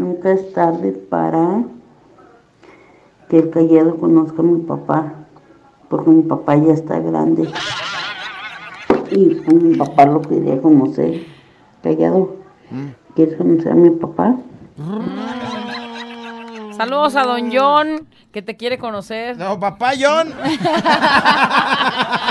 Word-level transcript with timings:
Nunca 0.00 0.32
es 0.32 0.54
tarde 0.54 0.92
para 0.92 1.62
que 3.28 3.40
el 3.40 3.50
callado 3.50 3.98
conozca 3.98 4.40
a 4.40 4.44
mi 4.46 4.62
papá, 4.62 5.12
porque 5.90 6.08
mi 6.08 6.22
papá 6.22 6.56
ya 6.56 6.72
está 6.72 6.98
grande. 7.00 7.50
Y 9.10 9.34
pues, 9.34 9.62
mi 9.62 9.76
papá 9.76 10.06
lo 10.06 10.22
quería 10.22 10.58
conocer. 10.62 11.26
Callado, 11.82 12.36
¿quieres 13.14 13.36
conocer 13.36 13.72
a 13.72 13.74
mi 13.74 13.90
papá? 13.90 14.36
Saludos 16.78 17.14
a 17.16 17.24
don 17.24 17.50
John, 17.52 18.08
que 18.32 18.40
te 18.40 18.56
quiere 18.56 18.78
conocer. 18.78 19.36
No, 19.36 19.60
papá 19.60 19.90
John. 20.00 20.32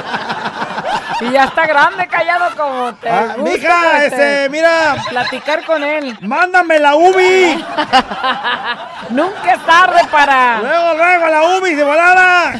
Y 1.21 1.31
ya 1.31 1.43
está 1.45 1.65
grande, 1.67 2.07
callado 2.07 2.55
como 2.55 2.93
te 2.95 3.09
Ah, 3.09 3.33
gusta, 3.37 3.43
mija, 3.57 4.05
este, 4.05 4.49
mira. 4.49 4.95
Platicar 5.09 5.65
con 5.65 5.83
él. 5.83 6.17
¡Mándame 6.21 6.79
la 6.79 6.95
UBI! 6.95 7.55
Nunca 9.09 9.53
es 9.53 9.65
tarde 9.65 9.99
para... 10.09 10.59
Luego, 10.59 10.93
luego, 10.93 11.27
la 11.27 11.57
UBI 11.57 11.75
de 11.75 11.83
volada. 11.83 12.53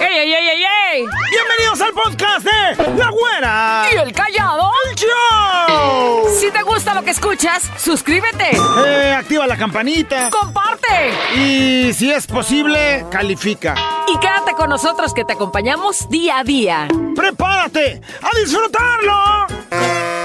¡Ey, 0.00 0.16
ey, 0.18 0.34
ey, 0.34 0.48
ey, 0.48 0.64
ey! 0.92 1.06
Bienvenidos 1.30 1.80
al 1.80 1.92
podcast 1.92 2.46
de 2.46 2.92
La 2.98 3.08
Güera. 3.10 3.82
¿Y 3.92 3.96
el 3.96 4.12
callado? 4.12 4.70
¡Show! 5.06 6.28
Si 6.38 6.50
te 6.50 6.62
gusta 6.62 6.94
lo 6.94 7.02
que 7.02 7.10
escuchas, 7.10 7.62
suscríbete. 7.78 8.50
Eh, 8.86 9.14
activa 9.16 9.46
la 9.46 9.56
campanita. 9.56 10.30
Comparte. 10.30 11.12
Y 11.36 11.92
si 11.92 12.10
es 12.10 12.26
posible, 12.26 13.06
califica. 13.10 13.74
Y 14.08 14.18
quédate 14.18 14.52
con 14.52 14.70
nosotros 14.70 15.14
que 15.14 15.24
te 15.24 15.32
acompañamos 15.34 16.08
día 16.08 16.38
a 16.38 16.44
día. 16.44 16.88
¡Prepárate 17.14 18.00
a 18.22 18.38
disfrutarlo! 18.38 20.15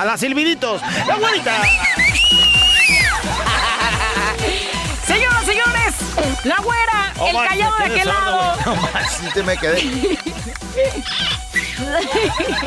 A 0.00 0.04
las 0.06 0.18
silbiditos. 0.20 0.80
La 1.06 1.16
güerita. 1.16 1.52
Señoras, 5.06 5.44
señores, 5.44 5.94
la 6.44 6.56
güera, 6.56 7.12
el 7.26 7.48
callado 7.48 7.76
de 7.76 7.84
aquel 7.84 8.08
lado. 8.08 8.56
No 8.64 8.76
más, 8.76 9.12
sí 9.12 9.26
te 9.34 9.42
me 9.42 9.58
quedé. 9.58 10.18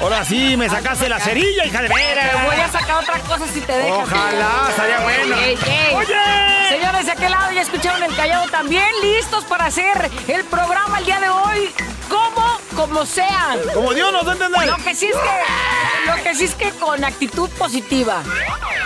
Ahora 0.01 0.23
sí, 0.25 0.55
me 0.57 0.69
sacaste 0.69 1.09
la 1.09 1.19
cerilla, 1.19 1.65
hija 1.65 1.81
de 1.81 1.87
Te 1.87 1.93
veras. 1.95 2.45
voy 2.45 2.55
a 2.55 2.69
sacar 2.71 2.97
otra 3.03 3.17
cosa 3.19 3.47
si 3.51 3.61
te 3.61 3.77
dejas. 3.77 3.97
Ojalá, 4.03 4.67
estaría 4.69 4.99
bueno. 4.99 5.35
Ey, 5.37 5.57
ey. 5.65 5.95
¡Oye! 5.95 6.69
Señores, 6.69 7.05
de 7.07 7.11
aquel 7.13 7.31
lado 7.31 7.51
ya 7.51 7.61
escucharon 7.61 8.03
el 8.03 8.15
callado 8.15 8.47
también, 8.49 8.85
listos 9.01 9.43
para 9.45 9.65
hacer 9.65 10.11
el 10.27 10.43
programa 10.45 10.99
el 10.99 11.05
día 11.05 11.19
de 11.19 11.29
hoy, 11.29 11.71
como, 12.09 12.59
como 12.75 13.05
sea. 13.07 13.55
Como 13.73 13.93
Dios 13.93 14.11
nos 14.11 14.23
da 14.25 14.31
a 14.31 14.35
entender. 14.35 14.67
Lo 14.67 14.77
que 14.77 14.93
sí 14.93 15.07
es 15.07 15.15
que, 15.15 15.21
lo 16.05 16.23
que 16.23 16.35
sí 16.35 16.45
es 16.45 16.55
que 16.55 16.71
con 16.71 17.03
actitud 17.03 17.49
positiva. 17.51 18.23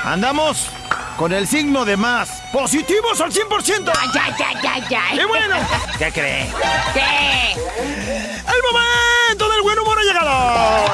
Andamos 0.04 0.70
con 1.18 1.34
el 1.34 1.48
signo 1.48 1.84
de 1.86 1.98
más. 1.98 2.30
¡Positivos 2.54 3.20
al 3.22 3.32
100%! 3.32 3.92
Ay, 4.00 4.10
ay, 4.22 4.34
ay, 4.38 4.56
ay, 4.68 4.84
ay. 4.96 5.20
¡Y 5.20 5.24
bueno! 5.26 5.56
¿Qué 5.98 6.12
cree? 6.12 6.48
¿Qué? 6.94 7.54
¡El 7.54 8.62
momento 8.72 9.50
del 9.50 9.62
buen 9.62 9.80
humor 9.80 9.98
ha 10.00 10.04
llegado! 10.04 10.88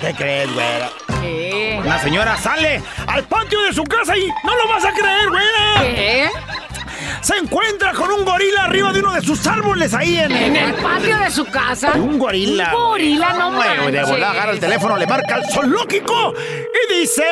¿Qué 0.00 0.14
crees, 0.14 0.52
güera? 0.54 0.90
¿Qué? 1.20 1.80
La 1.84 2.00
señora 2.00 2.36
sale 2.36 2.82
al 3.06 3.24
patio 3.24 3.60
de 3.62 3.72
su 3.72 3.84
casa 3.84 4.16
y 4.16 4.26
no 4.44 4.54
lo 4.56 4.68
vas 4.68 4.84
a 4.84 4.92
creer, 4.92 5.28
güera. 5.28 5.80
¿Qué? 5.80 6.30
Se 7.22 7.36
encuentra 7.36 7.92
con 7.92 8.10
un 8.10 8.24
gorila 8.24 8.64
arriba 8.64 8.92
de 8.92 9.00
uno 9.00 9.12
de 9.12 9.20
sus 9.22 9.46
árboles 9.46 9.92
ahí 9.94 10.18
en, 10.18 10.32
¿En 10.32 10.56
el 10.56 10.74
patio 10.74 11.18
de 11.18 11.30
su 11.30 11.44
casa? 11.46 11.92
Un 11.94 12.18
gorila. 12.18 12.68
Un 12.74 12.82
gorila, 12.84 13.32
no 13.34 13.52
Güey, 13.52 13.68
De 13.68 13.76
manches. 13.98 14.08
volada 14.08 14.30
agarra 14.32 14.52
el 14.52 14.60
teléfono, 14.60 14.96
le 14.96 15.06
marca 15.06 15.34
al 15.36 15.44
zoológico 15.52 16.34
y 16.36 16.94
dice... 17.00 17.24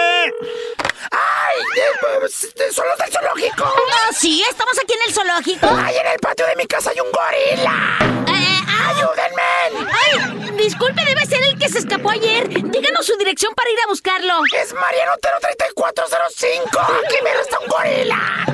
¡Ay! 1.10 1.62
eh, 1.76 2.72
¡Son 2.72 2.84
los 2.88 2.98
del 2.98 3.12
zoológico! 3.12 3.64
Ah, 3.64 4.10
sí, 4.12 4.42
estamos 4.48 4.76
aquí 4.82 4.92
en 4.94 5.00
el 5.08 5.14
zoológico. 5.14 5.68
¡Ay, 5.84 5.96
en 5.96 6.06
el 6.12 6.18
patio 6.18 6.46
de 6.46 6.56
mi 6.56 6.66
casa 6.66 6.90
hay 6.90 7.00
un 7.00 7.10
gorila! 7.12 7.98
Eh, 8.28 8.60
ah, 8.68 8.90
¡Ayúdenme! 8.90 9.88
ay, 9.92 10.50
disculpe, 10.56 11.04
debe 11.04 11.24
ser 11.26 11.42
el 11.42 11.58
que 11.58 11.68
se 11.68 11.78
escapó 11.78 12.10
ayer. 12.10 12.48
Díganos 12.48 13.06
su 13.06 13.16
dirección 13.16 13.54
para 13.54 13.70
ir 13.70 13.78
a 13.84 13.88
buscarlo. 13.88 14.40
¡Es 14.60 14.74
Mariano 14.74 15.12
Otero 15.14 15.36
3405! 15.40 16.80
¡Aquí 16.80 17.16
me 17.22 17.30
está 17.40 17.58
un 17.60 17.66
gorila! 17.68 18.46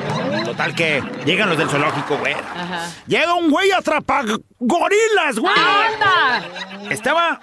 Total 0.53 0.75
que 0.75 1.03
llegan 1.25 1.49
los 1.49 1.57
del 1.57 1.67
zoológico, 1.67 2.15
güey. 2.17 2.33
Ajá. 2.33 2.87
Llega 3.07 3.33
un 3.33 3.49
güey 3.49 3.71
a 3.71 3.79
atrapar 3.79 4.23
gorilas, 4.59 5.39
güey. 5.39 5.51
¡Anda! 5.55 6.45
Estaba 6.91 7.39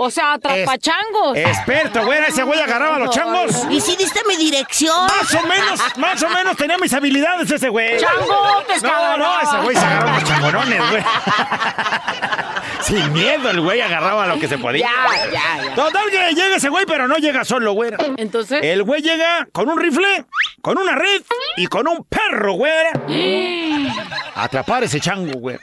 O 0.00 0.10
sea, 0.10 0.34
atrapachangos. 0.34 1.36
experto, 1.36 2.04
güey. 2.04 2.20
Ese 2.28 2.42
güey 2.44 2.60
agarraba 2.60 2.96
a 2.96 2.98
los 3.00 3.10
changos. 3.14 3.66
¿Y 3.68 3.80
si 3.80 3.96
diste 3.96 4.20
mi 4.28 4.36
dirección? 4.36 5.06
Más 5.06 5.34
o 5.34 5.42
menos, 5.46 5.80
más 5.96 6.22
o 6.22 6.28
menos 6.28 6.56
tenía 6.56 6.78
mis 6.78 6.92
habilidades 6.94 7.50
ese 7.50 7.68
güey. 7.68 7.98
¡Changotes, 7.98 8.82
No, 8.82 8.88
cabrón! 8.90 9.18
no, 9.20 9.40
ese 9.42 9.56
güey 9.64 9.76
se 9.76 9.84
agarraba 9.84 10.18
los 10.20 10.24
changonones, 10.28 10.90
güey. 10.90 11.02
Sin 12.80 13.12
miedo, 13.12 13.50
el 13.50 13.60
güey 13.60 13.80
agarraba 13.80 14.26
lo 14.26 14.38
que 14.38 14.46
se 14.48 14.56
podía. 14.56 14.86
Ya, 14.86 15.30
ya, 15.32 15.62
ya. 15.68 15.74
Total 15.74 16.08
que 16.10 16.34
llega 16.34 16.56
ese 16.56 16.68
güey, 16.68 16.86
pero 16.86 17.08
no 17.08 17.16
llega 17.16 17.44
solo, 17.44 17.72
güey. 17.72 17.90
Entonces. 18.16 18.60
El 18.62 18.84
güey 18.84 19.02
llega 19.02 19.46
con 19.52 19.68
un 19.68 19.78
rifle, 19.78 20.24
con 20.62 20.78
una 20.78 20.94
red 20.94 21.22
y 21.56 21.66
con 21.66 21.88
un 21.88 22.04
perro, 22.04 22.52
güey. 22.54 22.72
A 24.34 24.44
atrapar 24.44 24.84
ese 24.84 25.00
chango, 25.00 25.38
güey. 25.38 25.58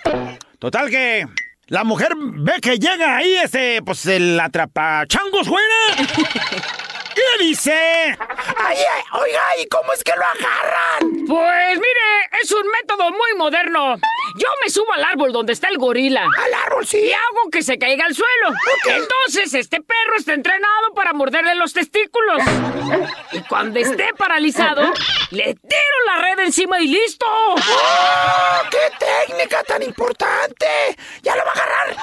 Total 0.60 0.90
que 0.90 1.26
la 1.68 1.84
mujer 1.84 2.14
ve 2.18 2.54
que 2.62 2.78
llega 2.78 3.18
ahí 3.18 3.36
este, 3.44 3.82
pues 3.82 4.06
el 4.06 4.40
atrapachangos, 4.40 5.48
güey. 5.48 5.64
Le 7.16 7.46
dice... 7.46 8.18
Ay, 8.58 8.78
ay, 8.78 9.04
oiga, 9.14 9.42
¿y 9.60 9.68
cómo 9.68 9.94
es 9.94 10.04
que 10.04 10.12
lo 10.16 10.26
agarran? 10.26 11.26
Pues 11.28 11.78
mire, 11.78 12.42
es 12.42 12.52
un 12.52 12.68
método 12.68 13.10
muy 13.12 13.34
moderno. 13.38 13.96
Yo 14.38 14.48
me 14.62 14.70
subo 14.70 14.92
al 14.94 15.04
árbol 15.04 15.32
donde 15.32 15.54
está 15.54 15.70
el 15.70 15.78
gorila. 15.78 16.24
Al 16.24 16.54
árbol, 16.54 16.86
sí. 16.86 16.98
Y 16.98 17.14
hago 17.14 17.50
que 17.52 17.64
se 17.64 17.78
caiga 17.80 18.06
al 18.06 18.14
suelo. 18.14 18.50
Entonces 18.86 19.54
este 19.54 19.82
perro 19.82 20.18
está 20.18 20.34
entrenado 20.34 20.94
para 20.94 21.14
morderle 21.14 21.56
los 21.56 21.72
testículos. 21.74 22.44
Y 23.32 23.40
cuando 23.44 23.80
esté 23.80 24.14
paralizado, 24.18 24.92
le 25.32 25.56
tiro 25.56 25.98
la 26.08 26.18
red 26.22 26.40
encima 26.40 26.80
y 26.82 26.88
listo. 26.88 27.26
¡Oh, 27.28 28.62
qué 28.70 28.92
técnica 29.00 29.64
tan 29.64 29.82
importante! 29.84 30.68
¿Ya 31.22 31.36
lo 31.36 31.46
va 31.46 31.52
a 31.52 31.54
agarrar? 31.54 31.96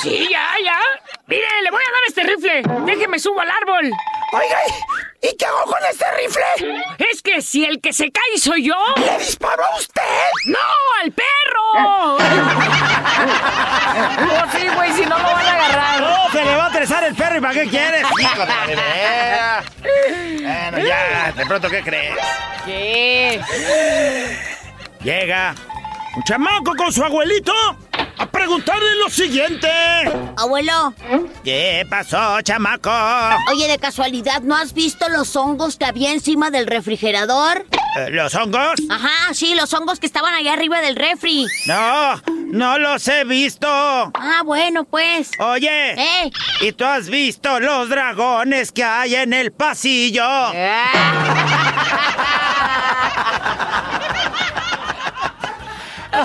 Sí, 0.00 0.28
ya, 0.30 0.54
ya. 0.64 0.80
Mire, 1.26 1.46
le 1.62 1.70
voy 1.70 1.82
a 1.82 1.92
dar 1.92 2.00
este 2.06 2.22
rifle. 2.22 2.62
Déjeme 2.86 3.18
subo 3.18 3.40
al 3.40 3.50
árbol. 3.50 3.90
Oiga, 4.32 4.58
¿y 5.22 5.36
qué 5.36 5.44
hago 5.44 5.64
con 5.64 5.78
este 5.90 6.04
rifle? 6.12 6.44
Es 6.98 7.20
que 7.20 7.42
si 7.42 7.64
el 7.64 7.80
que 7.80 7.92
se 7.92 8.12
cae 8.12 8.38
soy 8.38 8.68
yo. 8.68 8.76
¿Le 8.96 9.18
disparó 9.18 9.64
a 9.64 9.76
usted? 9.76 10.02
¡No, 10.46 10.58
al 11.02 11.10
perro! 11.10 11.72
oh, 14.30 14.46
sí, 14.56 14.68
güey, 14.72 14.92
si 14.92 15.02
no 15.02 15.18
lo 15.18 15.24
van 15.24 15.46
a 15.46 15.50
agarrar. 15.50 16.00
¡No, 16.00 16.30
se 16.30 16.44
le 16.44 16.54
va 16.54 16.64
a 16.64 16.68
atresar 16.68 17.02
el 17.04 17.14
perro 17.16 17.38
y 17.38 17.40
para 17.40 17.54
qué 17.54 17.68
quieres! 17.68 18.02
¡Hijo 18.20 18.46
de! 18.46 18.76
Bueno, 20.70 20.78
ya, 20.86 21.32
de 21.32 21.46
pronto, 21.46 21.68
¿qué 21.68 21.82
crees? 21.82 22.16
¿Qué? 22.64 23.40
Llega 25.02 25.54
un 26.16 26.22
chamaco 26.22 26.76
con 26.76 26.92
su 26.92 27.02
abuelito 27.02 27.52
a 28.20 28.26
preguntarle 28.26 28.96
lo 28.96 29.08
siguiente. 29.10 29.68
Abuelo, 30.36 30.94
¿Qué 31.42 31.84
pasó, 31.88 32.40
chamaco? 32.42 32.90
oye, 33.50 33.66
de 33.66 33.78
casualidad, 33.78 34.42
¿no 34.42 34.54
has 34.56 34.74
visto 34.74 35.08
los 35.08 35.34
hongos 35.36 35.76
que 35.76 35.86
había 35.86 36.12
encima 36.12 36.50
del 36.50 36.66
refrigerador? 36.66 37.66
Eh, 37.96 38.10
¿Los 38.10 38.34
hongos? 38.34 38.74
Ajá, 38.90 39.32
sí, 39.34 39.54
los 39.54 39.72
hongos 39.74 39.98
que 39.98 40.06
estaban 40.06 40.34
allá 40.34 40.52
arriba 40.52 40.80
del 40.80 40.96
refri. 40.96 41.46
No, 41.66 42.20
no 42.52 42.78
los 42.78 43.08
he 43.08 43.24
visto. 43.24 43.66
Ah, 43.68 44.42
bueno, 44.44 44.84
pues. 44.84 45.30
Oye, 45.38 45.92
¡Eh! 45.94 46.30
¿y 46.60 46.72
tú 46.72 46.84
has 46.84 47.08
visto 47.08 47.58
los 47.58 47.88
dragones 47.88 48.70
que 48.70 48.84
hay 48.84 49.14
en 49.16 49.32
el 49.32 49.50
pasillo? 49.52 50.22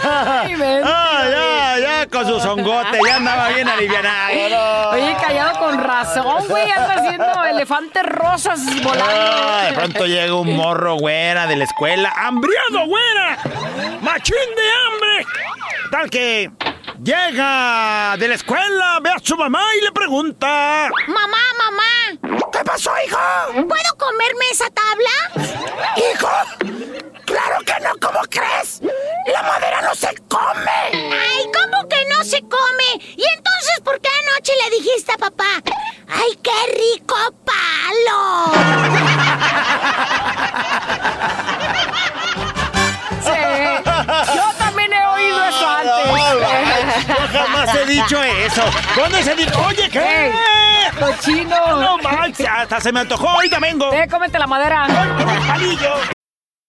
Ay. 0.04 0.56
Ah, 0.84 1.24
ya, 1.30 1.80
ya, 1.80 2.08
con 2.08 2.26
sus 2.28 2.44
hongotes, 2.46 3.00
ya 3.06 3.16
andaba 3.18 3.50
bien 3.50 3.68
alivianado. 3.68 4.92
Oye, 4.92 5.16
callado 5.22 5.60
con 5.60 5.78
razón, 5.78 6.48
güey. 6.48 6.70
Anda 6.70 6.94
haciendo 6.96 7.46
elefantes 7.46 8.04
rosas 8.04 8.60
volando. 8.84 9.06
Ah, 9.08 9.66
de 9.68 9.74
pronto 9.74 10.06
llega 10.06 10.36
un 10.36 10.56
morro, 10.56 10.96
güera, 10.96 11.48
de 11.48 11.56
la 11.56 11.64
escuela. 11.64 12.14
¡Hambriado, 12.16 12.86
güera! 12.88 13.38
¡Machín 14.02 14.36
de 14.56 14.72
hambre! 14.72 15.26
Tal 15.92 16.10
que 16.10 16.52
llega 17.04 18.16
de 18.18 18.28
la 18.28 18.36
escuela, 18.36 19.00
ve 19.02 19.12
a 19.12 19.20
su 19.22 19.38
mamá 19.38 19.64
y 19.80 19.86
le 19.86 19.92
pregunta... 19.92 20.90
Mamá, 21.08 21.38
mamá, 21.58 22.42
¿Qué 22.52 22.60
pasó, 22.64 22.92
hijo? 23.06 23.18
¿puedo 23.68 23.98
comerme 23.98 24.46
esa 24.52 24.66
tabla? 24.70 25.12
¿Hijo? 25.98 26.30
¡Claro 27.26 27.60
que 27.66 27.74
no! 27.84 27.92
¿Cómo 28.02 28.20
crees? 28.30 28.82
¡La 29.32 29.42
madera 29.44 29.82
no 29.82 29.96
se 29.96 30.16
come! 30.28 30.72
Ay, 30.92 31.46
¿cómo 31.54 31.88
que 31.90 32.06
no 32.16 32.24
se 32.24 32.40
come? 32.42 33.04
¿Y 33.18 33.24
entonces 33.36 33.82
por 33.84 34.00
qué 34.00 34.10
anoche 34.30 34.54
le 34.64 34.70
dijiste 34.78 35.12
a 35.14 35.18
papá? 35.18 35.62
¡Ay, 36.08 36.38
qué 36.44 36.52
rico 36.74 37.16
palo! 37.44 38.52
Sí. 43.24 43.32
Yo 44.36 44.54
también 44.60 44.94
he 44.94 45.06
oído 45.08 45.44
eso 45.46 45.68
antes. 45.68 47.08
Yo 47.08 47.16
jamás 47.40 47.76
he 47.76 47.86
dicho 47.86 48.24
eso. 48.24 48.64
¿Dónde 48.96 49.24
se 49.24 49.36
dice? 49.36 49.56
Oye, 49.56 49.90
¿qué? 49.90 50.32
Cochino. 51.00 51.78
No 51.78 51.98
manches, 51.98 52.48
hasta 52.48 52.80
se 52.80 52.92
me 52.92 53.00
antojó. 53.02 53.28
Ahorita 53.30 53.60
vengo. 53.60 53.92
Eh, 53.94 54.08
cómete 54.10 54.38
la 54.38 54.48
madera. 54.48 54.86
Palillo. 55.48 56.15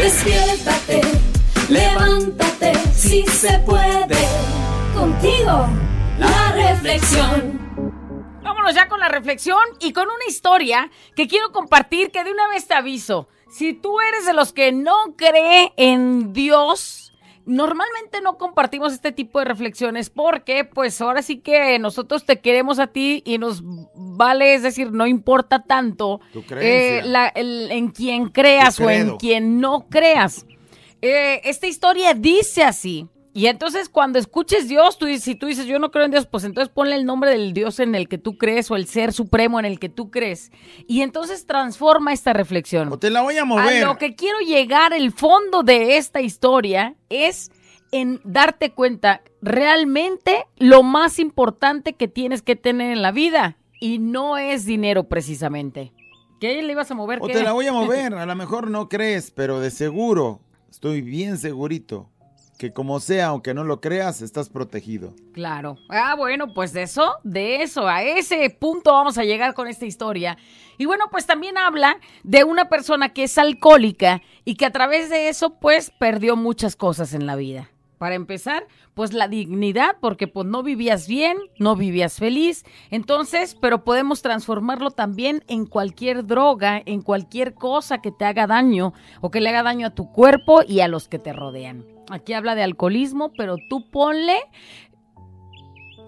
Despiértate, 0.00 1.02
levántate, 1.68 2.72
si 2.94 3.22
se 3.26 3.58
puede. 3.58 4.16
Contigo, 4.94 5.68
la 6.18 6.52
reflexión. 6.52 7.60
Vámonos 8.42 8.74
ya 8.74 8.88
con 8.88 8.98
la 8.98 9.10
reflexión 9.10 9.60
y 9.78 9.92
con 9.92 10.04
una 10.04 10.24
historia 10.26 10.90
que 11.14 11.28
quiero 11.28 11.52
compartir 11.52 12.10
que 12.10 12.24
de 12.24 12.32
una 12.32 12.48
vez 12.48 12.66
te 12.66 12.72
aviso. 12.72 13.28
Si 13.50 13.74
tú 13.74 14.00
eres 14.00 14.24
de 14.24 14.32
los 14.32 14.54
que 14.54 14.72
no 14.72 15.16
cree 15.18 15.74
en 15.76 16.32
Dios, 16.32 17.09
normalmente 17.50 18.20
no 18.22 18.38
compartimos 18.38 18.92
este 18.92 19.12
tipo 19.12 19.38
de 19.38 19.44
reflexiones 19.44 20.08
porque 20.10 20.64
pues 20.64 21.00
ahora 21.00 21.20
sí 21.22 21.38
que 21.38 21.78
nosotros 21.78 22.24
te 22.24 22.40
queremos 22.40 22.78
a 22.78 22.86
ti 22.86 23.22
y 23.26 23.38
nos 23.38 23.62
vale, 23.94 24.54
es 24.54 24.62
decir, 24.62 24.92
no 24.92 25.06
importa 25.06 25.64
tanto 25.64 26.20
eh, 26.64 27.02
la- 27.04 27.28
el- 27.28 27.70
en 27.72 27.88
quien 27.90 28.28
creas 28.28 28.78
o 28.80 28.84
en 29.12 29.16
quien 29.18 29.60
no 29.60 29.86
creas. 29.88 30.46
Eh, 31.02 31.40
esta 31.44 31.66
historia 31.66 32.14
dice 32.14 32.62
así. 32.62 33.06
Y 33.32 33.46
entonces 33.46 33.88
cuando 33.88 34.18
escuches 34.18 34.68
Dios, 34.68 34.98
tú, 34.98 35.06
dices- 35.06 35.22
si 35.24 35.34
tú 35.36 35.46
dices 35.46 35.66
yo 35.66 35.78
no 35.78 35.90
creo 35.92 36.04
en 36.04 36.10
Dios, 36.10 36.26
pues 36.26 36.42
entonces 36.44 36.72
ponle 36.72 36.96
el 36.96 37.04
nombre 37.04 37.30
del 37.30 37.52
Dios 37.52 37.78
en 37.78 37.94
el 37.94 38.08
que 38.08 38.18
tú 38.18 38.36
crees 38.36 38.70
o 38.70 38.76
el 38.76 38.86
ser 38.86 39.12
supremo 39.12 39.60
en 39.60 39.66
el 39.66 39.78
que 39.78 39.88
tú 39.88 40.10
crees. 40.10 40.50
Y 40.88 41.02
entonces 41.02 41.46
transforma 41.46 42.12
esta 42.12 42.32
reflexión. 42.32 42.92
O 42.92 42.98
te 42.98 43.10
la 43.10 43.22
voy 43.22 43.36
a 43.38 43.42
A 43.42 43.44
mover. 43.44 43.84
lo 43.84 43.98
que 43.98 44.16
quiero 44.16 44.38
llegar, 44.40 44.92
el 44.92 45.12
fondo 45.12 45.62
de 45.62 45.96
esta 45.96 46.20
historia 46.20 46.96
es 47.08 47.52
en 47.92 48.20
darte 48.24 48.72
cuenta 48.72 49.22
realmente 49.42 50.46
lo 50.58 50.82
más 50.82 51.18
importante 51.18 51.92
que 51.94 52.08
tienes 52.08 52.42
que 52.42 52.56
tener 52.56 52.90
en 52.92 53.02
la 53.02 53.12
vida. 53.12 53.56
Y 53.80 53.98
no 53.98 54.36
es 54.38 54.64
dinero 54.64 55.04
precisamente. 55.08 55.92
¿Qué 56.40 56.60
le 56.62 56.72
ibas 56.72 56.90
a 56.90 56.94
mover? 56.94 57.20
O 57.22 57.26
¿Qué? 57.26 57.32
te 57.34 57.42
la 57.42 57.52
voy 57.52 57.66
a 57.66 57.72
mover, 57.72 58.14
a 58.14 58.26
lo 58.26 58.34
mejor 58.34 58.70
no 58.70 58.88
crees, 58.88 59.30
pero 59.30 59.60
de 59.60 59.70
seguro, 59.70 60.40
estoy 60.70 61.00
bien 61.00 61.38
segurito, 61.38 62.10
que 62.60 62.74
como 62.74 63.00
sea, 63.00 63.28
aunque 63.28 63.54
no 63.54 63.64
lo 63.64 63.80
creas, 63.80 64.20
estás 64.20 64.50
protegido. 64.50 65.14
Claro. 65.32 65.78
Ah, 65.88 66.14
bueno, 66.14 66.52
pues 66.52 66.74
de 66.74 66.82
eso, 66.82 67.14
de 67.24 67.62
eso, 67.62 67.88
a 67.88 68.02
ese 68.02 68.50
punto 68.50 68.92
vamos 68.92 69.16
a 69.16 69.24
llegar 69.24 69.54
con 69.54 69.66
esta 69.66 69.86
historia. 69.86 70.36
Y 70.76 70.84
bueno, 70.84 71.06
pues 71.10 71.24
también 71.24 71.56
habla 71.56 71.96
de 72.22 72.44
una 72.44 72.68
persona 72.68 73.14
que 73.14 73.22
es 73.22 73.38
alcohólica 73.38 74.20
y 74.44 74.56
que 74.56 74.66
a 74.66 74.72
través 74.72 75.08
de 75.08 75.30
eso, 75.30 75.58
pues, 75.58 75.90
perdió 75.98 76.36
muchas 76.36 76.76
cosas 76.76 77.14
en 77.14 77.24
la 77.24 77.34
vida. 77.34 77.70
Para 78.00 78.14
empezar, 78.14 78.66
pues 78.94 79.12
la 79.12 79.28
dignidad, 79.28 79.98
porque 80.00 80.26
pues 80.26 80.46
no 80.46 80.62
vivías 80.62 81.06
bien, 81.06 81.36
no 81.58 81.76
vivías 81.76 82.14
feliz. 82.14 82.64
Entonces, 82.90 83.54
pero 83.54 83.84
podemos 83.84 84.22
transformarlo 84.22 84.90
también 84.90 85.44
en 85.48 85.66
cualquier 85.66 86.24
droga, 86.24 86.80
en 86.86 87.02
cualquier 87.02 87.52
cosa 87.52 88.00
que 88.00 88.10
te 88.10 88.24
haga 88.24 88.46
daño 88.46 88.94
o 89.20 89.30
que 89.30 89.42
le 89.42 89.50
haga 89.50 89.62
daño 89.62 89.88
a 89.88 89.94
tu 89.94 90.10
cuerpo 90.12 90.62
y 90.66 90.80
a 90.80 90.88
los 90.88 91.08
que 91.08 91.18
te 91.18 91.34
rodean. 91.34 91.84
Aquí 92.10 92.32
habla 92.32 92.54
de 92.54 92.62
alcoholismo, 92.62 93.32
pero 93.36 93.56
tú 93.68 93.90
ponle 93.90 94.38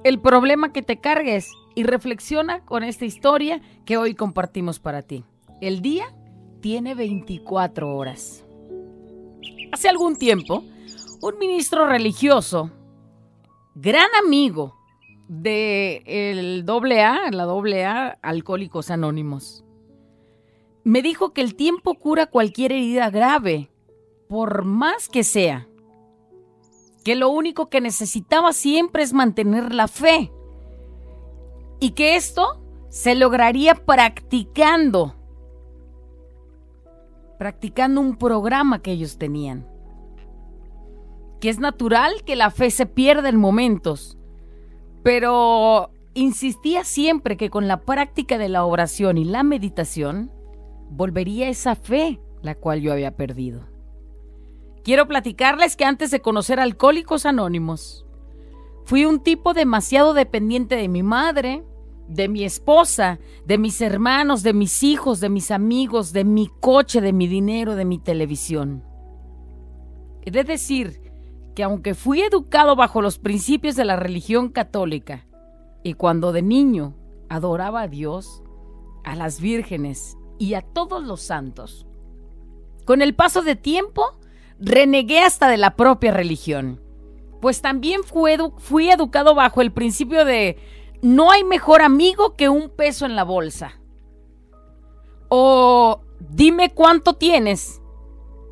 el 0.02 0.18
problema 0.18 0.72
que 0.72 0.80
te 0.80 0.98
cargues 0.98 1.52
y 1.74 1.82
reflexiona 1.82 2.64
con 2.64 2.84
esta 2.84 3.04
historia 3.04 3.60
que 3.84 3.98
hoy 3.98 4.14
compartimos 4.14 4.80
para 4.80 5.02
ti. 5.02 5.26
El 5.60 5.82
día 5.82 6.06
tiene 6.62 6.94
24 6.94 7.94
horas. 7.94 8.46
Hace 9.72 9.90
algún 9.90 10.16
tiempo, 10.16 10.64
un 11.22 11.38
ministro 11.38 11.86
religioso, 11.86 12.72
gran 13.76 14.08
amigo 14.24 14.74
de 15.28 16.02
el 16.04 16.66
AA, 16.68 17.30
la 17.30 17.44
AA, 17.44 18.18
Alcohólicos 18.22 18.90
Anónimos, 18.90 19.64
me 20.82 21.00
dijo 21.00 21.32
que 21.32 21.40
el 21.40 21.54
tiempo 21.54 21.94
cura 21.94 22.26
cualquier 22.26 22.72
herida 22.72 23.08
grave, 23.10 23.70
por 24.28 24.64
más 24.64 25.08
que 25.08 25.22
sea 25.22 25.68
que 27.04 27.14
lo 27.14 27.28
único 27.28 27.68
que 27.68 27.80
necesitaba 27.80 28.52
siempre 28.52 29.04
es 29.04 29.12
mantener 29.12 29.72
la 29.72 29.86
fe 29.86 30.32
y 31.78 31.90
que 31.90 32.16
esto 32.16 32.60
se 32.88 33.14
lograría 33.14 33.76
practicando, 33.76 35.14
practicando 37.38 38.00
un 38.00 38.16
programa 38.16 38.82
que 38.82 38.90
ellos 38.90 39.18
tenían. 39.18 39.71
Que 41.42 41.48
es 41.48 41.58
natural 41.58 42.22
que 42.24 42.36
la 42.36 42.52
fe 42.52 42.70
se 42.70 42.86
pierda 42.86 43.28
en 43.28 43.36
momentos, 43.36 44.16
pero 45.02 45.90
insistía 46.14 46.84
siempre 46.84 47.36
que 47.36 47.50
con 47.50 47.66
la 47.66 47.80
práctica 47.80 48.38
de 48.38 48.48
la 48.48 48.64
oración 48.64 49.18
y 49.18 49.24
la 49.24 49.42
meditación 49.42 50.30
volvería 50.88 51.48
esa 51.48 51.74
fe 51.74 52.20
la 52.42 52.54
cual 52.54 52.80
yo 52.80 52.92
había 52.92 53.16
perdido. 53.16 53.66
Quiero 54.84 55.08
platicarles 55.08 55.74
que 55.74 55.84
antes 55.84 56.12
de 56.12 56.20
conocer 56.20 56.60
Alcohólicos 56.60 57.26
Anónimos, 57.26 58.06
fui 58.84 59.04
un 59.04 59.20
tipo 59.20 59.52
demasiado 59.52 60.14
dependiente 60.14 60.76
de 60.76 60.86
mi 60.86 61.02
madre, 61.02 61.64
de 62.06 62.28
mi 62.28 62.44
esposa, 62.44 63.18
de 63.46 63.58
mis 63.58 63.80
hermanos, 63.80 64.44
de 64.44 64.52
mis 64.52 64.84
hijos, 64.84 65.18
de 65.18 65.28
mis 65.28 65.50
amigos, 65.50 66.12
de 66.12 66.22
mi 66.22 66.48
coche, 66.60 67.00
de 67.00 67.12
mi 67.12 67.26
dinero, 67.26 67.74
de 67.74 67.84
mi 67.84 67.98
televisión. 67.98 68.84
He 70.24 70.30
de 70.30 70.44
decir 70.44 71.01
que 71.54 71.62
aunque 71.62 71.94
fui 71.94 72.22
educado 72.22 72.76
bajo 72.76 73.02
los 73.02 73.18
principios 73.18 73.76
de 73.76 73.84
la 73.84 73.96
religión 73.96 74.48
católica, 74.48 75.26
y 75.82 75.94
cuando 75.94 76.32
de 76.32 76.42
niño 76.42 76.94
adoraba 77.28 77.82
a 77.82 77.88
Dios, 77.88 78.42
a 79.04 79.16
las 79.16 79.40
vírgenes 79.40 80.16
y 80.38 80.54
a 80.54 80.62
todos 80.62 81.02
los 81.02 81.20
santos, 81.20 81.86
con 82.84 83.02
el 83.02 83.14
paso 83.14 83.42
de 83.42 83.56
tiempo 83.56 84.16
renegué 84.58 85.20
hasta 85.20 85.48
de 85.48 85.56
la 85.56 85.76
propia 85.76 86.12
religión. 86.12 86.80
Pues 87.40 87.60
también 87.60 88.04
fui, 88.04 88.32
fui 88.58 88.90
educado 88.90 89.34
bajo 89.34 89.60
el 89.60 89.72
principio 89.72 90.24
de 90.24 90.56
no 91.02 91.32
hay 91.32 91.42
mejor 91.42 91.82
amigo 91.82 92.36
que 92.36 92.48
un 92.48 92.70
peso 92.70 93.04
en 93.04 93.16
la 93.16 93.24
bolsa. 93.24 93.80
O 95.28 96.00
dime 96.20 96.72
cuánto 96.72 97.14
tienes 97.14 97.80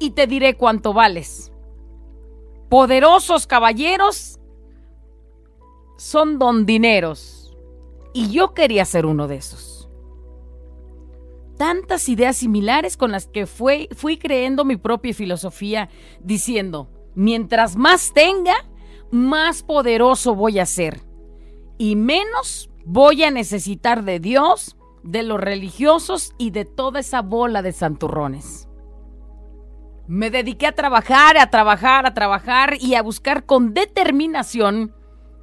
y 0.01 0.11
te 0.11 0.27
diré 0.27 0.57
cuánto 0.57 0.93
vales. 0.93 1.50
Poderosos 2.71 3.49
caballeros 3.49 4.39
son 5.97 6.39
don 6.39 6.67
dineros. 6.67 7.53
Y 8.15 8.31
yo 8.31 8.55
quería 8.55 8.85
ser 8.85 9.07
uno 9.07 9.27
de 9.27 9.37
esos. 9.37 9.89
Tantas 11.59 12.09
ideas 12.09 12.37
similares 12.37 12.97
con 12.97 13.11
las 13.11 13.27
que 13.27 13.47
fui, 13.47 13.89
fui 13.95 14.19
creyendo 14.19 14.65
mi 14.65 14.77
propia 14.77 15.13
filosofía, 15.13 15.91
diciendo, 16.21 16.89
mientras 17.15 17.75
más 17.77 18.13
tenga, 18.15 18.55
más 19.11 19.65
poderoso 19.65 20.37
voy 20.37 20.61
a 20.61 20.65
ser. 20.65 21.01
Y 21.77 21.97
menos 21.97 22.71
voy 22.85 23.25
a 23.25 23.33
necesitar 23.33 24.05
de 24.05 24.21
Dios, 24.21 24.77
de 25.03 25.25
los 25.25 25.41
religiosos 25.41 26.35
y 26.39 26.53
de 26.53 26.65
toda 26.65 27.01
esa 27.01 27.21
bola 27.21 27.63
de 27.63 27.73
santurrones. 27.73 28.70
Me 30.11 30.29
dediqué 30.29 30.67
a 30.67 30.73
trabajar, 30.73 31.39
a 31.39 31.51
trabajar, 31.51 32.05
a 32.05 32.15
trabajar 32.15 32.75
y 32.81 32.97
a 32.97 33.03
buscar 33.03 33.47
con 33.47 33.75
determinación 33.75 34.93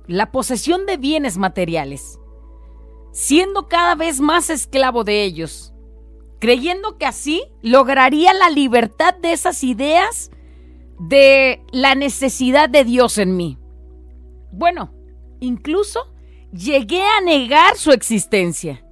la 0.07 0.29
posesión 0.33 0.85
de 0.85 0.97
bienes 0.97 1.37
materiales, 1.37 2.19
siendo 3.13 3.69
cada 3.69 3.95
vez 3.95 4.19
más 4.19 4.49
esclavo 4.49 5.05
de 5.05 5.23
ellos, 5.23 5.73
creyendo 6.41 6.97
que 6.97 7.05
así 7.05 7.45
lograría 7.61 8.33
la 8.33 8.49
libertad 8.49 9.15
de 9.15 9.31
esas 9.31 9.63
ideas 9.63 10.31
de 10.99 11.63
la 11.71 11.95
necesidad 11.95 12.67
de 12.67 12.83
Dios 12.83 13.19
en 13.19 13.37
mí. 13.37 13.57
Bueno, 14.51 14.93
incluso 15.39 16.13
llegué 16.51 17.03
a 17.03 17.21
negar 17.21 17.77
su 17.77 17.93
existencia, 17.93 18.85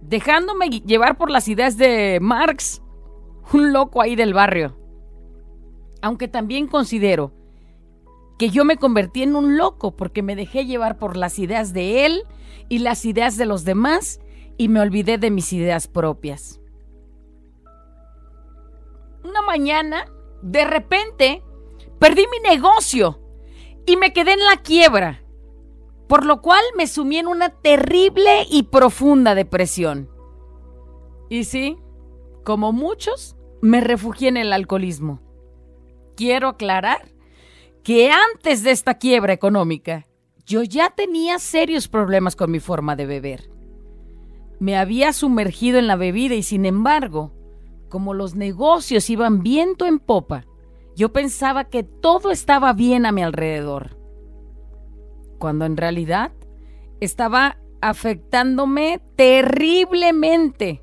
dejándome 0.00 0.70
llevar 0.70 1.18
por 1.18 1.30
las 1.30 1.48
ideas 1.48 1.76
de 1.76 2.18
Marx, 2.22 2.80
un 3.52 3.74
loco 3.74 4.00
ahí 4.00 4.16
del 4.16 4.32
barrio. 4.32 4.85
Aunque 6.06 6.28
también 6.28 6.68
considero 6.68 7.32
que 8.38 8.48
yo 8.50 8.64
me 8.64 8.76
convertí 8.76 9.24
en 9.24 9.34
un 9.34 9.56
loco 9.56 9.96
porque 9.96 10.22
me 10.22 10.36
dejé 10.36 10.64
llevar 10.64 10.98
por 10.98 11.16
las 11.16 11.40
ideas 11.40 11.72
de 11.72 12.06
él 12.06 12.22
y 12.68 12.78
las 12.78 13.04
ideas 13.04 13.36
de 13.36 13.44
los 13.44 13.64
demás 13.64 14.20
y 14.56 14.68
me 14.68 14.78
olvidé 14.78 15.18
de 15.18 15.32
mis 15.32 15.52
ideas 15.52 15.88
propias. 15.88 16.60
Una 19.24 19.42
mañana, 19.42 20.04
de 20.42 20.64
repente, 20.64 21.42
perdí 21.98 22.22
mi 22.30 22.48
negocio 22.48 23.20
y 23.84 23.96
me 23.96 24.12
quedé 24.12 24.34
en 24.34 24.44
la 24.44 24.58
quiebra, 24.62 25.24
por 26.06 26.24
lo 26.24 26.40
cual 26.40 26.62
me 26.76 26.86
sumí 26.86 27.16
en 27.16 27.26
una 27.26 27.48
terrible 27.48 28.46
y 28.48 28.62
profunda 28.62 29.34
depresión. 29.34 30.08
Y 31.28 31.42
sí, 31.42 31.76
como 32.44 32.72
muchos, 32.72 33.36
me 33.60 33.80
refugié 33.80 34.28
en 34.28 34.36
el 34.36 34.52
alcoholismo. 34.52 35.25
Quiero 36.16 36.48
aclarar 36.48 37.12
que 37.84 38.10
antes 38.10 38.62
de 38.62 38.70
esta 38.70 38.94
quiebra 38.94 39.32
económica, 39.32 40.06
yo 40.46 40.62
ya 40.62 40.90
tenía 40.90 41.38
serios 41.38 41.88
problemas 41.88 42.36
con 42.36 42.50
mi 42.50 42.58
forma 42.58 42.96
de 42.96 43.06
beber. 43.06 43.50
Me 44.58 44.76
había 44.76 45.12
sumergido 45.12 45.78
en 45.78 45.86
la 45.86 45.96
bebida 45.96 46.34
y 46.34 46.42
sin 46.42 46.64
embargo, 46.64 47.32
como 47.90 48.14
los 48.14 48.34
negocios 48.34 49.10
iban 49.10 49.42
viento 49.42 49.86
en 49.86 49.98
popa, 49.98 50.46
yo 50.94 51.12
pensaba 51.12 51.64
que 51.64 51.82
todo 51.82 52.30
estaba 52.30 52.72
bien 52.72 53.04
a 53.04 53.12
mi 53.12 53.22
alrededor. 53.22 53.98
Cuando 55.38 55.66
en 55.66 55.76
realidad 55.76 56.32
estaba 57.00 57.58
afectándome 57.82 59.02
terriblemente, 59.16 60.82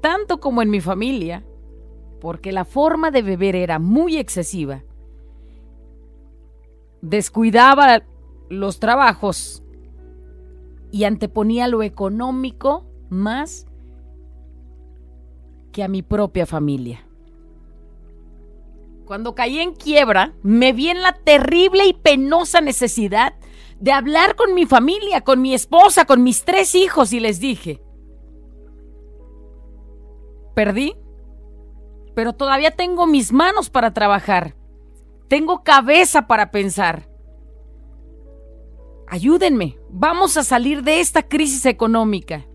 tanto 0.00 0.40
como 0.40 0.62
en 0.62 0.70
mi 0.70 0.80
familia, 0.80 1.44
porque 2.26 2.50
la 2.50 2.64
forma 2.64 3.12
de 3.12 3.22
beber 3.22 3.54
era 3.54 3.78
muy 3.78 4.16
excesiva 4.16 4.82
descuidaba 7.00 8.02
los 8.48 8.80
trabajos 8.80 9.62
y 10.90 11.04
anteponía 11.04 11.68
lo 11.68 11.84
económico 11.84 12.84
más 13.10 13.68
que 15.70 15.84
a 15.84 15.88
mi 15.88 16.02
propia 16.02 16.46
familia. 16.46 17.06
Cuando 19.04 19.36
caí 19.36 19.60
en 19.60 19.72
quiebra, 19.74 20.34
me 20.42 20.72
vi 20.72 20.88
en 20.88 21.02
la 21.02 21.12
terrible 21.12 21.86
y 21.86 21.92
penosa 21.92 22.60
necesidad 22.60 23.34
de 23.78 23.92
hablar 23.92 24.34
con 24.34 24.52
mi 24.52 24.66
familia, 24.66 25.20
con 25.20 25.40
mi 25.40 25.54
esposa, 25.54 26.06
con 26.06 26.24
mis 26.24 26.44
tres 26.44 26.74
hijos 26.74 27.12
y 27.12 27.20
les 27.20 27.38
dije, 27.38 27.80
perdí, 30.56 30.96
pero 32.16 32.32
todavía 32.32 32.70
tengo 32.70 33.06
mis 33.06 33.30
manos 33.30 33.68
para 33.68 33.92
trabajar. 33.92 34.56
Tengo 35.28 35.62
cabeza 35.62 36.26
para 36.26 36.50
pensar. 36.50 37.10
Ayúdenme, 39.06 39.78
vamos 39.90 40.38
a 40.38 40.42
salir 40.42 40.82
de 40.82 41.00
esta 41.00 41.28
crisis 41.28 41.66
económica. 41.66 42.46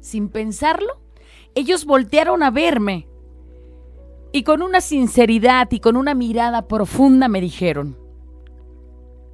Sin 0.00 0.28
pensarlo, 0.28 1.00
ellos 1.54 1.86
voltearon 1.86 2.42
a 2.42 2.50
verme 2.50 3.08
y 4.30 4.42
con 4.42 4.60
una 4.60 4.82
sinceridad 4.82 5.68
y 5.70 5.80
con 5.80 5.96
una 5.96 6.12
mirada 6.12 6.68
profunda 6.68 7.28
me 7.28 7.40
dijeron, 7.40 7.98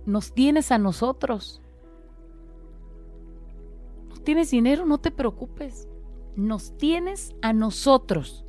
nos 0.06 0.32
tienes 0.34 0.70
a 0.70 0.78
nosotros. 0.78 1.60
No 4.08 4.14
tienes 4.18 4.52
dinero, 4.52 4.86
no 4.86 4.98
te 4.98 5.10
preocupes. 5.10 5.88
Nos 6.36 6.76
tienes 6.76 7.34
a 7.42 7.52
nosotros. 7.52 8.43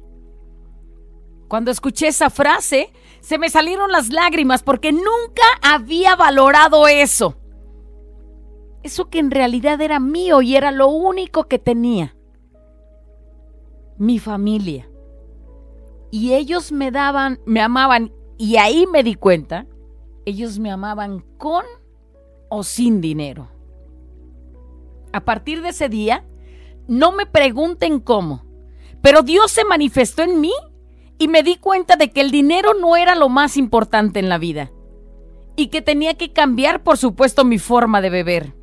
Cuando 1.55 1.71
escuché 1.71 2.07
esa 2.07 2.29
frase, 2.29 2.91
se 3.21 3.37
me 3.37 3.47
salieron 3.47 3.89
las 3.89 4.09
lágrimas 4.09 4.61
porque 4.61 4.91
nunca 4.91 5.43
había 5.61 6.17
valorado 6.17 6.89
eso. 6.89 7.37
Eso 8.83 9.09
que 9.09 9.19
en 9.19 9.31
realidad 9.31 9.79
era 9.79 10.01
mío 10.01 10.41
y 10.41 10.57
era 10.57 10.73
lo 10.73 10.89
único 10.89 11.45
que 11.45 11.57
tenía. 11.57 12.13
Mi 13.97 14.19
familia. 14.19 14.89
Y 16.11 16.33
ellos 16.33 16.73
me 16.73 16.91
daban, 16.91 17.39
me 17.45 17.61
amaban, 17.61 18.11
y 18.37 18.57
ahí 18.57 18.85
me 18.85 19.01
di 19.01 19.15
cuenta, 19.15 19.65
ellos 20.25 20.59
me 20.59 20.71
amaban 20.71 21.21
con 21.37 21.63
o 22.49 22.63
sin 22.63 22.99
dinero. 22.99 23.47
A 25.13 25.23
partir 25.23 25.61
de 25.61 25.69
ese 25.69 25.87
día, 25.87 26.25
no 26.89 27.13
me 27.13 27.25
pregunten 27.25 28.01
cómo, 28.01 28.43
pero 29.01 29.21
Dios 29.21 29.51
se 29.51 29.63
manifestó 29.63 30.21
en 30.21 30.41
mí 30.41 30.51
y 31.17 31.27
me 31.27 31.43
di 31.43 31.57
cuenta 31.57 31.95
de 31.95 32.11
que 32.11 32.21
el 32.21 32.31
dinero 32.31 32.73
no 32.79 32.95
era 32.95 33.15
lo 33.15 33.29
más 33.29 33.57
importante 33.57 34.19
en 34.19 34.29
la 34.29 34.37
vida 34.37 34.71
y 35.55 35.67
que 35.67 35.81
tenía 35.81 36.15
que 36.15 36.33
cambiar, 36.33 36.83
por 36.83 36.97
supuesto, 36.97 37.45
mi 37.45 37.59
forma 37.59 38.01
de 38.01 38.09
beber. 38.09 38.55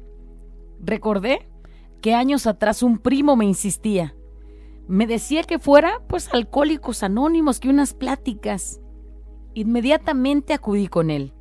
Recordé 0.79 1.49
que 2.03 2.15
años 2.15 2.47
atrás 2.47 2.83
un 2.83 2.99
primo 2.99 3.35
me 3.37 3.47
insistía. 3.47 4.15
Me 4.89 5.07
decía 5.07 5.45
que 5.45 5.59
fuera, 5.59 6.03
pues, 6.09 6.29
alcohólicos 6.33 7.03
anónimos, 7.03 7.61
que 7.61 7.71
unas 7.71 7.95
pláticas. 7.95 8.81
Inmediatamente 9.55 10.53
acudí 10.53 10.89
con 10.89 11.11
él. 11.11 11.33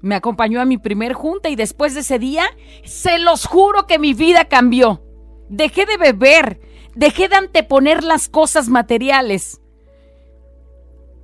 Me 0.00 0.14
acompañó 0.14 0.60
a 0.60 0.64
mi 0.64 0.78
primer 0.78 1.12
junta 1.12 1.50
y 1.50 1.56
después 1.56 1.92
de 1.92 2.00
ese 2.00 2.18
día, 2.18 2.44
se 2.84 3.18
los 3.18 3.44
juro 3.46 3.86
que 3.86 3.98
mi 3.98 4.14
vida 4.14 4.46
cambió. 4.46 5.02
Dejé 5.50 5.84
de 5.84 5.96
beber, 5.98 6.60
dejé 6.94 7.28
de 7.28 7.36
anteponer 7.36 8.04
las 8.04 8.28
cosas 8.28 8.68
materiales 8.68 9.60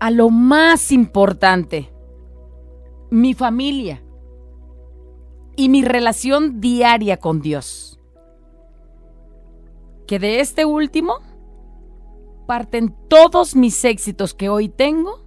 a 0.05 0.11
lo 0.11 0.29
más 0.29 0.93
importante, 0.93 1.91
mi 3.11 3.33
familia 3.33 4.03
y 5.57 5.71
mi 5.71 5.83
relación 5.83 6.61
diaria 6.61 7.17
con 7.17 7.41
Dios. 7.41 7.99
Que 10.07 10.19
de 10.19 10.41
este 10.41 10.67
último 10.67 11.21
parten 12.47 12.95
todos 13.09 13.57
mis 13.57 13.83
éxitos 13.83 14.35
que 14.35 14.51
hoy 14.51 14.69
tengo 14.69 15.25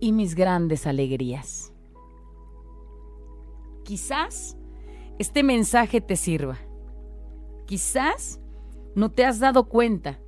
y 0.00 0.12
mis 0.12 0.34
grandes 0.34 0.86
alegrías. 0.86 1.74
Quizás 3.84 4.56
este 5.18 5.42
mensaje 5.42 6.00
te 6.00 6.16
sirva. 6.16 6.56
Quizás 7.66 8.40
no 8.94 9.10
te 9.10 9.26
has 9.26 9.40
dado 9.40 9.64
cuenta 9.64 10.18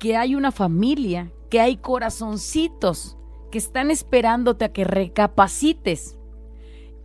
que 0.00 0.16
hay 0.16 0.34
una 0.34 0.50
familia 0.50 1.30
que 1.48 1.60
hay 1.60 1.76
corazoncitos 1.76 3.16
que 3.50 3.58
están 3.58 3.90
esperándote 3.90 4.64
a 4.64 4.72
que 4.72 4.84
recapacites 4.84 6.18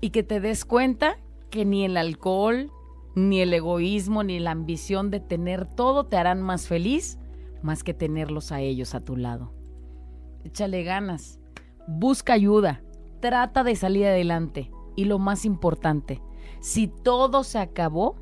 y 0.01 0.10
que 0.10 0.24
te 0.24 0.39
des 0.39 0.65
cuenta 0.65 1.17
que 1.50 1.65
ni 1.65 1.86
el 1.86 1.98
alcohol, 1.98 2.71
ni 3.15 3.41
el 3.41 3.53
egoísmo, 3.53 4.24
ni 4.24 4.39
la 4.39 4.51
ambición 4.51 5.12
de 5.12 5.19
tener 5.19 5.65
todo 5.65 6.05
te 6.05 6.17
harán 6.17 6.41
más 6.41 6.67
feliz 6.67 7.19
más 7.62 7.83
que 7.83 7.93
tenerlos 7.93 8.51
a 8.51 8.62
ellos 8.62 8.95
a 8.95 9.01
tu 9.01 9.15
lado. 9.15 9.53
échale 10.43 10.83
ganas, 10.83 11.39
busca 11.88 12.33
ayuda, 12.33 12.81
trata 13.19 13.63
de 13.63 13.75
salir 13.75 14.07
adelante. 14.07 14.71
Y 14.95 15.05
lo 15.05 15.19
más 15.19 15.45
importante, 15.45 16.21
si 16.60 16.88
todo 16.88 17.43
se 17.43 17.60
acabó, 17.60 18.15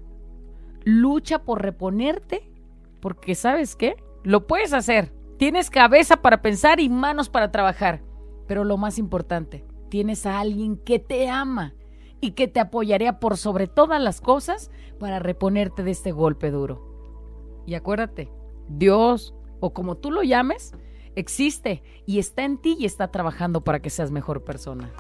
lucha 0.84 1.44
por 1.44 1.62
reponerte, 1.62 2.52
porque 3.00 3.34
sabes 3.36 3.76
qué, 3.76 3.96
lo 4.24 4.46
puedes 4.46 4.74
hacer. 4.74 5.12
Tienes 5.40 5.70
cabeza 5.70 6.18
para 6.18 6.42
pensar 6.42 6.82
y 6.82 6.90
manos 6.90 7.30
para 7.30 7.50
trabajar. 7.50 8.02
Pero 8.46 8.66
lo 8.66 8.76
más 8.76 9.00
importante, 9.00 9.64
tienes 9.88 10.26
a 10.26 10.38
alguien 10.38 10.76
que 10.76 11.00
te 11.00 11.30
ama 11.30 11.76
y 12.20 12.32
que 12.32 12.50
te 12.50 12.60
apoyaría 12.60 13.22
por 13.22 13.38
sobre 13.38 13.66
todas 13.68 14.02
las 14.02 14.20
cosas 14.20 14.70
para 15.00 15.20
reponerte 15.20 15.82
de 15.84 15.92
este 15.92 16.12
golpe 16.12 16.52
duro. 16.52 17.64
Y 17.66 17.76
acuérdate, 17.76 18.30
Dios, 18.68 19.34
o 19.62 19.74
como 19.74 19.96
tú 19.96 20.12
lo 20.12 20.24
llames, 20.24 20.74
existe 21.16 21.84
y 22.06 22.20
está 22.20 22.44
en 22.44 22.58
ti 22.58 22.76
y 22.78 22.84
está 22.84 23.10
trabajando 23.10 23.64
para 23.64 23.82
que 23.82 23.90
seas 23.90 24.12
mejor 24.12 24.44
persona. 24.44 24.92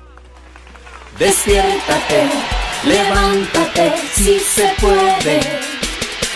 Despiértate, 1.19 2.29
levántate, 2.87 3.97
si 4.13 4.39
se 4.39 4.69
puede. 4.79 5.41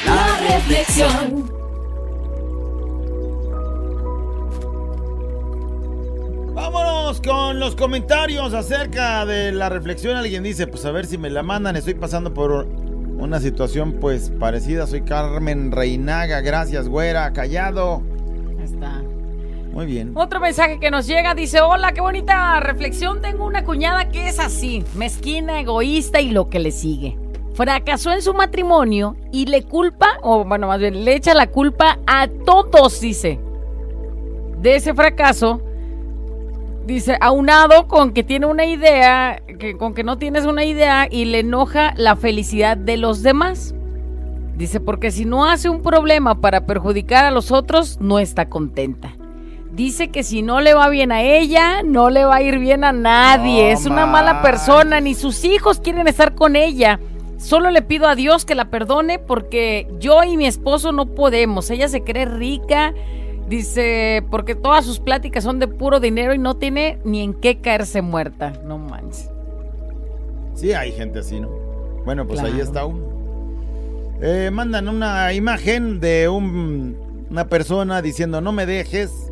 La 0.06 0.56
reflexión. 0.56 1.63
Vámonos 6.64 7.20
con 7.20 7.60
los 7.60 7.76
comentarios 7.76 8.54
acerca 8.54 9.26
de 9.26 9.52
la 9.52 9.68
reflexión. 9.68 10.16
Alguien 10.16 10.44
dice, 10.44 10.66
pues 10.66 10.86
a 10.86 10.92
ver 10.92 11.06
si 11.06 11.18
me 11.18 11.30
la 11.30 11.44
mandan. 11.44 11.76
Estoy 11.76 11.94
pasando 11.94 12.34
por 12.34 12.66
una 13.18 13.42
situación 13.42 13.98
pues 14.00 14.32
parecida. 14.40 14.88
Soy 14.88 15.02
Carmen 15.02 15.74
Reinaga. 15.74 16.40
Gracias, 16.40 16.88
güera. 16.88 17.34
Callado. 17.34 18.02
Está. 18.64 19.04
Muy 19.74 19.86
bien. 19.88 20.14
Otro 20.16 20.40
mensaje 20.40 20.80
que 20.80 20.90
nos 20.90 21.06
llega 21.06 21.36
dice, 21.36 21.60
hola, 21.60 21.92
qué 21.92 22.00
bonita 22.00 22.62
reflexión. 22.62 23.20
Tengo 23.20 23.46
una 23.46 23.66
cuñada 23.66 24.08
que 24.08 24.30
es 24.30 24.40
así, 24.40 24.86
mezquina, 24.96 25.60
egoísta 25.60 26.22
y 26.22 26.30
lo 26.30 26.50
que 26.50 26.60
le 26.60 26.72
sigue. 26.72 27.18
Fracasó 27.56 28.14
en 28.14 28.22
su 28.22 28.34
matrimonio 28.34 29.18
y 29.34 29.48
le 29.48 29.64
culpa, 29.64 30.12
o 30.22 30.46
bueno, 30.46 30.68
más 30.68 30.80
bien, 30.80 31.04
le 31.04 31.14
echa 31.14 31.34
la 31.34 31.48
culpa 31.48 32.00
a 32.08 32.30
todos, 32.30 33.02
dice. 33.02 33.38
De 34.62 34.78
ese 34.78 34.94
fracaso, 34.94 35.62
dice, 36.86 37.18
aunado 37.22 37.88
con 37.88 38.12
que 38.12 38.24
tiene 38.24 38.46
una 38.46 38.66
idea, 38.66 39.42
que, 39.60 39.78
con 39.78 39.94
que 39.94 40.04
no 40.04 40.18
tienes 40.18 40.46
una 40.46 40.66
idea 40.66 41.08
y 41.10 41.26
le 41.26 41.40
enoja 41.40 41.94
la 41.98 42.16
felicidad 42.16 42.78
de 42.78 42.98
los 42.98 43.24
demás. 43.24 43.74
Dice, 44.56 44.80
porque 44.80 45.12
si 45.12 45.26
no 45.26 45.46
hace 45.46 45.70
un 45.70 45.82
problema 45.82 46.40
para 46.40 46.66
perjudicar 46.66 47.26
a 47.26 47.32
los 47.32 47.52
otros, 47.52 48.00
no 48.00 48.20
está 48.20 48.50
contenta. 48.50 49.16
Dice 49.72 50.10
que 50.10 50.22
si 50.22 50.44
no 50.44 50.62
le 50.62 50.76
va 50.76 50.90
bien 50.90 51.12
a 51.12 51.24
ella, 51.24 51.82
no 51.82 52.12
le 52.12 52.26
va 52.26 52.36
a 52.36 52.42
ir 52.44 52.60
bien 52.60 52.84
a 52.84 52.92
nadie. 52.92 53.64
No 53.64 53.80
es 53.80 53.86
una 53.88 54.06
mala 54.06 54.44
persona, 54.44 55.00
ni 55.00 55.16
sus 55.16 55.44
hijos 55.44 55.80
quieren 55.80 56.08
estar 56.08 56.36
con 56.36 56.56
ella. 56.56 57.00
Solo 57.38 57.72
le 57.72 57.82
pido 57.82 58.08
a 58.08 58.14
Dios 58.14 58.46
que 58.46 58.54
la 58.54 58.66
perdone 58.66 59.18
porque 59.18 59.88
yo 60.00 60.24
y 60.24 60.38
mi 60.38 60.46
esposo 60.46 60.92
no 60.92 61.08
podemos. 61.08 61.72
Ella 61.72 61.88
se 61.88 62.04
cree 62.04 62.26
rica, 62.26 62.94
dice, 63.48 64.24
porque 64.32 64.56
todas 64.56 64.86
sus 64.86 65.00
pláticas 65.00 65.44
son 65.44 65.60
de 65.60 65.68
puro 65.68 66.00
dinero 66.00 66.34
y 66.34 66.38
no 66.38 66.56
tiene 66.56 67.00
ni 67.04 67.22
en 67.22 67.34
qué 67.34 67.60
caerse 67.62 68.02
muerta. 68.02 68.54
No 68.66 68.78
manches. 68.78 69.30
Sí, 70.56 70.74
hay 70.74 70.92
gente 70.92 71.20
así, 71.20 71.40
¿no? 71.40 71.50
Bueno, 72.06 72.28
pues 72.28 72.40
ahí 72.42 72.60
está 72.60 72.86
uno. 72.86 73.14
Eh, 74.22 74.50
mandan 74.52 74.88
una 74.88 75.34
imagen 75.34 76.00
de 76.00 76.30
un- 76.30 76.96
una 77.30 77.48
persona 77.48 78.02
diciendo, 78.02 78.40
no 78.42 78.52
me 78.52 78.66
dejes. 78.66 79.32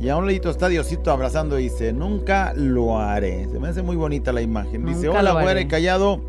Y 0.00 0.08
a 0.10 0.16
un 0.16 0.26
ladito 0.26 0.50
está 0.50 0.68
Diosito 0.68 1.10
abrazando 1.10 1.58
y 1.58 1.64
dice, 1.64 1.92
nunca 1.92 2.52
lo 2.54 2.98
haré. 2.98 3.48
Se 3.50 3.58
me 3.58 3.68
hace 3.68 3.82
muy 3.82 3.96
bonita 3.96 4.32
la 4.32 4.42
imagen. 4.42 4.84
Dice, 4.86 5.08
hola, 5.08 5.22
lo 5.22 5.32
güera 5.34 5.50
haré". 5.52 5.60
y 5.62 5.66
callado. 5.68 6.20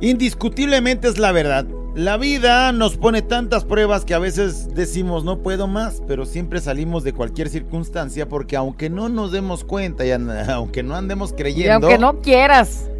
Indiscutiblemente 0.00 1.08
es 1.08 1.18
la 1.18 1.32
verdad. 1.32 1.66
La 1.94 2.18
vida 2.18 2.72
nos 2.72 2.98
pone 2.98 3.22
tantas 3.22 3.64
pruebas 3.64 4.04
que 4.04 4.12
a 4.12 4.18
veces 4.18 4.74
decimos 4.74 5.24
no 5.24 5.38
puedo 5.38 5.66
más, 5.66 6.02
pero 6.06 6.26
siempre 6.26 6.60
salimos 6.60 7.04
de 7.04 7.14
cualquier 7.14 7.48
circunstancia 7.48 8.28
porque 8.28 8.54
aunque 8.56 8.90
no 8.90 9.08
nos 9.08 9.32
demos 9.32 9.64
cuenta 9.64 10.04
y 10.04 10.10
aunque 10.50 10.82
no 10.82 10.94
andemos 10.94 11.32
Y 11.32 11.36
creyendo, 11.36 11.86
aunque 11.86 11.98
no 11.98 12.20
quieras. 12.20 12.90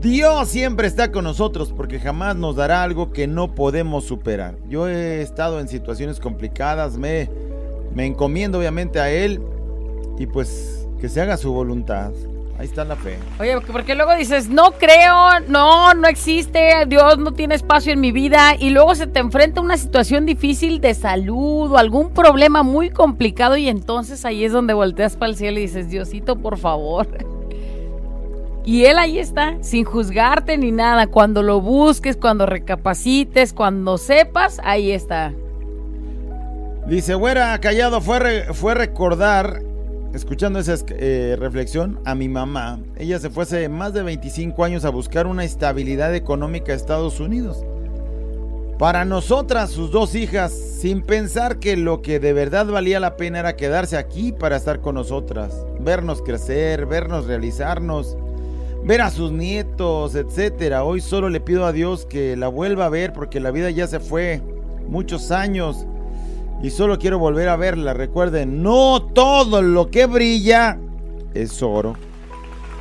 Dios 0.00 0.48
siempre 0.48 0.86
está 0.86 1.10
con 1.10 1.24
nosotros 1.24 1.72
porque 1.76 1.98
jamás 1.98 2.36
nos 2.36 2.54
dará 2.54 2.84
algo 2.84 3.10
que 3.10 3.26
no 3.26 3.56
podemos 3.56 4.04
superar. 4.04 4.54
Yo 4.68 4.86
he 4.86 5.20
estado 5.22 5.58
en 5.58 5.66
situaciones 5.66 6.20
complicadas, 6.20 6.96
me, 6.96 7.28
me 7.92 8.06
encomiendo 8.06 8.58
obviamente 8.58 9.00
a 9.00 9.10
Él 9.10 9.40
y 10.16 10.26
pues 10.26 10.86
que 11.00 11.08
se 11.08 11.20
haga 11.20 11.36
su 11.36 11.52
voluntad. 11.52 12.12
Ahí 12.56 12.66
está 12.66 12.84
la 12.84 12.94
fe. 12.94 13.18
Oye, 13.40 13.60
porque 13.72 13.96
luego 13.96 14.14
dices, 14.14 14.48
no 14.48 14.70
creo, 14.72 15.40
no, 15.48 15.92
no 15.94 16.06
existe, 16.06 16.84
Dios 16.86 17.18
no 17.18 17.32
tiene 17.32 17.56
espacio 17.56 17.92
en 17.92 18.00
mi 18.00 18.12
vida 18.12 18.54
y 18.56 18.70
luego 18.70 18.94
se 18.94 19.08
te 19.08 19.18
enfrenta 19.18 19.60
a 19.60 19.64
una 19.64 19.76
situación 19.76 20.24
difícil 20.24 20.80
de 20.80 20.94
salud 20.94 21.72
o 21.72 21.78
algún 21.78 22.10
problema 22.10 22.62
muy 22.62 22.90
complicado 22.90 23.56
y 23.56 23.68
entonces 23.68 24.24
ahí 24.24 24.44
es 24.44 24.52
donde 24.52 24.72
volteas 24.72 25.16
para 25.16 25.30
el 25.30 25.36
cielo 25.36 25.58
y 25.58 25.62
dices, 25.62 25.88
Diosito, 25.90 26.36
por 26.36 26.56
favor. 26.58 27.08
Y 28.66 28.86
Él 28.86 28.96
ahí 28.98 29.18
está, 29.18 29.56
sin 29.60 29.84
juzgarte 29.84 30.56
ni 30.56 30.72
nada. 30.72 31.06
Cuando 31.08 31.42
lo 31.42 31.60
busques, 31.60 32.16
cuando 32.16 32.46
recapacites, 32.46 33.52
cuando 33.52 33.98
sepas, 33.98 34.58
ahí 34.64 34.90
está. 34.90 35.34
Dice, 36.86 37.14
güera, 37.14 37.58
callado, 37.60 38.00
fue, 38.00 38.20
re- 38.20 38.54
fue 38.54 38.72
recordar, 38.74 39.60
escuchando 40.14 40.60
esa 40.60 40.76
eh, 40.90 41.36
reflexión, 41.38 41.98
a 42.04 42.14
mi 42.14 42.28
mamá. 42.28 42.78
Ella 42.96 43.18
se 43.18 43.30
fue 43.30 43.42
hace 43.42 43.68
más 43.68 43.92
de 43.92 44.02
25 44.02 44.64
años 44.64 44.84
a 44.84 44.90
buscar 44.90 45.26
una 45.26 45.44
estabilidad 45.44 46.14
económica 46.14 46.72
a 46.72 46.76
Estados 46.76 47.20
Unidos. 47.20 47.64
Para 48.78 49.04
nosotras, 49.04 49.70
sus 49.70 49.90
dos 49.90 50.14
hijas, 50.14 50.52
sin 50.52 51.02
pensar 51.02 51.58
que 51.58 51.76
lo 51.76 52.02
que 52.02 52.18
de 52.18 52.32
verdad 52.32 52.66
valía 52.66 53.00
la 53.00 53.16
pena 53.16 53.40
era 53.40 53.56
quedarse 53.56 53.96
aquí 53.96 54.32
para 54.32 54.56
estar 54.56 54.80
con 54.80 54.96
nosotras, 54.96 55.64
vernos 55.80 56.22
crecer, 56.22 56.86
vernos 56.86 57.26
realizarnos, 57.26 58.16
ver 58.84 59.00
a 59.00 59.10
sus 59.10 59.32
nietos, 59.32 60.14
etcétera. 60.14 60.84
Hoy 60.84 61.00
solo 61.00 61.28
le 61.28 61.40
pido 61.40 61.66
a 61.66 61.72
Dios 61.72 62.04
que 62.06 62.36
la 62.36 62.48
vuelva 62.48 62.86
a 62.86 62.90
ver 62.90 63.12
porque 63.12 63.40
la 63.40 63.50
vida 63.50 63.70
ya 63.70 63.86
se 63.86 64.00
fue 64.00 64.42
muchos 64.88 65.30
años 65.30 65.86
y 66.64 66.70
solo 66.70 66.98
quiero 66.98 67.18
volver 67.18 67.50
a 67.50 67.56
verla. 67.56 67.92
Recuerden, 67.92 68.62
no 68.62 69.02
todo 69.02 69.60
lo 69.60 69.90
que 69.90 70.06
brilla 70.06 70.78
es 71.34 71.62
oro. 71.62 71.94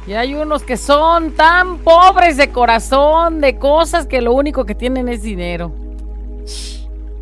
Y 0.08 0.14
hay 0.14 0.36
unos 0.36 0.64
que 0.64 0.78
son 0.78 1.32
tan 1.32 1.80
pobres 1.80 2.38
de 2.38 2.50
corazón, 2.50 3.42
de 3.42 3.58
cosas 3.58 4.08
que 4.08 4.22
lo 4.22 4.34
único 4.34 4.64
que 4.64 4.74
tienen 4.74 5.10
es 5.10 5.22
dinero. 5.22 5.74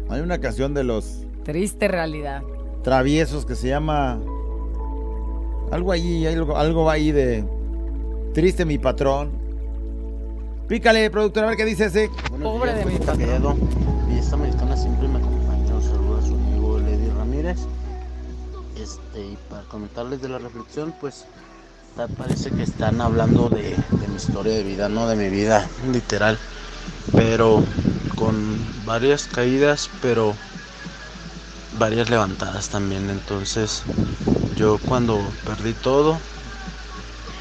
Hay 0.09 0.21
una 0.21 0.39
canción 0.39 0.75
de 0.75 0.83
los 0.83 1.23
Triste 1.43 1.87
realidad. 1.87 2.43
traviesos 2.83 3.43
que 3.43 3.55
se 3.55 3.69
llama 3.69 4.19
algo 5.71 5.91
allí, 5.91 6.27
algo, 6.27 6.55
algo 6.55 6.83
va 6.83 6.93
ahí 6.93 7.11
de 7.11 7.43
triste 8.35 8.65
mi 8.65 8.77
patrón. 8.77 9.31
Pícale, 10.67 11.09
productor, 11.09 11.45
a 11.45 11.47
ver 11.47 11.57
qué 11.57 11.65
dice 11.65 11.85
ese. 11.85 12.11
Pobre 12.39 12.75
de 12.75 12.85
mi 12.85 12.99
patrón. 12.99 13.57
Esta 14.15 14.37
mexicana 14.37 14.77
siempre 14.77 15.07
me 15.07 15.30
Este, 17.49 19.19
y 19.19 19.37
para 19.49 19.63
comentarles 19.63 20.21
de 20.21 20.29
la 20.29 20.37
reflexión, 20.37 20.93
pues 20.99 21.25
parece 22.17 22.51
que 22.51 22.63
están 22.63 23.01
hablando 23.01 23.49
de, 23.49 23.75
mi 24.07 24.15
historia 24.15 24.53
de 24.53 24.63
vida, 24.63 24.89
no 24.89 25.07
de 25.07 25.15
mi 25.15 25.29
vida 25.29 25.67
literal. 25.91 26.37
Pero 27.11 27.63
con 28.15 28.35
varias 28.85 29.27
caídas, 29.27 29.89
pero 30.01 30.35
varias 31.79 32.09
levantadas 32.09 32.69
también. 32.69 33.09
Entonces, 33.09 33.83
yo 34.55 34.77
cuando 34.77 35.19
perdí 35.45 35.73
todo, 35.73 36.19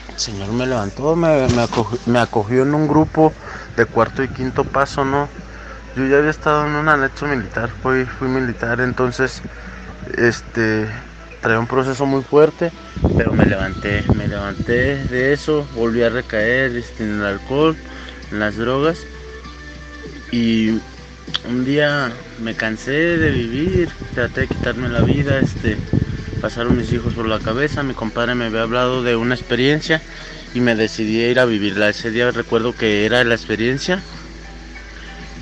el 0.08 0.18
Señor 0.18 0.48
me 0.52 0.66
levantó, 0.66 1.14
me, 1.14 1.44
acogió, 2.18 2.62
en 2.62 2.74
un 2.74 2.88
grupo 2.88 3.32
de 3.76 3.84
cuarto 3.84 4.22
y 4.22 4.28
quinto 4.28 4.64
paso, 4.64 5.04
¿no? 5.04 5.28
Yo 5.96 6.06
ya 6.06 6.18
había 6.18 6.30
estado 6.30 6.66
en 6.66 6.74
un 6.74 6.88
anexo 6.88 7.26
militar, 7.26 7.70
fui 7.82 8.06
militar, 8.28 8.80
entonces, 8.80 9.42
este, 10.16 10.86
traía 11.40 11.58
un 11.58 11.66
proceso 11.66 12.06
muy 12.06 12.22
fuerte, 12.22 12.72
pero 13.16 13.32
me 13.32 13.46
levanté, 13.46 14.04
me 14.14 14.28
levanté 14.28 15.04
de 15.04 15.32
eso, 15.32 15.66
volví 15.74 16.02
a 16.02 16.10
recaer 16.10 16.76
este, 16.76 17.04
en 17.04 17.20
el 17.20 17.24
alcohol, 17.24 17.76
en 18.30 18.40
las 18.40 18.56
drogas, 18.56 18.98
y 20.30 20.78
un 21.48 21.64
día 21.64 22.12
me 22.40 22.54
cansé 22.54 22.92
de 22.92 23.30
vivir, 23.30 23.88
traté 24.14 24.42
de 24.42 24.48
quitarme 24.48 24.88
la 24.88 25.00
vida, 25.00 25.38
este, 25.38 25.76
pasaron 26.40 26.76
mis 26.76 26.92
hijos 26.92 27.14
por 27.14 27.26
la 27.26 27.38
cabeza, 27.38 27.82
mi 27.82 27.94
compadre 27.94 28.34
me 28.34 28.46
había 28.46 28.62
hablado 28.62 29.02
de 29.02 29.16
una 29.16 29.34
experiencia 29.34 30.00
y 30.54 30.60
me 30.60 30.74
decidí 30.74 31.22
a 31.22 31.30
ir 31.30 31.38
a 31.38 31.44
vivirla. 31.44 31.88
Ese 31.88 32.10
día 32.10 32.30
recuerdo 32.30 32.74
que 32.74 33.04
era 33.06 33.22
la 33.24 33.34
experiencia 33.34 34.02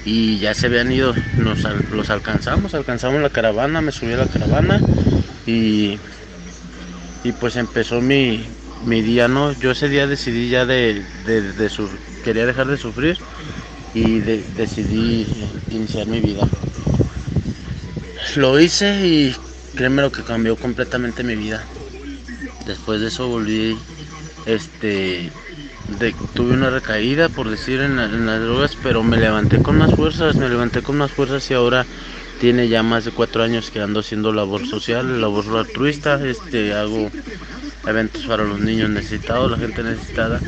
y 0.05 0.39
ya 0.41 0.55
se 0.55 0.67
habían 0.69 0.93
ido, 0.93 1.15
nos 1.37 1.65
los 1.91 2.11
alcanzamos, 2.11 2.75
alcanzamos 2.75 3.21
la 3.23 3.31
caravana, 3.31 3.83
me 3.83 3.93
subí 3.93 4.13
a 4.15 4.17
la 4.19 4.29
caravana 4.29 4.85
y 5.45 6.03
y 7.23 7.33
pues 7.33 7.57
empezó 7.57 8.01
mi, 8.01 8.57
mi 8.81 9.03
día, 9.03 9.29
¿no? 9.29 9.53
Yo 9.53 9.71
ese 9.73 9.89
día 9.89 10.07
decidí 10.07 10.49
ya 10.51 10.67
de, 10.67 11.05
de, 11.25 11.69
su- 11.71 12.01
quería 12.23 12.47
dejar 12.47 12.69
de 12.69 12.77
sufrir 12.79 13.19
y 13.93 14.21
de- 14.21 14.45
decidí 14.49 15.53
iniciar 15.69 16.09
mi 16.09 16.21
vida. 16.21 16.55
Lo 18.37 18.59
hice 18.61 19.07
y 19.07 19.37
créeme 19.75 20.03
lo 20.03 20.13
que 20.13 20.25
cambió 20.25 20.59
completamente 20.59 21.25
mi 21.25 21.37
vida. 21.37 21.71
Después 22.61 23.01
de 23.01 23.09
eso 23.09 23.29
volví, 23.29 23.87
este, 24.45 25.33
de- 25.89 26.15
tuve 26.35 26.53
una 26.55 26.71
recaída 26.71 27.29
por 27.29 27.49
decir 27.51 27.81
en, 27.81 27.99
en 27.99 28.27
las 28.27 28.41
drogas, 28.41 28.77
pero 28.83 29.03
me 29.03 29.17
levanté 29.17 29.61
con 29.63 29.79
más 29.79 29.95
fuerzas, 29.95 30.37
me 30.37 30.49
levanté 30.49 30.83
con 30.83 30.97
más 30.97 31.13
fuerzas 31.13 31.51
y 31.51 31.55
ahora 31.55 31.87
tiene 32.41 32.69
ya 32.69 32.83
más 32.83 33.05
de 33.05 33.11
cuatro 33.13 33.43
años 33.43 33.71
que 33.71 33.81
ando 33.81 34.01
haciendo 34.01 34.33
labor 34.33 34.67
social, 34.67 35.21
labor 35.21 35.45
altruista, 35.57 36.25
este, 36.27 36.75
hago 36.75 37.11
eventos 37.87 38.27
para 38.27 38.45
los 38.45 38.61
niños 38.61 38.91
necesitados, 38.91 39.51
la 39.51 39.57
gente 39.59 39.83
necesitada, 39.83 40.41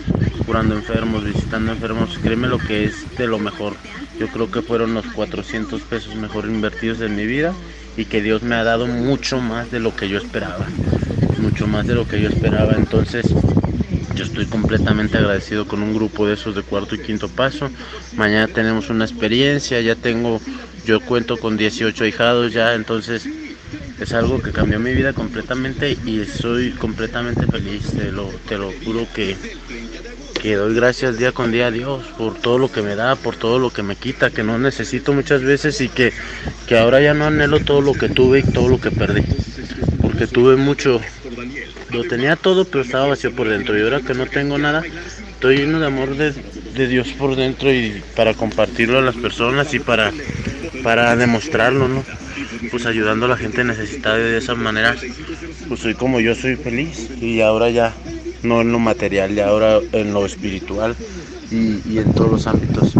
curando 0.46 0.74
enfermos, 0.74 1.24
visitando 1.24 1.72
enfermos, 1.72 2.18
créeme 2.18 2.48
lo 2.48 2.58
que 2.58 2.84
es 2.84 3.06
de 3.16 3.26
lo 3.26 3.38
mejor. 3.38 3.76
Yo 4.18 4.28
creo 4.28 4.50
que 4.50 4.62
fueron 4.62 4.94
los 4.94 5.06
400 5.06 5.82
pesos 5.84 6.14
mejor 6.14 6.46
invertidos 6.46 7.00
en 7.00 7.16
mi 7.16 7.26
vida 7.26 7.56
y 7.96 8.04
que 8.06 8.20
Dios 8.20 8.42
me 8.42 8.54
ha 8.56 8.64
dado 8.64 8.86
mucho 8.86 9.40
más 9.40 9.70
de 9.70 9.80
lo 9.80 9.96
que 9.96 10.08
yo 10.08 10.18
esperaba, 10.18 10.66
mucho 11.38 11.66
más 11.66 11.86
de 11.86 11.94
lo 11.94 12.06
que 12.06 12.20
yo 12.20 12.28
esperaba. 12.28 12.74
Entonces, 12.76 13.36
yo 14.14 14.24
estoy 14.24 14.46
completamente 14.46 15.18
agradecido 15.18 15.66
con 15.66 15.82
un 15.82 15.94
grupo 15.94 16.26
de 16.26 16.34
esos 16.34 16.54
de 16.54 16.62
cuarto 16.62 16.94
y 16.94 16.98
quinto 16.98 17.28
paso. 17.28 17.70
Mañana 18.16 18.48
tenemos 18.48 18.90
una 18.90 19.04
experiencia, 19.04 19.80
ya 19.80 19.94
tengo, 19.96 20.40
yo 20.84 21.00
cuento 21.00 21.38
con 21.38 21.56
18 21.56 22.04
hijados 22.06 22.52
ya, 22.52 22.74
entonces 22.74 23.28
es 24.00 24.14
algo 24.14 24.40
que 24.40 24.52
cambió 24.52 24.80
mi 24.80 24.94
vida 24.94 25.12
completamente 25.12 25.96
y 26.06 26.24
soy 26.24 26.70
completamente 26.72 27.46
feliz, 27.46 27.92
te 27.94 28.10
lo, 28.10 28.28
te 28.48 28.56
lo 28.56 28.72
juro 28.84 29.06
que, 29.14 29.36
que 30.40 30.56
doy 30.56 30.74
gracias 30.74 31.18
día 31.18 31.32
con 31.32 31.52
día 31.52 31.66
a 31.66 31.70
Dios 31.70 32.06
por 32.16 32.34
todo 32.34 32.58
lo 32.58 32.72
que 32.72 32.80
me 32.80 32.96
da, 32.96 33.14
por 33.16 33.36
todo 33.36 33.58
lo 33.58 33.70
que 33.70 33.82
me 33.82 33.96
quita, 33.96 34.30
que 34.30 34.42
no 34.42 34.58
necesito 34.58 35.12
muchas 35.12 35.42
veces 35.42 35.80
y 35.82 35.88
que, 35.90 36.14
que 36.66 36.78
ahora 36.78 37.00
ya 37.02 37.12
no 37.12 37.26
anhelo 37.26 37.60
todo 37.60 37.82
lo 37.82 37.92
que 37.92 38.08
tuve 38.08 38.38
y 38.40 38.42
todo 38.42 38.68
lo 38.68 38.80
que 38.80 38.90
perdí, 38.90 39.22
porque 40.00 40.26
tuve 40.26 40.56
mucho, 40.56 41.00
lo 41.92 42.04
tenía 42.04 42.36
todo 42.36 42.64
pero 42.64 42.82
estaba 42.84 43.08
vacío 43.08 43.34
por 43.34 43.48
dentro 43.48 43.78
y 43.78 43.82
ahora 43.82 44.00
que 44.00 44.14
no 44.14 44.26
tengo 44.26 44.58
nada, 44.58 44.82
estoy 45.32 45.58
lleno 45.58 45.80
de 45.80 45.86
amor 45.86 46.16
de, 46.16 46.32
de 46.32 46.86
Dios 46.86 47.08
por 47.18 47.36
dentro 47.36 47.72
y 47.72 48.02
para 48.16 48.34
compartirlo 48.34 48.98
a 48.98 49.02
las 49.02 49.16
personas 49.16 49.72
y 49.74 49.78
para, 49.78 50.12
para 50.82 51.16
demostrarlo, 51.16 51.88
¿no? 51.88 52.04
Pues 52.70 52.86
ayudando 52.86 53.26
a 53.26 53.30
la 53.30 53.36
gente 53.36 53.64
necesitada 53.64 54.16
de 54.16 54.38
esa 54.38 54.54
manera, 54.54 54.96
pues 55.68 55.80
soy 55.80 55.94
como 55.94 56.20
yo 56.20 56.34
soy 56.34 56.56
feliz 56.56 57.10
y 57.20 57.40
ahora 57.40 57.70
ya 57.70 57.94
no 58.42 58.60
en 58.60 58.72
lo 58.72 58.78
material, 58.78 59.34
ya 59.34 59.48
ahora 59.48 59.80
en 59.92 60.12
lo 60.12 60.24
espiritual 60.24 60.94
y, 61.50 61.80
y 61.88 61.98
en 61.98 62.12
todos 62.14 62.30
los 62.30 62.46
ámbitos. 62.46 62.94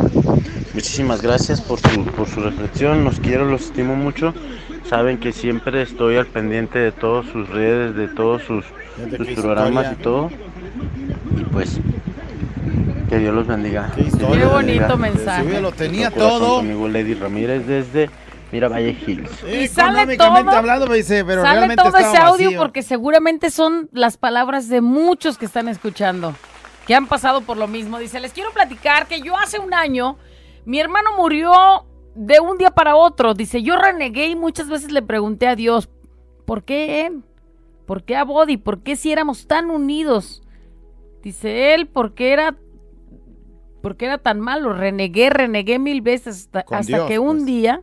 Muchísimas 0.73 1.21
gracias 1.21 1.61
por 1.61 1.81
su, 1.81 2.05
por 2.05 2.29
su 2.29 2.41
reflexión, 2.41 3.05
los 3.05 3.21
quiero, 3.21 3.45
los 3.45 3.67
estimo 3.67 3.97
mucho. 3.97 4.35
Saben 4.91 5.21
que 5.21 5.33
siempre 5.33 5.83
estoy 5.83 6.17
al 6.17 6.27
pendiente 6.27 6.81
de 6.81 6.91
todas 6.91 7.25
sus 7.27 7.49
redes, 7.49 7.95
de 7.95 8.09
todos 8.09 8.43
sus, 8.43 8.65
programas 9.37 9.93
historia. 9.93 9.93
y 9.93 10.03
todo. 10.03 10.31
Y 11.39 11.45
pues, 11.45 11.79
que 13.09 13.19
Dios 13.21 13.33
los 13.33 13.47
bendiga. 13.47 13.93
Qué 13.95 14.01
historia. 14.01 14.41
Qué 14.41 14.47
bonito 14.47 14.81
bendiga. 14.81 14.97
mensaje. 14.97 15.49
Sí, 15.49 15.63
lo 15.63 15.71
tenía 15.71 16.11
todo. 16.11 16.57
Conmigo 16.57 16.89
Lady 16.89 17.15
Ramírez 17.15 17.69
desde 17.69 18.11
Miravalle 18.51 18.99
Hills. 19.07 19.31
Y 19.45 19.69
sale 19.69 20.17
todo- 20.17 20.33
hablando, 20.51 20.89
me 20.89 20.97
dice, 20.97 21.25
pero 21.25 21.43
Sale 21.43 21.59
realmente 21.59 21.85
todo 21.85 21.97
ese 21.97 22.17
audio 22.17 22.47
vacío. 22.47 22.59
porque 22.59 22.83
seguramente 22.83 23.51
son 23.51 23.89
las 23.93 24.17
palabras 24.17 24.69
de 24.69 24.81
muchos 24.81 25.39
que 25.39 25.45
están 25.45 25.69
escuchando, 25.69 26.35
que 26.89 26.97
han 26.97 27.07
pasado 27.07 27.43
por 27.43 27.57
lo 27.59 27.69
mismo. 27.69 28.01
Dice, 28.01 28.19
les 28.19 28.33
quiero 28.33 28.51
platicar 28.51 29.07
que 29.07 29.21
yo 29.21 29.37
hace 29.37 29.61
un 29.61 29.73
año, 29.73 30.17
mi 30.65 30.81
hermano 30.81 31.11
murió 31.17 31.87
de 32.21 32.39
un 32.39 32.59
día 32.59 32.71
para 32.71 32.97
otro. 32.97 33.33
Dice, 33.35 33.63
yo 33.63 33.77
renegué 33.77 34.29
y 34.29 34.37
muchas 34.37 34.69
veces 34.69 34.93
le 34.93 35.03
pregunté 35.03 35.47
a 35.49 35.57
Dios, 35.57 35.89
¿por 36.45 36.65
qué 36.65 37.07
él? 37.07 37.23
¿Por 37.87 38.05
qué 38.05 38.17
a 38.17 38.25
Body? 38.25 38.57
¿Por 38.59 38.83
qué 38.83 38.95
si 38.95 39.11
éramos 39.11 39.47
tan 39.47 39.71
unidos? 39.71 40.43
Dice 41.23 41.75
él, 41.75 41.89
¿por 41.89 42.15
qué 42.15 42.33
era, 42.33 42.57
por 43.83 43.97
qué 43.97 44.07
era 44.07 44.19
tan 44.19 44.39
malo? 44.41 44.73
Renegué, 44.73 45.31
renegué 45.31 45.79
mil 45.79 46.03
veces 46.03 46.37
hasta, 46.47 46.63
Con 46.63 46.79
hasta 46.79 46.87
Dios, 46.87 47.09
que 47.09 47.19
un 47.19 47.39
pues. 47.39 47.47
día 47.47 47.83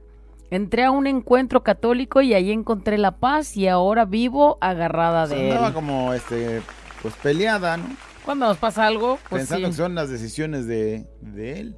entré 0.50 0.84
a 0.86 0.92
un 0.92 1.08
encuentro 1.08 1.64
católico 1.64 2.22
y 2.22 2.34
ahí 2.34 2.52
encontré 2.52 2.98
la 2.98 3.18
paz 3.20 3.58
y 3.58 3.68
ahora 3.68 4.06
vivo 4.06 4.58
agarrada 4.62 5.24
O 5.24 5.28
sea, 5.28 5.40
de 5.40 5.42
andaba 5.42 5.68
él. 5.68 5.74
como, 5.74 6.14
este, 6.14 6.62
pues 7.02 7.16
peleada, 7.16 7.78
¿no? 7.78 7.98
Cuando 8.24 8.48
nos 8.48 8.58
pasa 8.58 8.86
algo, 8.88 9.20
pues 9.30 9.42
Pensando 9.42 9.68
sí. 9.68 9.72
que 9.72 9.78
son 9.78 9.96
las 9.96 10.10
decisiones 10.10 10.68
de, 10.68 11.08
de 11.22 11.60
él. 11.62 11.78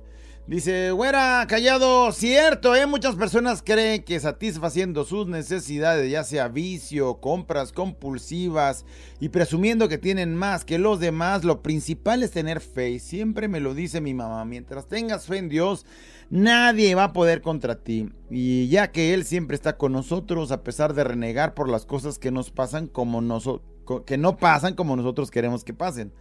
Dice, 0.50 0.90
güera, 0.90 1.46
callado, 1.48 2.12
cierto, 2.12 2.76
¿eh? 2.76 2.88
Muchas 2.88 3.16
personas 3.16 3.62
creen 3.62 4.02
que 4.02 4.20
satisfaciendo 4.20 5.06
sus 5.06 5.28
necesidades, 5.28 6.10
ya 6.10 6.24
sea 6.24 6.48
vicio, 6.48 7.18
compras 7.22 7.72
compulsivas 7.72 8.84
y 9.20 9.30
presumiendo 9.30 9.88
que 9.88 10.00
tienen 10.00 10.34
más 10.34 10.66
que 10.66 10.80
los 10.80 11.00
demás, 11.00 11.44
lo 11.44 11.62
principal 11.62 12.24
es 12.24 12.32
tener 12.32 12.62
fe. 12.62 12.90
Y 12.90 13.00
siempre 13.00 13.48
me 13.48 13.60
lo 13.60 13.76
dice 13.76 14.02
mi 14.02 14.16
mamá, 14.16 14.44
mientras 14.44 14.88
tengas 14.88 15.28
fe 15.28 15.38
en 15.38 15.50
Dios, 15.50 15.86
nadie 16.32 16.96
va 16.96 17.04
a 17.04 17.14
poder 17.14 17.44
contra 17.44 17.76
ti. 17.76 18.10
Y 18.32 18.70
ya 18.70 18.92
que 18.92 19.14
Él 19.14 19.26
siempre 19.26 19.54
está 19.54 19.78
con 19.78 19.92
nosotros, 19.92 20.52
a 20.52 20.64
pesar 20.64 20.96
de 20.96 21.04
renegar 21.04 21.54
por 21.54 21.70
las 21.70 21.86
cosas 21.86 22.18
que 22.18 22.32
nos 22.32 22.50
pasan 22.50 22.88
como 22.88 23.22
nosotros, 23.22 24.02
que 24.04 24.18
no 24.18 24.38
pasan 24.38 24.74
como 24.74 24.96
nosotros 24.96 25.30
queremos 25.30 25.64
que 25.64 25.76
pasen. 25.76 26.12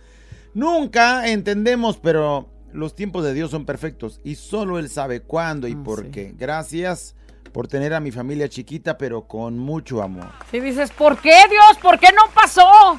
Nunca 0.53 1.31
entendemos, 1.31 1.97
pero 1.97 2.58
los 2.73 2.95
tiempos 2.95 3.25
de 3.25 3.35
Dios 3.35 3.51
son 3.51 3.65
perfectos 3.65 4.21
y 4.25 4.35
solo 4.37 4.79
Él 4.79 4.89
sabe 4.89 5.21
cuándo 5.21 5.67
y 5.69 5.73
Ah, 5.73 5.83
por 5.85 6.05
sí. 6.05 6.11
qué. 6.11 6.35
Gracias 6.37 7.15
por 7.53 7.67
tener 7.69 7.95
a 7.95 8.01
mi 8.01 8.11
familia 8.11 8.49
chiquita, 8.49 8.99
pero 8.99 9.27
con 9.27 9.59
mucho 9.59 10.03
amor. 10.03 10.29
Si 10.51 10.61
dices, 10.61 10.91
¿por 10.91 11.19
qué 11.19 11.35
Dios? 11.51 11.79
¿Por 11.83 11.99
qué 11.99 12.09
no 12.13 12.31
pasó? 12.35 12.99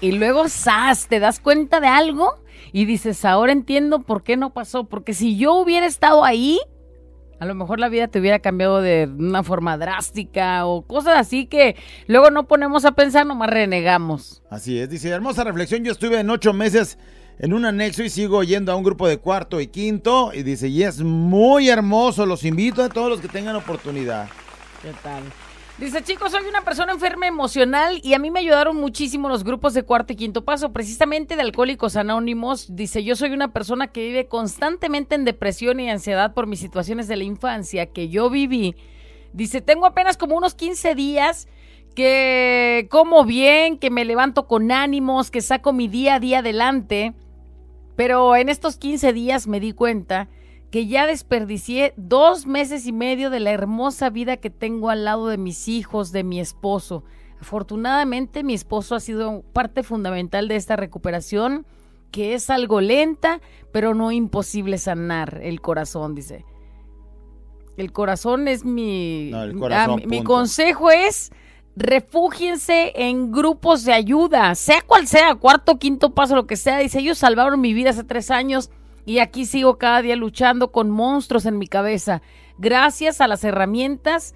Y 0.00 0.12
luego, 0.12 0.48
¡zas! 0.48 1.06
¿Te 1.06 1.20
das 1.20 1.38
cuenta 1.40 1.80
de 1.80 1.86
algo? 1.86 2.42
Y 2.72 2.84
dices, 2.86 3.24
ahora 3.24 3.52
entiendo 3.52 4.00
por 4.02 4.22
qué 4.24 4.36
no 4.36 4.52
pasó. 4.52 4.84
Porque 4.84 5.14
si 5.14 5.36
yo 5.38 5.54
hubiera 5.54 5.86
estado 5.86 6.24
ahí, 6.24 6.58
a 7.38 7.46
lo 7.46 7.54
mejor 7.54 7.78
la 7.78 7.88
vida 7.88 8.08
te 8.08 8.18
hubiera 8.18 8.40
cambiado 8.40 8.80
de 8.80 9.08
una 9.16 9.44
forma 9.44 9.78
drástica 9.78 10.66
o 10.66 10.82
cosas 10.82 11.14
así 11.16 11.46
que 11.46 11.76
luego 12.08 12.30
no 12.30 12.46
ponemos 12.48 12.84
a 12.84 12.92
pensar, 12.92 13.24
nomás 13.26 13.50
renegamos. 13.50 14.42
Así 14.50 14.78
es, 14.78 14.90
dice, 14.90 15.08
hermosa 15.10 15.44
reflexión, 15.44 15.84
yo 15.84 15.92
estuve 15.92 16.18
en 16.20 16.30
ocho 16.30 16.52
meses 16.52 16.98
en 17.38 17.52
un 17.52 17.64
anexo 17.64 18.02
y 18.02 18.10
sigo 18.10 18.42
yendo 18.42 18.72
a 18.72 18.76
un 18.76 18.84
grupo 18.84 19.08
de 19.08 19.18
cuarto 19.18 19.60
y 19.60 19.66
quinto. 19.66 20.32
Y 20.32 20.42
dice, 20.42 20.68
y 20.68 20.82
es 20.82 21.00
muy 21.00 21.68
hermoso, 21.68 22.26
los 22.26 22.44
invito 22.44 22.82
a 22.82 22.88
todos 22.88 23.08
los 23.08 23.20
que 23.20 23.28
tengan 23.28 23.56
oportunidad. 23.56 24.28
¿Qué 24.82 24.92
tal? 25.02 25.22
Dice, 25.76 26.04
chicos, 26.04 26.30
soy 26.30 26.46
una 26.48 26.62
persona 26.62 26.92
enferma 26.92 27.26
emocional 27.26 27.98
y 28.04 28.14
a 28.14 28.20
mí 28.20 28.30
me 28.30 28.38
ayudaron 28.38 28.76
muchísimo 28.76 29.28
los 29.28 29.42
grupos 29.42 29.74
de 29.74 29.82
cuarto 29.82 30.12
y 30.12 30.16
quinto 30.16 30.44
paso, 30.44 30.72
precisamente 30.72 31.34
de 31.34 31.42
Alcohólicos 31.42 31.96
Anónimos. 31.96 32.76
Dice, 32.76 33.02
yo 33.02 33.16
soy 33.16 33.32
una 33.32 33.52
persona 33.52 33.88
que 33.88 34.06
vive 34.06 34.28
constantemente 34.28 35.16
en 35.16 35.24
depresión 35.24 35.80
y 35.80 35.90
ansiedad 35.90 36.32
por 36.32 36.46
mis 36.46 36.60
situaciones 36.60 37.08
de 37.08 37.16
la 37.16 37.24
infancia 37.24 37.86
que 37.86 38.08
yo 38.08 38.30
viví. 38.30 38.76
Dice, 39.32 39.60
tengo 39.60 39.84
apenas 39.84 40.16
como 40.16 40.36
unos 40.36 40.54
15 40.54 40.94
días 40.94 41.48
que 41.96 42.86
como 42.88 43.24
bien, 43.24 43.78
que 43.78 43.90
me 43.90 44.04
levanto 44.04 44.46
con 44.46 44.70
ánimos, 44.70 45.32
que 45.32 45.40
saco 45.40 45.72
mi 45.72 45.88
día 45.88 46.14
a 46.14 46.20
día 46.20 46.38
adelante. 46.38 47.14
Pero 47.96 48.34
en 48.36 48.48
estos 48.48 48.76
15 48.76 49.12
días 49.12 49.46
me 49.46 49.60
di 49.60 49.72
cuenta 49.72 50.28
que 50.70 50.86
ya 50.88 51.06
desperdicié 51.06 51.94
dos 51.96 52.46
meses 52.46 52.86
y 52.86 52.92
medio 52.92 53.30
de 53.30 53.38
la 53.40 53.52
hermosa 53.52 54.10
vida 54.10 54.36
que 54.38 54.50
tengo 54.50 54.90
al 54.90 55.04
lado 55.04 55.28
de 55.28 55.38
mis 55.38 55.68
hijos, 55.68 56.10
de 56.10 56.24
mi 56.24 56.40
esposo. 56.40 57.04
Afortunadamente 57.40 58.42
mi 58.42 58.54
esposo 58.54 58.96
ha 58.96 59.00
sido 59.00 59.42
parte 59.52 59.82
fundamental 59.84 60.48
de 60.48 60.56
esta 60.56 60.74
recuperación, 60.76 61.66
que 62.10 62.34
es 62.34 62.50
algo 62.50 62.80
lenta, 62.80 63.40
pero 63.70 63.94
no 63.94 64.10
imposible 64.10 64.78
sanar 64.78 65.40
el 65.42 65.60
corazón, 65.60 66.14
dice. 66.14 66.44
El 67.76 67.92
corazón 67.92 68.48
es 68.48 68.64
mi... 68.64 69.30
No, 69.30 69.42
el 69.42 69.56
corazón, 69.58 70.02
mi- 70.06 70.22
consejo 70.24 70.90
es 70.90 71.30
refúgiense 71.76 72.92
en 72.94 73.32
grupos 73.32 73.84
de 73.84 73.92
ayuda, 73.92 74.54
sea 74.54 74.82
cual 74.82 75.06
sea, 75.06 75.34
cuarto, 75.34 75.78
quinto 75.78 76.14
paso, 76.14 76.36
lo 76.36 76.46
que 76.46 76.56
sea. 76.56 76.78
Dice, 76.78 77.00
ellos 77.00 77.18
salvaron 77.18 77.60
mi 77.60 77.74
vida 77.74 77.90
hace 77.90 78.04
tres 78.04 78.30
años 78.30 78.70
y 79.06 79.18
aquí 79.18 79.44
sigo 79.46 79.78
cada 79.78 80.02
día 80.02 80.16
luchando 80.16 80.70
con 80.72 80.90
monstruos 80.90 81.46
en 81.46 81.58
mi 81.58 81.66
cabeza. 81.66 82.22
Gracias 82.58 83.20
a 83.20 83.28
las 83.28 83.42
herramientas 83.44 84.34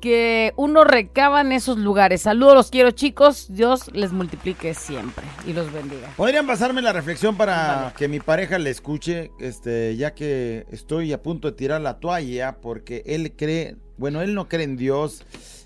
que 0.00 0.52
uno 0.56 0.84
recaba 0.84 1.40
en 1.40 1.52
esos 1.52 1.76
lugares. 1.76 2.22
Saludos, 2.22 2.54
los 2.54 2.70
quiero 2.70 2.90
chicos. 2.92 3.46
Dios 3.50 3.90
les 3.92 4.12
multiplique 4.12 4.74
siempre 4.74 5.24
y 5.46 5.52
los 5.52 5.72
bendiga. 5.72 6.08
¿Podrían 6.16 6.46
pasarme 6.46 6.82
la 6.82 6.92
reflexión 6.92 7.36
para 7.36 7.92
que 7.96 8.08
mi 8.08 8.20
pareja 8.20 8.58
le 8.58 8.70
escuche? 8.70 9.32
Este, 9.38 9.96
ya 9.96 10.14
que 10.14 10.66
estoy 10.70 11.12
a 11.12 11.22
punto 11.22 11.50
de 11.50 11.56
tirar 11.56 11.80
la 11.80 11.98
toalla 11.98 12.58
porque 12.60 13.02
él 13.06 13.32
cree, 13.36 13.76
bueno, 13.96 14.22
él 14.22 14.34
no 14.34 14.48
cree 14.48 14.64
en 14.64 14.76
Dios. 14.76 15.24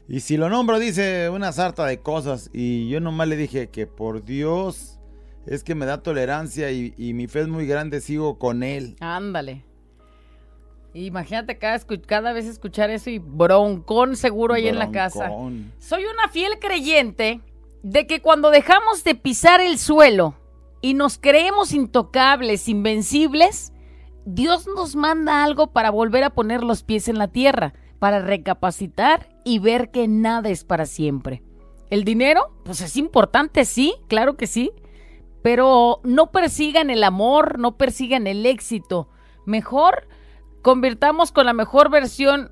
Y 0.08 0.20
si 0.20 0.36
lo 0.36 0.48
nombro, 0.48 0.78
dice 0.78 1.30
una 1.30 1.52
sarta 1.52 1.86
de 1.86 2.00
cosas. 2.00 2.50
Y 2.52 2.88
yo 2.88 3.00
nomás 3.00 3.28
le 3.28 3.36
dije 3.36 3.68
que 3.68 3.86
por 3.86 4.24
Dios 4.24 4.98
es 5.46 5.64
que 5.64 5.74
me 5.74 5.86
da 5.86 6.02
tolerancia 6.02 6.70
y, 6.70 6.94
y 6.96 7.14
mi 7.14 7.26
fe 7.26 7.40
es 7.40 7.48
muy 7.48 7.66
grande, 7.66 8.00
sigo 8.00 8.38
con 8.38 8.62
él. 8.62 8.96
Ándale. 9.00 9.64
Imagínate 10.94 11.56
cada, 11.58 11.80
cada 12.06 12.32
vez 12.32 12.44
escuchar 12.46 12.90
eso 12.90 13.08
y 13.08 13.18
broncón 13.18 14.16
seguro 14.16 14.54
ahí 14.54 14.68
en 14.68 14.78
la 14.78 14.90
casa. 14.90 15.30
Soy 15.78 16.04
una 16.04 16.28
fiel 16.30 16.58
creyente 16.60 17.40
de 17.82 18.06
que 18.06 18.20
cuando 18.20 18.50
dejamos 18.50 19.02
de 19.02 19.14
pisar 19.14 19.60
el 19.60 19.78
suelo 19.78 20.34
y 20.82 20.94
nos 20.94 21.16
creemos 21.16 21.72
intocables, 21.72 22.68
invencibles, 22.68 23.72
Dios 24.26 24.66
nos 24.66 24.94
manda 24.94 25.42
algo 25.42 25.68
para 25.68 25.90
volver 25.90 26.24
a 26.24 26.30
poner 26.30 26.62
los 26.62 26.82
pies 26.82 27.08
en 27.08 27.16
la 27.16 27.28
tierra, 27.28 27.72
para 28.02 28.18
recapacitar 28.18 29.28
y 29.44 29.60
ver 29.60 29.92
que 29.92 30.08
nada 30.08 30.48
es 30.48 30.64
para 30.64 30.86
siempre. 30.86 31.44
El 31.88 32.02
dinero, 32.02 32.50
pues 32.64 32.80
es 32.80 32.96
importante, 32.96 33.64
sí, 33.64 33.94
claro 34.08 34.36
que 34.36 34.48
sí, 34.48 34.72
pero 35.40 36.00
no 36.02 36.32
persigan 36.32 36.90
el 36.90 37.04
amor, 37.04 37.60
no 37.60 37.76
persigan 37.76 38.26
el 38.26 38.44
éxito. 38.44 39.08
Mejor 39.46 40.08
convirtamos 40.62 41.30
con 41.30 41.46
la 41.46 41.52
mejor 41.52 41.92
versión, 41.92 42.50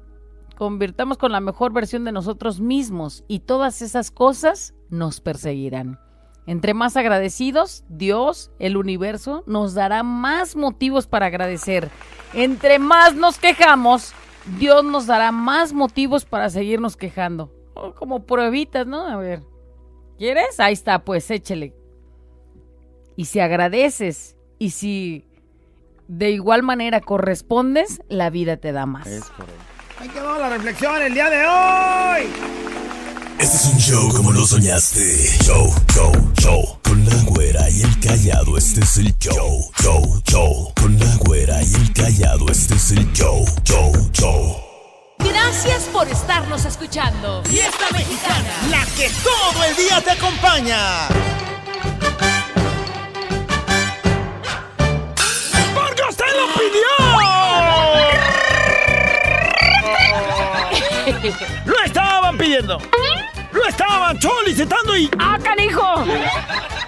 convirtamos 0.56 1.18
con 1.18 1.32
la 1.32 1.40
mejor 1.40 1.72
versión 1.72 2.04
de 2.04 2.12
nosotros 2.12 2.60
mismos 2.60 3.24
y 3.26 3.40
todas 3.40 3.82
esas 3.82 4.12
cosas 4.12 4.74
nos 4.88 5.20
perseguirán. 5.20 5.98
Entre 6.46 6.74
más 6.74 6.96
agradecidos, 6.96 7.82
Dios, 7.88 8.52
el 8.60 8.76
universo, 8.76 9.42
nos 9.48 9.74
dará 9.74 10.04
más 10.04 10.54
motivos 10.54 11.08
para 11.08 11.26
agradecer. 11.26 11.90
Entre 12.34 12.78
más 12.78 13.16
nos 13.16 13.38
quejamos, 13.38 14.14
Dios 14.58 14.84
nos 14.84 15.06
dará 15.06 15.32
más 15.32 15.72
motivos 15.72 16.24
para 16.24 16.50
seguirnos 16.50 16.96
quejando. 16.96 17.52
Oh, 17.74 17.94
como 17.94 18.26
pruebitas, 18.26 18.86
¿no? 18.86 19.06
A 19.06 19.16
ver. 19.16 19.42
¿Quieres? 20.18 20.60
Ahí 20.60 20.72
está, 20.72 21.04
pues 21.04 21.30
échele. 21.30 21.74
Y 23.16 23.26
si 23.26 23.40
agradeces 23.40 24.36
y 24.58 24.70
si 24.70 25.26
de 26.08 26.30
igual 26.30 26.62
manera 26.62 27.00
correspondes, 27.00 28.02
la 28.08 28.30
vida 28.30 28.56
te 28.56 28.72
da 28.72 28.86
más. 28.86 29.06
Es 29.06 29.24
correcto. 29.26 29.62
Ahí 29.98 30.08
quedó 30.08 30.38
la 30.38 30.48
reflexión 30.48 31.00
el 31.02 31.14
día 31.14 31.28
de 31.28 31.46
hoy. 31.46 32.26
Este 33.38 33.56
es 33.56 33.66
un 33.72 33.78
show 33.78 34.08
como 34.16 34.32
lo 34.32 34.44
soñaste. 34.46 35.00
Show, 35.44 35.66
show, 35.92 36.12
show. 36.38 36.79
Con 37.10 37.18
la 37.18 37.24
güera 37.24 37.68
y 37.70 37.82
el 37.82 37.98
callado, 38.00 38.56
este 38.56 38.80
es 38.82 38.96
el 38.98 39.18
show. 39.18 39.70
Show, 39.82 40.22
show. 40.28 40.72
Con 40.80 40.96
la 40.98 41.12
güera 41.16 41.60
y 41.60 41.74
el 41.74 41.92
callado, 41.92 42.48
este 42.48 42.74
es 42.74 42.92
el 42.92 43.12
show. 43.12 43.44
Show, 43.64 43.92
show. 44.12 44.56
Gracias 45.18 45.82
por 45.92 46.06
estarnos 46.06 46.64
escuchando. 46.64 47.42
Fiesta 47.44 47.86
Mexicana. 47.92 48.48
La 48.70 48.86
que 48.96 49.10
todo 49.24 49.64
el 49.64 49.74
día 49.76 50.00
te 50.00 50.12
acompaña. 50.12 51.08
¡Porque 55.74 56.02
usted 56.08 56.26
lo 56.36 56.46
pidió! 56.54 56.90
¡Lo 61.64 61.84
estaban 61.84 62.38
pidiendo! 62.38 62.78
¡Lo 63.52 63.66
estaban 63.66 64.20
solicitando 64.20 64.96
y 64.96 65.10
¡Ah, 65.18 65.38
canijo! 65.42 66.04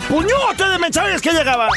puñote 0.08 0.64
de 0.68 0.78
mensajes 0.78 1.20
que 1.22 1.32
llegaban! 1.32 1.70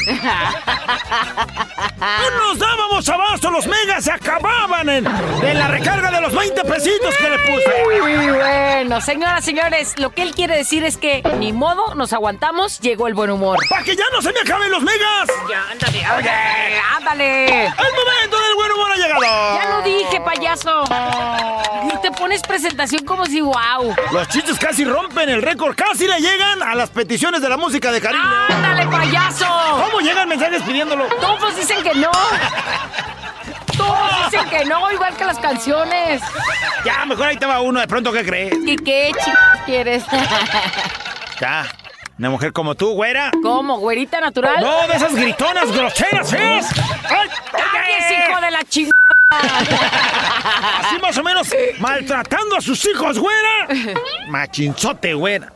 ¡No 1.98 2.30
nos 2.48 2.58
dábamos 2.58 3.08
abasto! 3.08 3.50
¡Los 3.50 3.66
megas 3.66 4.04
se 4.04 4.12
acababan 4.12 4.88
en, 4.88 5.06
en 5.06 5.58
la 5.58 5.68
recarga 5.68 6.10
de 6.10 6.20
los 6.20 6.34
20 6.34 6.62
pesitos 6.64 7.14
que 7.16 7.30
le 7.30 7.38
puse! 7.38 8.00
Muy 8.02 8.28
bueno, 8.28 9.00
señoras, 9.00 9.44
señores, 9.44 9.98
lo 9.98 10.10
que 10.10 10.22
él 10.22 10.34
quiere 10.34 10.56
decir 10.56 10.84
es 10.84 10.96
que 10.96 11.22
ni 11.38 11.52
modo, 11.52 11.94
nos 11.94 12.12
aguantamos, 12.12 12.78
llegó 12.80 13.08
el 13.08 13.14
buen 13.14 13.30
humor. 13.30 13.58
¡Para 13.70 13.82
que 13.82 13.96
ya 13.96 14.04
no 14.12 14.20
se 14.22 14.32
me 14.32 14.40
acaben 14.40 14.70
los 14.70 14.82
megas! 14.82 15.28
Ya, 15.48 15.64
ándale, 15.70 16.04
ándale, 16.04 16.80
ándale. 16.96 17.44
¡El 17.64 17.72
momento 17.72 18.38
del 18.40 18.54
buen 18.54 18.72
humor 18.72 18.92
ha 18.92 18.96
llegado! 18.96 19.22
Ya 19.62 19.68
lo 19.70 19.82
dije, 19.82 20.20
payaso. 20.20 20.84
Pones 22.18 22.40
presentación 22.42 23.04
como 23.04 23.26
si 23.26 23.40
wow. 23.40 23.94
Los 24.12 24.28
chistes 24.28 24.58
casi 24.58 24.84
rompen 24.84 25.28
el 25.28 25.42
récord, 25.42 25.74
casi 25.76 26.06
le 26.06 26.18
llegan 26.18 26.62
a 26.62 26.74
las 26.74 26.90
peticiones 26.90 27.42
de 27.42 27.48
la 27.48 27.56
música 27.56 27.92
de 27.92 28.00
Karim. 28.00 28.20
¡Ándale, 28.20 28.86
payaso! 28.86 29.46
¿Cómo 29.84 30.00
llegan 30.00 30.28
mensajes 30.28 30.62
pidiéndolo? 30.62 31.06
Todos 31.20 31.54
dicen 31.56 31.82
que 31.82 31.94
no. 31.94 32.10
Todos 33.76 34.30
dicen 34.30 34.48
que 34.48 34.64
no, 34.64 34.90
igual 34.90 35.14
que 35.16 35.24
las 35.24 35.38
canciones. 35.38 36.22
Ya, 36.84 37.04
mejor 37.04 37.26
ahí 37.26 37.36
te 37.36 37.46
va 37.46 37.60
uno, 37.60 37.80
de 37.80 37.86
pronto, 37.86 38.10
¿qué 38.12 38.24
crees? 38.24 38.54
¿Y 38.64 38.76
qué 38.76 39.12
ch 39.12 39.64
quieres? 39.66 40.04
Ya, 41.38 41.66
una 42.18 42.30
mujer 42.30 42.54
como 42.54 42.74
tú, 42.76 42.94
güera. 42.94 43.30
¿Cómo, 43.42 43.76
güerita 43.78 44.22
natural? 44.22 44.56
No, 44.62 44.88
de 44.88 44.94
esas 44.94 45.14
gritonas 45.14 45.70
groseras, 45.70 46.32
¿eh? 46.32 46.60
¡Ay! 47.10 47.28
¡Cállese, 47.52 48.30
hijo 48.30 48.40
de 48.40 48.50
la 48.50 48.64
chingada! 48.64 48.95
Así 50.80 50.98
más 51.00 51.16
o 51.18 51.22
menos, 51.22 51.48
maltratando 51.78 52.56
a 52.56 52.60
sus 52.60 52.84
hijos, 52.86 53.18
güera. 53.18 53.68
Machinzote, 54.28 55.14
güera. 55.14 55.52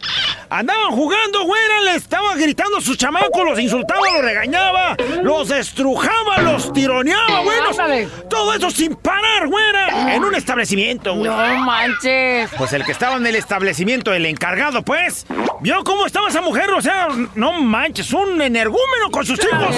Andaban 0.49 0.91
jugando, 0.91 1.45
güera, 1.45 1.81
le 1.85 1.95
estaba 1.95 2.35
gritando 2.35 2.79
a 2.79 2.81
sus 2.81 2.99
chamacos, 2.99 3.45
los 3.45 3.59
insultaba, 3.61 4.01
los 4.13 4.23
regañaba, 4.23 4.97
los 5.23 5.49
estrujaba, 5.53 6.39
los 6.39 6.73
tironeaba, 6.73 7.41
güera. 7.41 7.69
Ándale. 7.71 8.09
Todo 8.29 8.53
eso 8.55 8.69
sin 8.71 8.97
parar, 8.97 9.47
güera, 9.47 10.13
en 10.13 10.25
un 10.25 10.35
establecimiento, 10.35 11.15
güera. 11.15 11.55
No 11.55 11.65
manches. 11.65 12.51
Pues 12.59 12.73
el 12.73 12.85
que 12.85 12.91
estaba 12.91 13.17
en 13.17 13.27
el 13.27 13.37
establecimiento, 13.37 14.13
el 14.13 14.27
encargado, 14.27 14.83
pues, 14.83 15.25
vio 15.61 15.85
cómo 15.85 16.05
estaba 16.07 16.29
esa 16.29 16.41
mujer, 16.41 16.69
o 16.73 16.83
sea, 16.83 17.09
no 17.37 17.53
manches, 17.53 18.13
un 18.13 18.43
energúmeno 18.43 19.11
con 19.13 19.25
sus 19.25 19.39
hijos. 19.39 19.77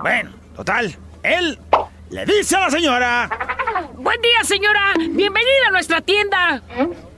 Bueno, 0.00 0.30
total, 0.54 0.96
él 1.24 1.58
le 2.12 2.26
dice 2.26 2.56
a 2.56 2.60
la 2.60 2.70
señora, 2.70 3.28
Buen 3.94 4.20
día, 4.20 4.44
señora. 4.44 4.92
Bienvenida 4.96 5.68
a 5.68 5.70
nuestra 5.70 6.00
tienda. 6.02 6.60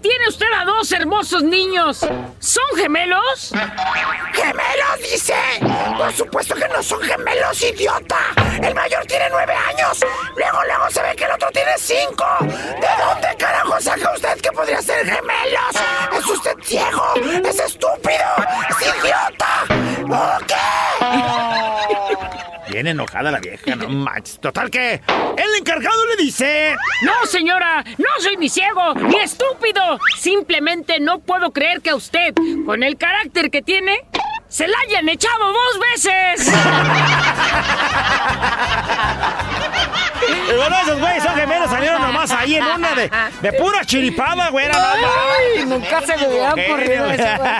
Tiene 0.00 0.28
usted 0.28 0.46
a 0.54 0.64
dos 0.64 0.92
hermosos 0.92 1.42
niños. 1.42 2.06
¿Son 2.38 2.64
gemelos? 2.76 3.52
¿Gemelos, 4.32 4.98
dice? 4.98 5.34
Por 5.96 6.12
supuesto 6.12 6.54
que 6.54 6.68
no 6.68 6.82
son 6.82 7.00
gemelos, 7.02 7.60
idiota. 7.62 8.18
El 8.62 8.74
mayor 8.74 9.04
tiene 9.06 9.28
nueve 9.30 9.54
años. 9.54 9.98
Luego, 10.36 10.62
luego 10.64 10.90
se 10.90 11.02
ve 11.02 11.16
que 11.16 11.24
el 11.24 11.32
otro 11.32 11.50
tiene 11.50 11.72
cinco. 11.78 12.26
¿De 12.40 13.04
dónde 13.04 13.36
carajo 13.38 13.80
saca 13.80 14.12
usted 14.14 14.40
que 14.40 14.52
podría 14.52 14.80
ser 14.80 15.04
gemelos? 15.06 15.74
¿Es 16.18 16.26
usted 16.26 16.56
ciego? 16.62 17.14
¿Es 17.44 17.58
estúpido? 17.58 18.34
¿Es 18.68 18.86
idiota? 18.86 19.64
¿O 20.10 20.38
qué? 20.46 22.30
Bien 22.74 22.88
enojada 22.88 23.30
la 23.30 23.38
vieja, 23.38 23.76
no 23.76 23.88
manches. 23.88 24.40
Total 24.40 24.68
que 24.68 24.94
el 24.94 25.54
encargado 25.60 26.06
le 26.06 26.16
dice... 26.16 26.74
No, 27.02 27.24
señora. 27.24 27.84
No 27.98 28.08
soy 28.18 28.36
ni 28.36 28.48
ciego 28.48 28.94
ni 28.94 29.20
estúpido. 29.20 30.00
Simplemente 30.18 30.98
no 30.98 31.20
puedo 31.20 31.52
creer 31.52 31.82
que 31.82 31.90
a 31.90 31.94
usted, 31.94 32.34
con 32.66 32.82
el 32.82 32.96
carácter 32.96 33.52
que 33.52 33.62
tiene, 33.62 34.00
se 34.48 34.66
la 34.66 34.76
hayan 34.88 35.08
echado 35.08 35.52
dos 35.52 35.80
veces. 35.92 36.52
Y 40.52 40.56
bueno, 40.56 40.76
esos 40.82 40.98
güeyes 41.00 41.22
son 41.22 41.34
gemelos, 41.34 41.70
salieron 41.70 42.02
nomás 42.02 42.30
ahí 42.30 42.56
en 42.56 42.64
una 42.64 42.94
de, 42.94 43.10
de 43.40 43.52
pura 43.54 43.84
chiripada, 43.84 44.48
güera. 44.50 44.72
No, 44.74 45.08
Ay, 45.58 45.64
nunca 45.66 46.00
se 46.02 46.16
me 46.16 46.28
hubiera 46.28 46.52
ocurrido 46.54 47.10
eso. 47.10 47.24
güey. 47.38 47.52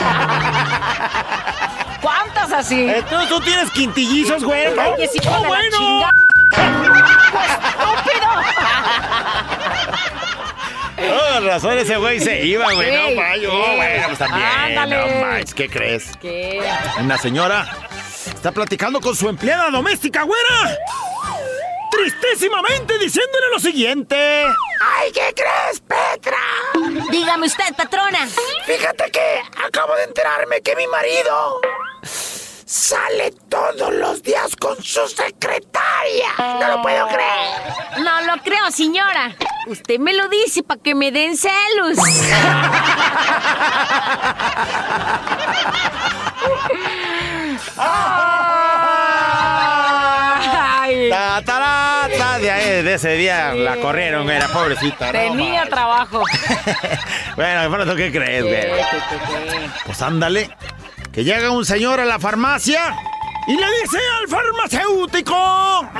¿Cuántas 2.00 2.52
así? 2.52 2.88
Entonces 2.88 3.28
tú 3.28 3.40
tienes 3.40 3.70
quintillizos, 3.70 4.44
güey. 4.44 4.66
¡Oh, 4.68 4.74
la 4.76 5.48
bueno! 5.48 5.76
chinga. 5.76 6.10
¡Estúpido! 7.44 8.28
Oh, 10.96 11.40
razón 11.40 11.76
ese 11.78 11.96
güey 11.96 12.20
se 12.20 12.44
iba, 12.46 12.72
güey. 12.72 12.88
Ey, 12.88 13.14
No, 13.16 13.20
vaya, 13.20 13.34
ey, 13.48 13.76
bueno, 13.76 14.06
pues 14.06 14.18
también. 14.18 14.46
ándale. 14.48 14.96
No 14.96 15.26
manches, 15.26 15.54
¿qué 15.54 15.68
crees? 15.68 16.10
¿Qué? 16.20 16.62
Una 17.00 17.18
señora 17.18 17.66
está 18.26 18.52
platicando 18.52 19.00
con 19.00 19.16
su 19.16 19.28
empleada 19.28 19.70
doméstica, 19.70 20.22
güera. 20.22 20.76
Tristísimamente 21.96 22.98
diciéndole 22.98 23.46
lo 23.52 23.58
siguiente. 23.60 24.44
¡Ay, 24.80 25.12
qué 25.12 25.32
crees, 25.34 25.80
Petra! 25.80 26.38
Dígame 27.10 27.46
usted, 27.46 27.74
patrona. 27.76 28.26
Fíjate 28.66 29.10
que 29.10 29.42
acabo 29.64 29.94
de 29.96 30.04
enterarme 30.04 30.60
que 30.60 30.76
mi 30.76 30.86
marido 30.86 31.60
sale 32.64 33.32
todos 33.48 33.92
los 33.94 34.22
días 34.22 34.54
con 34.56 34.76
su 34.82 35.06
secretaria. 35.08 36.28
No 36.38 36.68
lo 36.76 36.82
puedo 36.82 37.06
creer. 37.08 38.02
No 38.02 38.20
lo 38.22 38.42
creo, 38.42 38.70
señora. 38.70 39.34
Usted 39.66 39.98
me 39.98 40.12
lo 40.14 40.28
dice 40.28 40.62
para 40.62 40.80
que 40.82 40.94
me 40.94 41.10
den 41.12 41.36
celos. 41.36 41.98
Ta, 51.14 51.42
ta, 51.44 52.08
ta, 52.18 52.38
de 52.40 52.50
ahí, 52.50 52.82
de 52.82 52.94
ese 52.94 53.10
día 53.14 53.54
la 53.54 53.76
corrieron, 53.76 54.26
la 54.26 54.48
pobrecita. 54.48 55.12
Tenía 55.12 55.64
trabajo. 55.66 56.22
Bueno, 57.36 57.62
de 57.62 57.68
pronto, 57.68 57.96
¿qué 57.96 58.12
crees, 58.12 58.42
güey? 58.44 58.54
¿Qué, 58.60 58.68
qué, 58.68 58.98
qué, 59.10 59.16
qué? 59.50 59.68
Pues 59.86 60.00
ándale, 60.02 60.50
que 61.12 61.24
llega 61.24 61.50
un 61.50 61.64
señor 61.64 61.98
a 61.98 62.04
la 62.04 62.20
farmacia 62.20 62.94
y 63.48 63.56
le 63.56 63.66
dice 63.82 63.98
al 64.20 64.28
farmacéutico. 64.28 65.90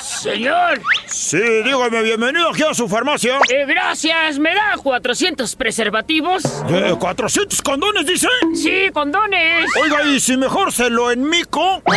Señor, 0.00 0.80
Sí, 1.06 1.36
dígame, 1.64 2.00
bienvenido 2.02 2.48
aquí 2.50 2.62
a 2.62 2.72
su 2.72 2.88
farmacia. 2.88 3.38
eh, 3.50 3.66
gracias. 3.66 4.38
¿Me 4.38 4.54
da 4.54 4.76
400 4.82 5.54
preservativos? 5.56 6.44
Eh, 6.70 6.94
¿400 6.98 7.60
condones, 7.62 8.06
dice? 8.06 8.28
Sí, 8.54 8.88
condones. 8.94 9.68
Oiga, 9.82 10.02
y 10.04 10.18
si 10.20 10.38
mejor 10.38 10.72
se 10.72 10.88
lo 10.88 11.10
enmico. 11.10 11.82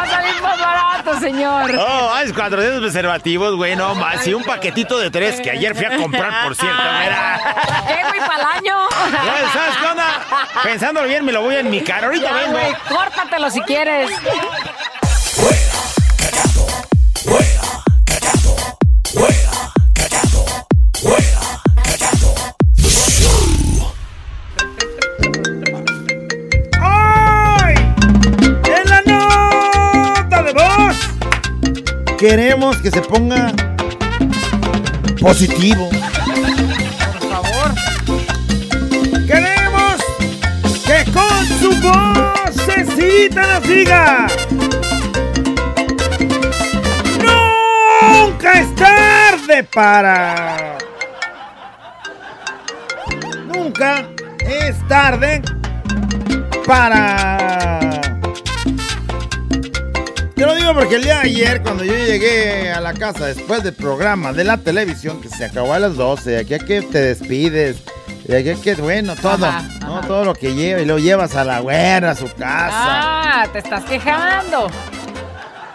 va 0.00 0.06
a 0.06 0.10
salir 0.10 0.42
más 0.42 0.58
barato, 0.60 1.20
señor. 1.20 1.70
Oh, 1.78 2.16
es 2.22 2.32
400 2.32 2.80
preservativos, 2.80 3.56
güey, 3.56 3.76
no 3.76 3.94
más. 3.94 4.26
Y 4.26 4.34
un 4.34 4.42
paquetito 4.44 4.98
de 4.98 5.10
tres 5.10 5.40
que 5.40 5.50
ayer 5.50 5.74
fui 5.74 5.84
a 5.86 5.96
comprar, 5.96 6.44
por 6.44 6.54
cierto, 6.54 6.82
mira. 7.00 7.40
¿Qué, 7.86 8.02
güey, 8.08 8.20
para 8.20 8.42
el 8.42 8.46
año? 8.58 8.76
¿Sabes 9.52 9.76
qué 9.80 9.86
onda? 9.86 10.06
Pensándolo 10.62 11.08
bien, 11.08 11.24
me 11.24 11.32
lo 11.32 11.42
voy 11.42 11.56
a 11.56 11.60
enmicar. 11.60 12.04
Ahorita 12.04 12.26
Ya, 12.28 12.32
vengo. 12.34 12.52
güey, 12.52 12.74
córtatelo 12.88 13.50
si 13.50 13.60
quieres. 13.62 14.10
Queremos 32.20 32.76
que 32.82 32.90
se 32.90 33.00
ponga 33.00 33.50
positivo. 35.22 35.88
Por 35.88 37.30
favor. 37.30 37.74
Queremos 39.26 39.96
que 40.84 41.10
con 41.12 41.46
su 41.58 41.70
vocecita 41.80 43.54
nos 43.54 43.66
diga. 43.66 44.26
Nunca 47.24 48.52
es 48.60 48.74
tarde 48.74 49.64
para. 49.64 50.76
Nunca 53.46 54.04
es 54.40 54.76
tarde 54.88 55.40
para. 56.66 57.79
Lo 60.50 60.56
digo 60.56 60.74
porque 60.74 60.96
el 60.96 61.04
día 61.04 61.20
de 61.20 61.28
ayer, 61.28 61.62
cuando 61.62 61.84
yo 61.84 61.92
llegué 61.94 62.72
a 62.72 62.80
la 62.80 62.92
casa 62.92 63.26
después 63.26 63.62
del 63.62 63.72
programa 63.72 64.32
de 64.32 64.42
la 64.42 64.56
televisión, 64.56 65.20
que 65.20 65.28
se 65.28 65.44
acabó 65.44 65.74
a 65.74 65.78
las 65.78 65.94
12, 65.94 66.28
de 66.28 66.38
aquí 66.40 66.54
a 66.54 66.58
que 66.58 66.82
te 66.82 67.00
despides, 67.00 67.84
de 68.26 68.36
aquí 68.36 68.48
a 68.50 68.54
que, 68.56 68.74
bueno, 68.74 69.14
todo, 69.14 69.46
Ajá, 69.46 69.62
¿no? 69.78 69.98
ajá. 69.98 70.08
todo 70.08 70.24
lo 70.24 70.34
que 70.34 70.52
lleva 70.52 70.80
y 70.80 70.86
lo 70.86 70.98
llevas 70.98 71.36
a 71.36 71.44
la 71.44 71.60
güera, 71.60 72.10
a 72.10 72.14
su 72.16 72.26
casa. 72.26 72.72
Ah, 72.72 73.46
te 73.52 73.60
estás 73.60 73.84
quejando. 73.84 74.66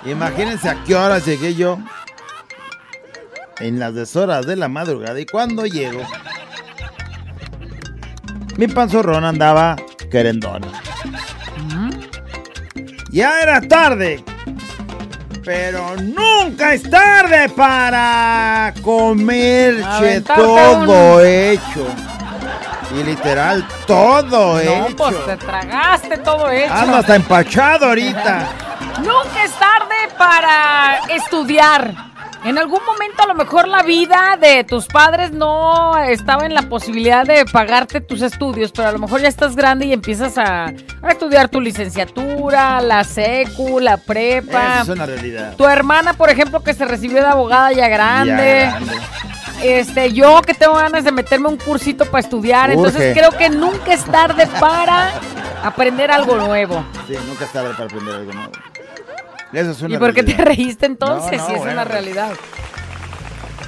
Imagínense 0.06 0.68
a 0.68 0.84
qué 0.84 0.94
horas 0.94 1.26
llegué 1.26 1.56
yo. 1.56 1.80
En 3.62 3.80
las 3.80 3.94
deshoras 3.96 4.46
de 4.46 4.58
la 4.58 4.68
madrugada. 4.68 5.18
Y 5.18 5.26
cuando 5.26 5.66
llego, 5.66 6.02
mi 8.58 8.68
panzorrón 8.68 9.24
andaba 9.24 9.78
querendona. 10.12 10.68
Ya 13.10 13.40
era 13.40 13.62
tarde. 13.62 14.22
Pero 15.46 15.96
nunca 15.98 16.74
es 16.74 16.90
tarde 16.90 17.50
para 17.50 18.74
comer, 18.82 19.76
che, 19.78 19.84
Aventarte 19.86 20.42
todo 20.42 21.16
un- 21.18 21.26
hecho. 21.26 21.88
Y 22.96 23.04
literal, 23.04 23.68
todo 23.86 24.56
No, 24.56 24.60
hecho. 24.60 24.96
pues 24.96 25.26
te 25.26 25.38
tragaste 25.38 26.18
todo 26.18 26.50
hecho. 26.50 26.74
Ando 26.74 26.98
hasta 26.98 27.16
empachado 27.16 27.88
ahorita. 27.88 28.48
Nunca 29.00 29.44
es 29.44 29.52
tarde 29.54 29.96
para 30.18 31.00
estudiar. 31.10 31.94
En 32.46 32.60
algún 32.60 32.80
momento 32.86 33.24
a 33.24 33.26
lo 33.28 33.34
mejor 33.34 33.68
la 33.68 33.82
vida 33.82 34.38
de 34.40 34.64
tus 34.64 34.86
padres 34.86 35.32
no 35.32 35.98
estaba 35.98 36.46
en 36.46 36.54
la 36.54 36.62
posibilidad 36.70 37.26
de 37.26 37.44
pagarte 37.46 38.02
tus 38.02 38.22
estudios, 38.22 38.72
pero 38.72 38.90
a 38.90 38.92
lo 38.92 39.00
mejor 39.00 39.20
ya 39.20 39.28
estás 39.28 39.56
grande 39.56 39.88
y 39.88 39.94
empiezas 39.94 40.38
a, 40.38 40.66
a 40.66 41.10
estudiar 41.10 41.50
tu 41.50 41.60
licenciatura, 41.60 42.82
la 42.82 43.04
secu, 43.04 43.80
la 43.80 43.98
prepa. 43.98 44.82
Eso 44.82 44.94
es 44.94 44.98
una 44.98 45.08
realidad. 45.08 45.56
Tu 45.56 45.66
hermana, 45.66 46.14
por 46.14 46.30
ejemplo, 46.30 46.64
que 46.64 46.76
se 46.76 46.86
recibió 46.86 47.22
de 47.22 47.28
abogada 47.28 47.72
ya 47.72 47.88
grande. 47.88 48.60
Ya 48.66 48.80
grande. 48.80 48.94
Este, 49.64 50.14
yo 50.14 50.42
que 50.44 50.54
tengo 50.54 50.76
ganas 50.76 51.04
de 51.04 51.12
meterme 51.12 51.48
un 51.48 51.58
cursito 51.58 52.06
para 52.06 52.20
estudiar, 52.20 52.70
entonces 52.70 53.18
creo 53.18 53.32
que 53.32 53.50
nunca 53.50 53.94
es 53.94 54.04
tarde 54.04 54.46
para 54.60 55.14
aprender 55.64 56.12
algo 56.12 56.36
nuevo. 56.36 56.86
Sí, 57.08 57.16
nunca 57.28 57.46
es 57.46 57.52
tarde 57.52 57.72
para 57.72 57.86
aprender 57.86 58.14
algo 58.14 58.34
nuevo. 58.34 58.52
Eso 59.54 59.72
es 59.72 59.82
una 59.82 59.96
¿Y 59.96 59.98
por 59.98 60.14
qué 60.14 60.24
te 60.24 60.34
reíste 60.34 60.86
entonces 60.86 61.38
No, 61.38 61.44
no, 61.44 61.48
si 61.48 61.54
es 61.54 61.60
bueno, 61.60 61.74
una 61.74 61.84
realidad? 61.86 62.32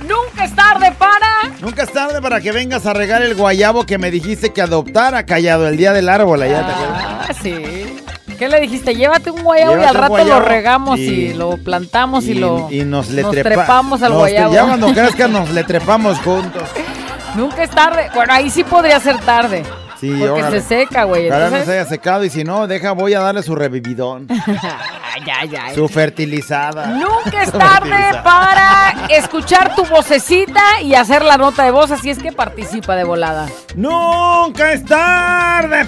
Nunca 0.01 0.45
es 0.45 0.55
tarde 0.55 0.91
para... 0.97 1.27
Nunca 1.59 1.83
es 1.83 1.91
tarde 1.91 2.21
para 2.21 2.39
que 2.39 2.51
vengas 2.51 2.85
a 2.85 2.93
regar 2.93 3.21
el 3.23 3.33
guayabo 3.35 3.85
que 3.85 3.97
me 3.97 4.11
dijiste 4.11 4.53
que 4.53 4.61
adoptara 4.61 5.25
callado 5.25 5.67
el 5.67 5.75
día 5.75 5.91
del 5.91 6.07
árbol 6.09 6.41
allá. 6.43 6.63
Ah, 6.67 7.27
sí. 7.41 7.95
¿Qué 8.37 8.47
le 8.47 8.59
dijiste? 8.59 8.93
Llévate 8.95 9.31
un 9.31 9.41
guayabo 9.41 9.81
y 9.81 9.83
al 9.83 9.95
rato 9.95 10.09
guayabo 10.09 10.39
lo 10.41 10.45
regamos 10.45 10.99
y, 10.99 11.01
y- 11.01 11.33
lo 11.33 11.57
plantamos 11.57 12.25
y, 12.25 12.35
lo 12.35 12.67
y 12.69 12.83
nos 12.85 13.09
le 13.09 13.23
nos 13.23 13.33
trepa- 13.33 13.43
trepamos 13.43 14.03
al 14.03 14.09
nos- 14.11 14.19
guayabo. 14.19 14.53
Ya 14.53 14.65
cuando 14.65 14.93
crezca 14.93 15.27
nos 15.27 15.49
le 15.49 15.63
trepamos 15.63 16.19
juntos. 16.19 16.63
Nunca 17.35 17.63
es 17.63 17.71
tarde. 17.71 18.09
Bueno, 18.13 18.33
ahí 18.33 18.51
sí 18.51 18.63
podría 18.63 18.99
ser 18.99 19.17
tarde. 19.21 19.63
Sí, 19.99 20.09
porque 20.11 20.29
órale. 20.29 20.61
se 20.61 20.67
seca, 20.67 21.03
güey. 21.05 21.27
Ojalá 21.27 21.49
no 21.49 21.65
se 21.65 21.71
haya 21.71 21.85
secado 21.85 22.23
y 22.23 22.29
si 22.29 22.43
no, 22.43 22.67
deja, 22.67 22.91
voy 22.91 23.13
a 23.15 23.19
darle 23.19 23.41
su 23.41 23.55
revividón, 23.55 24.27
ya, 25.25 25.43
ya. 25.49 25.73
su 25.73 25.87
fertilizada. 25.87 26.87
Nunca 26.87 27.41
es 27.43 27.51
tarde 27.51 28.21
para 28.23 29.07
escuchar 29.09 29.75
tu 29.75 29.85
vocecita 29.85 30.81
y 30.81 30.93
hacer 30.93 31.23
la 31.23 31.37
nota 31.37 31.63
de 31.63 31.71
voz, 31.71 31.89
así 31.91 32.09
es 32.11 32.19
que 32.19 32.31
participa 32.31 32.95
de 32.95 33.03
volada. 33.05 33.47
Nunca 33.75 34.71
es 34.73 34.85
tarde 34.85 35.85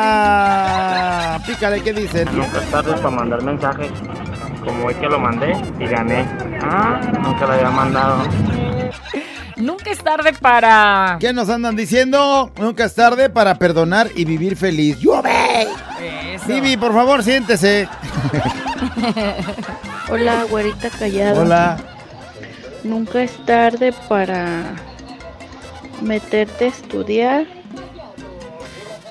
para... 0.00 1.40
Pícale, 1.46 1.82
¿qué 1.82 1.92
dicen? 1.92 2.28
Nunca 2.32 2.58
es 2.58 2.70
tarde 2.70 2.92
para 2.94 3.10
mandar 3.10 3.42
mensajes. 3.42 3.88
Como 4.64 4.86
hoy 4.86 4.94
que 4.94 5.06
lo 5.08 5.18
mandé 5.18 5.52
y 5.78 5.86
gané. 5.86 6.26
Ah, 6.62 7.00
nunca 7.22 7.46
lo 7.46 7.52
había 7.52 7.70
mandado. 7.70 8.22
Nunca 9.56 9.90
es 9.90 9.98
tarde 9.98 10.32
para... 10.32 11.18
¿Qué 11.20 11.34
nos 11.34 11.50
andan 11.50 11.76
diciendo? 11.76 12.50
Nunca 12.58 12.86
es 12.86 12.94
tarde 12.94 13.28
para 13.28 13.56
perdonar 13.56 14.08
y 14.14 14.24
vivir 14.24 14.56
feliz. 14.56 14.98
¡Llueve! 14.98 15.68
Vivi, 16.46 16.78
por 16.78 16.94
favor, 16.94 17.22
siéntese. 17.22 17.86
Hola, 20.10 20.44
güerita 20.48 20.88
callada. 20.88 21.40
Hola. 21.40 21.76
Nunca 22.84 23.22
es 23.22 23.44
tarde 23.44 23.92
para 24.08 24.62
meterte 26.00 26.64
a 26.64 26.68
estudiar 26.68 27.46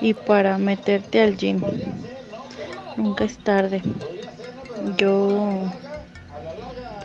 y 0.00 0.14
para 0.14 0.58
meterte 0.58 1.22
al 1.22 1.36
gym. 1.36 1.62
Nunca 2.96 3.24
es 3.24 3.38
tarde. 3.38 3.82
Yo 4.96 5.70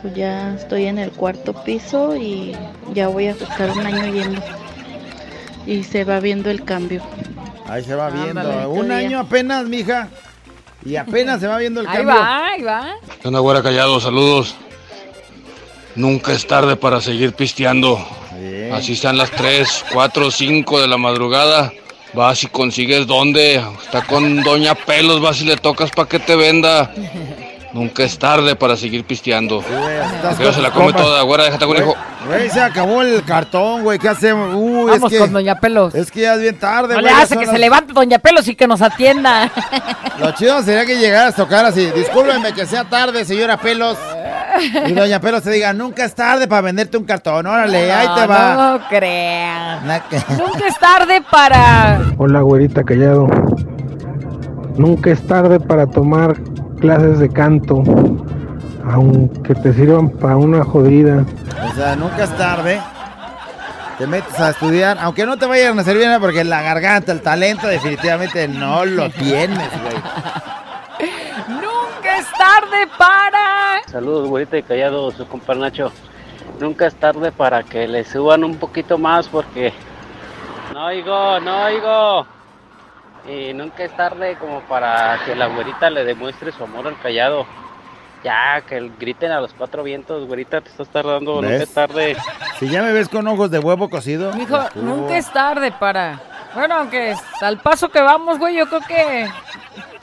pues 0.02 0.14
ya 0.14 0.54
estoy 0.54 0.86
en 0.86 0.98
el 0.98 1.10
cuarto 1.10 1.52
piso 1.64 2.14
y 2.16 2.54
ya 2.94 3.08
voy 3.08 3.26
a 3.28 3.30
estar 3.32 3.70
un 3.70 3.86
año 3.86 4.12
yendo. 4.12 4.42
Y 5.66 5.82
se 5.84 6.04
va 6.04 6.20
viendo 6.20 6.50
el 6.50 6.64
cambio. 6.64 7.02
Ahí 7.68 7.82
se 7.82 7.94
va 7.94 8.10
viendo. 8.10 8.40
Ándale, 8.40 8.66
Un 8.66 8.86
todavía. 8.86 8.96
año 9.08 9.20
apenas, 9.20 9.64
mija. 9.66 10.08
Y 10.84 10.94
apenas 10.96 11.40
se 11.40 11.48
va 11.48 11.58
viendo 11.58 11.80
el 11.80 11.88
Ahí 11.88 11.96
cambio. 11.96 12.14
va, 12.14 12.48
ahí 12.50 12.62
va. 12.62 12.94
¿Qué 13.20 13.26
onda, 13.28 13.40
güera 13.40 13.62
callado? 13.62 13.98
Saludos. 14.00 14.54
Nunca 15.96 16.32
es 16.32 16.46
tarde 16.46 16.76
para 16.76 17.00
seguir 17.00 17.32
pisteando. 17.32 17.98
Así 18.72 18.92
están 18.92 19.16
las 19.16 19.30
3, 19.30 19.86
4, 19.92 20.30
5 20.30 20.80
de 20.80 20.86
la 20.86 20.96
madrugada. 20.98 21.72
Vas 22.12 22.44
y 22.44 22.46
consigues 22.46 23.06
dónde. 23.06 23.56
Está 23.82 24.02
con 24.06 24.42
Doña 24.42 24.74
Pelos, 24.74 25.20
vas 25.20 25.40
y 25.40 25.44
le 25.46 25.56
tocas 25.56 25.90
para 25.90 26.08
que 26.08 26.18
te 26.20 26.36
venda. 26.36 26.92
Nunca 27.76 28.04
es 28.04 28.18
tarde 28.18 28.56
para 28.56 28.74
seguir 28.74 29.04
pisteando. 29.04 29.62
Que 30.38 30.50
se 30.52 30.62
la 30.62 30.70
come 30.70 30.94
toda, 30.94 31.20
güera, 31.22 31.44
déjate 31.44 31.66
con 31.66 31.76
hijo. 31.76 31.94
Güey, 32.26 32.48
se 32.48 32.58
acabó 32.60 33.02
el 33.02 33.22
cartón, 33.22 33.82
güey. 33.82 33.98
¿Qué 33.98 34.08
hacemos? 34.08 34.54
Uy, 34.54 34.90
Vamos 34.90 35.12
es 35.12 35.18
que, 35.18 35.18
con 35.18 35.32
Doña 35.34 35.60
Pelos. 35.60 35.94
Es 35.94 36.10
que 36.10 36.22
ya 36.22 36.34
es 36.34 36.40
bien 36.40 36.58
tarde, 36.58 36.94
No 36.94 37.00
güey. 37.00 37.04
le 37.04 37.10
ya 37.10 37.18
hace 37.22 37.34
son 37.34 37.44
que 37.44 37.50
se 37.50 37.58
levante 37.58 37.92
Doña 37.92 38.18
Pelos 38.18 38.48
y 38.48 38.54
que 38.54 38.66
nos 38.66 38.80
atienda. 38.80 39.50
Lo 40.18 40.32
chido 40.32 40.62
sería 40.62 40.86
que 40.86 40.96
llegaras 40.98 41.34
a 41.34 41.36
tocar 41.36 41.66
así. 41.66 41.84
Discúlpeme 41.90 42.54
que 42.54 42.64
sea 42.64 42.84
tarde, 42.84 43.26
señora 43.26 43.58
Pelos. 43.58 43.98
Y 44.86 44.92
Doña 44.92 45.20
Pelos 45.20 45.42
te 45.42 45.50
diga, 45.50 45.74
nunca 45.74 46.06
es 46.06 46.14
tarde 46.14 46.48
para 46.48 46.62
venderte 46.62 46.96
un 46.96 47.04
cartón. 47.04 47.46
Órale, 47.46 47.92
ahí 47.92 48.08
te 48.14 48.20
No, 48.22 48.28
va. 48.28 48.54
No 48.78 48.88
crean. 48.88 49.86
Na- 49.86 50.00
que- 50.08 50.16
Nunca 50.30 50.66
es 50.66 50.78
tarde 50.78 51.22
para... 51.30 52.00
Hola, 52.16 52.40
güerita 52.40 52.82
callado. 52.82 53.28
Nunca 54.78 55.10
es 55.10 55.26
tarde 55.26 55.60
para 55.60 55.86
tomar 55.86 56.36
clases 56.80 57.18
de 57.18 57.28
canto, 57.28 57.82
aunque 58.84 59.54
te 59.54 59.72
sirvan 59.72 60.10
para 60.10 60.36
una 60.36 60.64
jodida. 60.64 61.24
O 61.70 61.74
sea, 61.74 61.96
nunca 61.96 62.24
es 62.24 62.36
tarde. 62.36 62.80
Te 63.98 64.06
metes 64.06 64.38
a 64.38 64.50
estudiar, 64.50 64.98
aunque 65.00 65.24
no 65.24 65.38
te 65.38 65.46
vayan 65.46 65.78
a 65.78 65.82
servir 65.82 66.04
nada 66.04 66.20
porque 66.20 66.44
la 66.44 66.60
garganta, 66.60 67.12
el 67.12 67.22
talento 67.22 67.66
definitivamente 67.66 68.46
no 68.46 68.84
lo 68.84 69.08
tienes, 69.08 69.70
güey. 69.80 69.96
Nunca 71.48 72.18
es 72.18 72.26
tarde 72.32 72.86
para. 72.98 73.80
Saludos, 73.90 74.28
güerita 74.28 74.58
y 74.58 74.62
callado, 74.62 75.10
su 75.12 75.26
compa 75.26 75.54
Nacho. 75.54 75.90
Nunca 76.60 76.86
es 76.86 76.94
tarde 76.94 77.32
para 77.32 77.62
que 77.62 77.88
le 77.88 78.04
suban 78.04 78.44
un 78.44 78.56
poquito 78.56 78.98
más 78.98 79.28
porque 79.28 79.72
no 80.74 80.86
oigo, 80.86 81.40
no 81.40 81.64
oigo. 81.64 82.35
Y 83.28 83.52
nunca 83.54 83.84
es 83.84 83.96
tarde 83.96 84.36
como 84.40 84.60
para 84.62 85.18
que 85.24 85.34
la 85.34 85.46
güerita 85.46 85.90
le 85.90 86.04
demuestre 86.04 86.52
su 86.52 86.62
amor 86.64 86.86
al 86.86 86.98
callado. 87.00 87.46
Ya, 88.24 88.60
que 88.66 88.90
griten 88.98 89.30
a 89.30 89.40
los 89.40 89.52
cuatro 89.52 89.82
vientos, 89.82 90.26
güerita, 90.26 90.60
te 90.60 90.68
estás 90.70 90.88
tardando, 90.88 91.34
nunca 91.36 91.48
¿Ves? 91.48 91.62
es 91.62 91.74
tarde. 91.74 92.16
Si 92.58 92.68
ya 92.68 92.82
me 92.82 92.92
ves 92.92 93.08
con 93.08 93.26
ojos 93.28 93.50
de 93.50 93.58
huevo 93.58 93.88
cocido. 93.88 94.32
Mijo, 94.32 94.60
estuvo. 94.60 94.82
nunca 94.84 95.16
es 95.16 95.30
tarde 95.32 95.70
para. 95.72 96.20
Bueno, 96.54 96.76
aunque 96.76 97.14
al 97.40 97.58
paso 97.58 97.88
que 97.88 98.00
vamos, 98.00 98.38
güey, 98.38 98.56
yo 98.56 98.66
creo 98.68 98.80
que. 98.80 99.28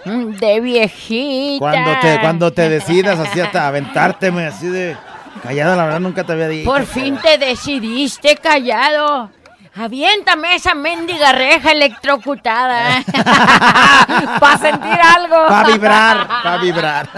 mm, 0.06 0.32
De 0.36 0.60
viejita. 0.62 1.60
Cuando 1.60 1.92
te, 2.00 2.20
cuando 2.22 2.54
te 2.54 2.70
decidas 2.70 3.20
así 3.20 3.42
hasta 3.42 3.68
aventárteme 3.68 4.46
así 4.46 4.68
de 4.68 4.96
callado, 5.42 5.76
la 5.76 5.86
verdad 5.86 6.00
nunca 6.00 6.24
te 6.24 6.32
había 6.34 6.48
dicho. 6.48 6.70
Por 6.70 6.86
fin 6.86 7.18
te 7.18 7.38
decidiste, 7.38 8.36
callado. 8.38 9.32
Aviéntame 9.76 10.54
esa 10.56 10.76
mendiga 10.76 11.32
reja 11.32 11.72
electrocutada. 11.72 13.02
Para 14.40 14.58
sentir 14.60 15.00
algo. 15.16 15.48
Para 15.48 15.68
vibrar, 15.68 16.28
para 16.44 16.58
vibrar. 16.58 17.10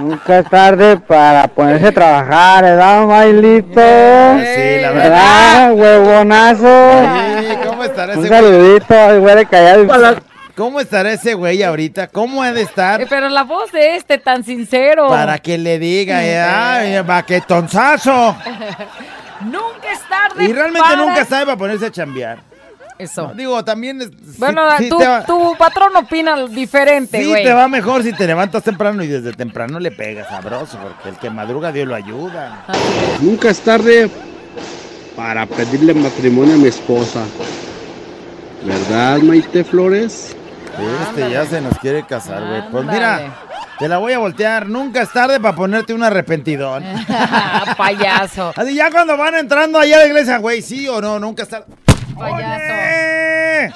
Nunca 0.00 0.38
es 0.38 0.48
tarde 0.48 0.96
para 0.96 1.46
ponerse 1.48 1.88
a 1.88 1.92
trabajar, 1.92 2.64
¿verdad, 2.64 3.06
Mailito? 3.06 3.68
Sí, 3.70 4.80
la 4.80 4.90
verdad. 4.92 4.94
¿Verdad, 4.94 5.72
huevonazo? 5.74 7.40
Sí, 7.40 7.56
¿cómo 7.66 7.84
estará 7.84 8.14
Un 8.14 8.24
ese 8.24 8.28
güey? 8.28 8.40
saludito 8.40 8.94
al 8.94 9.20
güey 9.20 9.36
de 9.36 9.46
callado. 9.46 10.16
¿Cómo 10.56 10.80
estará 10.80 11.12
ese 11.12 11.34
güey 11.34 11.62
ahorita? 11.62 12.08
¿Cómo 12.08 12.42
ha 12.42 12.52
de 12.52 12.62
estar? 12.62 13.00
Eh, 13.00 13.06
Pero 13.08 13.28
la 13.28 13.44
voz 13.44 13.70
de 13.72 13.96
este 13.96 14.18
tan 14.18 14.42
sincero. 14.42 15.08
Para 15.08 15.38
que 15.38 15.56
le 15.58 15.78
diga, 15.78 16.24
eh, 16.24 16.40
ay, 16.40 17.00
baquetonzazo. 17.02 18.36
Nunca 19.42 19.92
es 19.92 20.00
tarde. 20.08 20.44
Y 20.44 20.52
realmente 20.52 20.80
para- 20.88 20.96
nunca 20.96 21.24
sabe 21.24 21.46
para 21.46 21.56
ponerse 21.56 21.86
a 21.86 21.90
chambear. 21.92 22.38
Eso. 22.98 23.28
No, 23.28 23.34
digo, 23.34 23.64
también. 23.64 24.02
es- 24.02 24.08
sí- 24.08 24.34
Bueno, 24.38 24.62
sí 24.76 24.88
tu, 24.88 24.98
te 24.98 25.06
va- 25.06 25.24
tu 25.24 25.54
patrón 25.56 25.94
opina 25.96 26.46
diferente, 26.48 27.20
Sí, 27.22 27.28
güey. 27.28 27.44
te 27.44 27.52
va 27.52 27.68
mejor 27.68 28.02
si 28.02 28.12
te 28.12 28.26
levantas 28.26 28.64
temprano 28.64 29.04
y 29.04 29.06
desde 29.06 29.32
temprano 29.34 29.78
le 29.78 29.92
pegas 29.92 30.28
sabroso, 30.28 30.78
porque 30.82 31.10
el 31.10 31.16
que 31.16 31.30
madruga 31.30 31.70
Dios 31.70 31.86
lo 31.86 31.94
ayuda. 31.94 32.64
Nunca 33.20 33.50
es 33.50 33.60
tarde 33.60 34.10
para 35.14 35.46
pedirle 35.46 35.94
matrimonio 35.94 36.54
a 36.54 36.58
mi 36.58 36.66
esposa. 36.68 37.20
¿Verdad, 38.64 39.18
Maite 39.18 39.62
Flores? 39.62 40.34
Este 41.08 41.30
ya 41.30 41.44
se 41.46 41.60
nos 41.60 41.78
quiere 41.78 42.04
casar, 42.04 42.44
güey. 42.46 42.62
Pues 42.70 42.84
mira. 42.84 43.32
Te 43.78 43.88
la 43.88 43.98
voy 43.98 44.12
a 44.12 44.18
voltear. 44.18 44.66
Nunca 44.68 45.02
es 45.02 45.12
tarde 45.12 45.40
para 45.40 45.54
ponerte 45.54 45.94
un 45.94 46.02
arrepentidón. 46.02 46.84
Payaso. 47.76 48.52
Así 48.56 48.74
ya 48.74 48.90
cuando 48.90 49.16
van 49.16 49.34
entrando 49.36 49.78
allá 49.78 49.96
a 49.96 50.00
la 50.00 50.06
iglesia, 50.06 50.38
güey, 50.38 50.62
sí 50.62 50.88
o 50.88 51.00
no, 51.00 51.18
nunca 51.18 51.44
es 51.44 51.48
tarde. 51.48 51.66
Oye, 52.16 53.72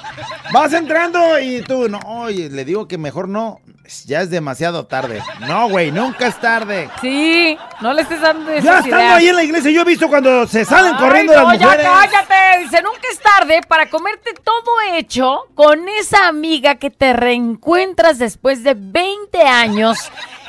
Vas 0.51 0.73
entrando 0.73 1.39
y 1.39 1.61
tú, 1.61 1.89
no, 1.89 1.99
oye, 1.99 2.49
le 2.49 2.65
digo 2.65 2.87
que 2.87 2.97
mejor 2.97 3.27
no. 3.27 3.59
Ya 4.05 4.21
es 4.21 4.29
demasiado 4.29 4.85
tarde. 4.87 5.21
No, 5.41 5.67
güey, 5.69 5.91
nunca 5.91 6.27
es 6.27 6.39
tarde. 6.39 6.89
Sí, 7.01 7.57
no 7.81 7.93
le 7.93 8.03
estés 8.03 8.21
dando 8.21 8.49
esas 8.49 8.63
Ya 8.63 8.77
estando 8.79 8.97
ideas. 8.97 9.17
ahí 9.17 9.27
en 9.27 9.35
la 9.35 9.43
iglesia, 9.43 9.71
yo 9.71 9.81
he 9.81 9.85
visto 9.85 10.07
cuando 10.07 10.47
se 10.47 10.63
salen 10.63 10.93
Ay, 10.95 10.99
corriendo 11.03 11.33
no, 11.33 11.41
las 11.51 11.59
mujeres. 11.59 11.85
ya 11.85 11.91
cállate. 11.91 12.63
Dice, 12.63 12.81
nunca 12.81 13.01
es 13.11 13.19
tarde 13.19 13.61
para 13.67 13.89
comerte 13.89 14.33
todo 14.41 14.71
hecho 14.93 15.47
con 15.53 15.87
esa 15.89 16.27
amiga 16.27 16.75
que 16.75 16.89
te 16.91 17.11
reencuentras 17.13 18.19
después 18.19 18.63
de 18.63 18.73
20 18.77 19.41
años 19.41 19.97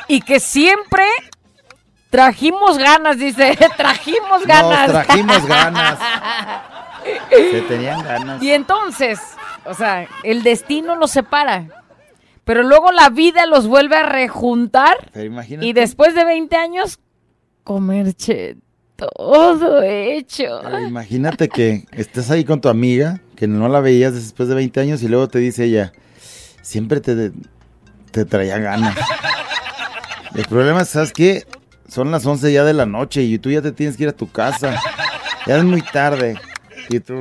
y 0.06 0.20
que 0.20 0.38
siempre 0.38 1.04
trajimos 2.10 2.78
ganas, 2.78 3.18
dice. 3.18 3.58
trajimos 3.76 4.46
ganas. 4.46 4.92
Nos 4.92 5.06
trajimos 5.06 5.46
ganas. 5.46 5.98
Se 7.30 7.60
tenían 7.62 8.02
ganas. 8.02 8.42
Y 8.42 8.52
entonces, 8.52 9.18
o 9.64 9.74
sea, 9.74 10.06
el 10.22 10.42
destino 10.42 10.94
los 10.94 11.10
separa. 11.10 11.64
Pero 12.44 12.62
luego 12.62 12.92
la 12.92 13.08
vida 13.10 13.46
los 13.46 13.66
vuelve 13.66 13.96
a 13.96 14.02
rejuntar. 14.04 15.10
Pero 15.12 15.26
imagínate. 15.26 15.66
Y 15.66 15.72
después 15.72 16.14
de 16.14 16.24
20 16.24 16.56
años, 16.56 17.00
comer 17.64 18.14
todo 18.96 19.82
hecho. 19.82 20.60
Pero 20.62 20.86
imagínate 20.86 21.48
que 21.48 21.86
estés 21.92 22.30
ahí 22.30 22.44
con 22.44 22.60
tu 22.60 22.68
amiga, 22.68 23.20
que 23.36 23.46
no 23.46 23.68
la 23.68 23.80
veías 23.80 24.14
después 24.14 24.48
de 24.48 24.54
20 24.54 24.80
años 24.80 25.02
y 25.02 25.08
luego 25.08 25.28
te 25.28 25.38
dice 25.38 25.64
ella, 25.64 25.92
siempre 26.62 27.00
te, 27.00 27.32
te 28.10 28.24
traía 28.24 28.58
ganas. 28.58 28.96
El 30.34 30.44
problema 30.46 30.82
es, 30.82 30.88
¿sabes 30.88 31.12
qué? 31.12 31.44
Son 31.88 32.10
las 32.10 32.26
11 32.26 32.52
ya 32.52 32.64
de 32.64 32.74
la 32.74 32.86
noche 32.86 33.22
y 33.22 33.38
tú 33.38 33.50
ya 33.50 33.62
te 33.62 33.72
tienes 33.72 33.96
que 33.96 34.04
ir 34.04 34.08
a 34.08 34.12
tu 34.12 34.30
casa. 34.30 34.80
Ya 35.46 35.58
es 35.58 35.64
muy 35.64 35.82
tarde. 35.82 36.36
Y 36.88 37.00
tú... 37.00 37.14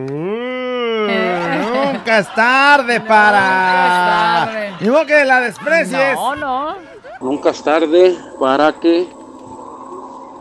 Nunca 1.93 2.17
es 2.19 2.33
tarde 2.33 2.99
para... 3.01 4.75
Ni 4.79 4.89
modo 4.89 5.05
que 5.05 5.23
la 5.25 5.41
desprecies. 5.41 6.15
No, 6.15 6.35
no. 6.35 6.77
Nunca 7.21 7.51
es 7.51 7.63
tarde 7.63 8.17
para 8.39 8.73
que... 8.73 9.07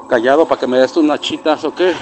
Callado, 0.08 0.46
para 0.46 0.60
que 0.60 0.66
me 0.66 0.78
des 0.78 0.92
tus 0.92 1.04
nachitas, 1.04 1.64
¿o 1.64 1.74
qué? 1.74 1.94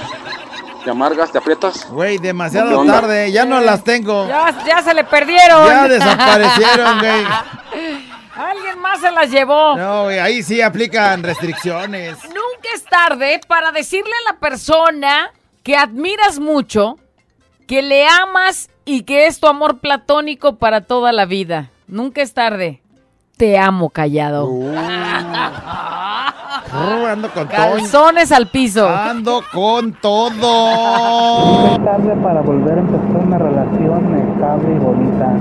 ¿Te 0.84 0.90
amargas, 0.90 1.30
te 1.30 1.38
aprietas? 1.38 1.88
Güey, 1.90 2.16
¿Qué 2.16 2.28
demasiado 2.28 2.84
tarde, 2.86 3.30
ya 3.30 3.44
no 3.44 3.60
las 3.60 3.84
tengo. 3.84 4.26
Ya, 4.26 4.64
ya 4.64 4.82
se 4.82 4.94
le 4.94 5.04
perdieron. 5.04 5.66
Ya 5.66 5.88
desaparecieron, 5.88 6.98
güey. 6.98 7.24
Alguien 8.34 8.78
más 8.80 9.00
se 9.00 9.10
las 9.10 9.30
llevó. 9.30 9.76
No, 9.76 10.04
güey, 10.04 10.18
ahí 10.18 10.42
sí 10.42 10.62
aplican 10.62 11.22
restricciones. 11.22 12.16
Nunca 12.24 12.68
es 12.74 12.84
tarde 12.84 13.40
para 13.46 13.70
decirle 13.72 14.12
a 14.26 14.32
la 14.32 14.38
persona 14.38 15.30
que 15.62 15.76
admiras 15.76 16.38
mucho, 16.38 16.96
que 17.66 17.82
le 17.82 18.06
amas 18.06 18.70
y 18.90 19.02
que 19.04 19.28
es 19.28 19.38
tu 19.38 19.46
amor 19.46 19.78
platónico 19.78 20.56
para 20.56 20.80
toda 20.80 21.12
la 21.12 21.24
vida. 21.24 21.70
Nunca 21.86 22.22
es 22.22 22.34
tarde. 22.34 22.82
Te 23.36 23.56
amo, 23.56 23.90
callado. 23.90 24.48
Uh, 24.48 24.76
ando 27.06 27.30
con 27.30 27.46
todo. 27.46 27.56
Calzones 27.56 28.32
al 28.32 28.48
piso. 28.48 28.88
Ando 28.88 29.44
con 29.52 29.92
todo. 29.92 31.76
Es 31.76 31.84
tarde 31.84 32.16
para 32.20 32.40
volver 32.40 32.78
a 32.78 32.80
empezar 32.80 33.16
una 33.16 33.38
relación 33.38 34.32
estable 34.32 34.74
y 34.74 34.78
bonita. 34.80 35.38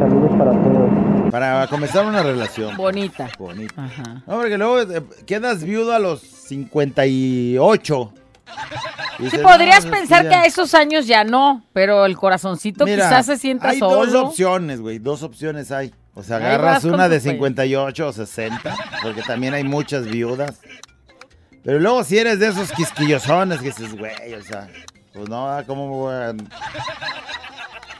Saludos 0.00 0.32
para 0.36 0.50
todos. 0.50 0.90
Para 1.30 1.68
comenzar 1.68 2.06
una 2.06 2.24
relación. 2.24 2.76
Bonita. 2.76 3.28
Bonita. 3.38 3.88
No, 4.26 4.34
porque 4.34 4.58
luego 4.58 4.80
eh, 4.80 5.04
quedas 5.26 5.62
viudo 5.62 5.92
a 5.94 6.00
los 6.00 6.22
58. 6.22 8.12
Sí, 9.28 9.38
podrías 9.38 9.84
"No, 9.84 9.92
es 9.92 9.98
pensar 10.00 10.22
que 10.24 10.30
ya". 10.30 10.42
a 10.42 10.44
esos 10.44 10.74
años 10.74 11.06
ya 11.06 11.24
no, 11.24 11.64
pero 11.72 12.06
el 12.06 12.16
corazoncito 12.16 12.84
Mira, 12.86 13.08
quizás 13.08 13.26
se 13.26 13.36
sienta 13.38 13.68
hay 13.70 13.78
solo. 13.78 14.06
dos 14.06 14.14
opciones, 14.28 14.80
güey. 14.80 14.98
Dos 14.98 15.22
opciones 15.22 15.70
hay. 15.72 15.92
O 16.14 16.22
sea, 16.22 16.36
agarras 16.36 16.84
una 16.84 17.08
de 17.08 17.16
pe- 17.20 17.30
58 17.32 18.08
o 18.08 18.12
60, 18.12 18.74
porque 19.02 19.22
también 19.22 19.54
hay 19.54 19.64
muchas 19.64 20.06
viudas. 20.06 20.60
Pero 21.64 21.78
luego 21.78 22.02
si 22.04 22.18
eres 22.18 22.38
de 22.38 22.48
esos 22.48 22.72
quisquillosones 22.72 23.58
que 23.60 23.66
dices, 23.66 23.94
güey, 23.96 24.34
o 24.34 24.42
sea, 24.42 24.68
pues 25.12 25.28
no, 25.28 25.48
¿cómo 25.66 25.88
voy 25.88 26.14
a 26.14 26.32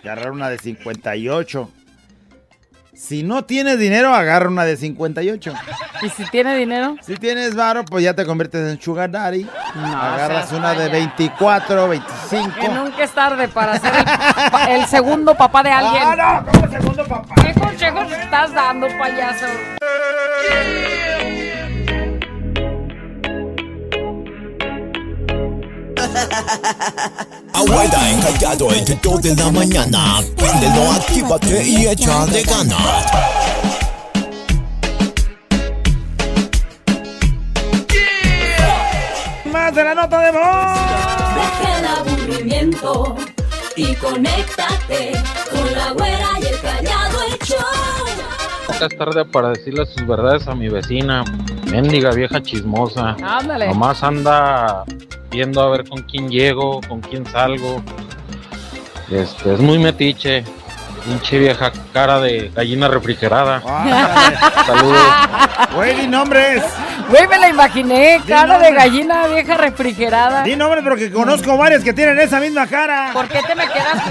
agarrar 0.02 0.32
una 0.32 0.48
de 0.48 0.58
58? 0.58 1.70
Si 3.00 3.22
no 3.22 3.46
tienes 3.46 3.78
dinero, 3.78 4.14
agarra 4.14 4.48
una 4.48 4.64
de 4.64 4.76
58. 4.76 5.54
¿Y 6.02 6.10
si 6.10 6.24
tiene 6.26 6.54
dinero? 6.54 6.96
Si 7.00 7.16
tienes 7.16 7.56
varo, 7.56 7.82
pues 7.82 8.04
ya 8.04 8.14
te 8.14 8.26
conviertes 8.26 8.70
en 8.70 8.78
sugar 8.78 9.10
daddy. 9.10 9.48
Agarras 9.74 10.52
una 10.52 10.74
de 10.74 10.90
24, 10.90 11.88
25. 11.88 12.60
Que 12.60 12.68
nunca 12.68 13.02
es 13.02 13.10
tarde 13.12 13.48
para 13.48 13.80
ser 13.80 13.94
el 14.68 14.84
segundo 14.84 15.34
papá 15.34 15.62
de 15.62 15.70
alguien. 15.70 16.02
Ah, 16.04 16.42
no, 16.44 16.52
¿cómo 16.52 16.70
segundo 16.70 17.04
papá? 17.06 17.34
¿Qué 17.42 17.58
consejos 17.58 18.12
estás 18.12 18.52
dando, 18.52 18.86
payaso? 18.98 19.46
Abuela 27.52 28.10
encallado 28.10 28.72
entre 28.72 28.96
2 28.96 29.22
de 29.22 29.36
la 29.36 29.50
mañana. 29.50 30.20
Préndelo, 30.36 30.90
actívate 30.92 31.62
y 31.62 31.86
échale 31.86 32.42
ganas. 32.42 33.06
Más 39.52 39.74
de 39.74 39.84
la 39.84 39.94
nota 39.94 40.20
de 40.20 40.30
voz. 40.32 40.42
Deja 41.34 41.78
el 41.78 41.86
aburrimiento 41.86 43.16
y 43.76 43.94
conéctate 43.94 45.12
con 45.50 45.72
la 45.76 45.92
güera 45.92 46.28
y 46.40 46.46
el 46.46 46.60
callado 46.60 47.18
el 47.22 47.38
show. 47.46 47.56
Es 48.80 48.96
tarde 48.96 49.24
para 49.26 49.50
decirle 49.50 49.84
sus 49.86 50.06
verdades 50.06 50.48
a 50.48 50.54
mi 50.54 50.68
vecina. 50.68 51.24
Mendiga 51.66 52.10
vieja 52.12 52.42
chismosa. 52.42 53.16
Ándale. 53.22 53.68
Nomás 53.68 54.02
anda 54.02 54.84
viendo 55.30 55.62
a 55.62 55.68
ver 55.70 55.88
con 55.88 56.02
quién 56.02 56.28
llego, 56.28 56.80
con 56.88 57.00
quién 57.00 57.24
salgo. 57.26 57.82
Este, 59.10 59.54
es 59.54 59.60
muy 59.60 59.78
metiche. 59.78 60.44
Pinche 61.04 61.38
vieja 61.38 61.72
cara 61.94 62.20
de 62.20 62.50
gallina 62.54 62.86
refrigerada. 62.86 63.62
Saludos. 64.66 65.02
Güey, 65.74 65.94
di 66.02 66.06
nombres. 66.06 66.62
Güey, 67.08 67.26
me 67.26 67.38
la 67.38 67.48
imaginé, 67.48 68.20
cara 68.28 68.58
de 68.58 68.70
gallina 68.72 69.26
vieja 69.28 69.56
refrigerada. 69.56 70.42
Di 70.42 70.56
nombres 70.56 70.84
porque 70.84 71.10
conozco 71.10 71.56
varias 71.56 71.82
que 71.82 71.94
tienen 71.94 72.20
esa 72.20 72.38
misma 72.38 72.66
cara. 72.66 73.10
¿Por 73.14 73.28
qué 73.28 73.40
te 73.46 73.54
me 73.54 73.66
quedaste? 73.68 74.10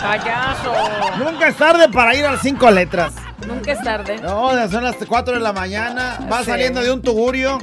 Payaso. 0.00 0.72
Nunca 1.18 1.48
es 1.48 1.56
tarde 1.56 1.88
para 1.88 2.14
ir 2.14 2.24
al 2.24 2.38
cinco 2.38 2.70
letras. 2.70 3.12
Nunca 3.48 3.72
es 3.72 3.82
tarde. 3.82 4.18
No, 4.22 4.54
ya 4.54 4.68
son 4.68 4.84
las 4.84 4.96
4 4.96 5.34
de 5.34 5.40
la 5.40 5.52
mañana. 5.52 6.18
Vas 6.28 6.44
Sí. 6.44 6.50
saliendo 6.52 6.80
de 6.80 6.92
un 6.92 7.02
tugurio, 7.02 7.58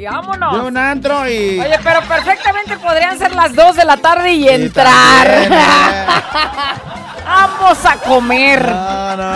Y 0.00 0.04
vámonos. 0.06 0.54
de 0.54 0.60
un 0.68 0.76
antro 0.78 1.28
y. 1.28 1.60
Oye, 1.60 1.78
pero 1.84 2.00
perfectamente 2.02 2.78
podrían 2.78 3.18
ser 3.18 3.34
las 3.34 3.54
2 3.54 3.76
de 3.76 3.84
la 3.84 3.98
tarde 3.98 4.32
y 4.32 4.48
entrar. 4.48 5.26
también, 5.26 5.52
eh. 5.52 6.06
Vamos 7.26 7.84
a 7.84 7.96
comer. 7.98 8.66
No, 8.66 9.16
no, 9.16 9.34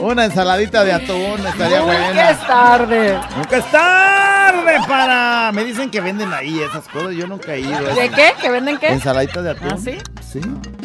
Una 0.00 0.24
ensaladita 0.24 0.82
de 0.84 0.92
atún 0.92 1.46
estaría 1.46 1.78
Nunca 1.80 1.92
buena. 2.04 2.30
es 2.30 2.46
tarde. 2.46 3.20
Nunca 3.36 3.56
es 3.58 3.70
tarde 3.70 4.80
para. 4.88 5.50
Me 5.52 5.64
dicen 5.64 5.88
que 5.90 6.00
venden 6.00 6.32
ahí 6.32 6.60
esas 6.60 6.86
cosas. 6.88 7.12
Yo 7.14 7.26
nunca 7.28 7.54
he 7.54 7.60
ido. 7.60 7.94
¿De 7.94 8.08
qué? 8.10 8.34
¿Que 8.40 8.50
venden 8.50 8.78
qué? 8.78 8.88
Ensaladita 8.88 9.40
de 9.40 9.50
atún. 9.50 9.68
¿Ah, 9.72 9.76
sí? 9.82 9.98
Sí. 10.32 10.40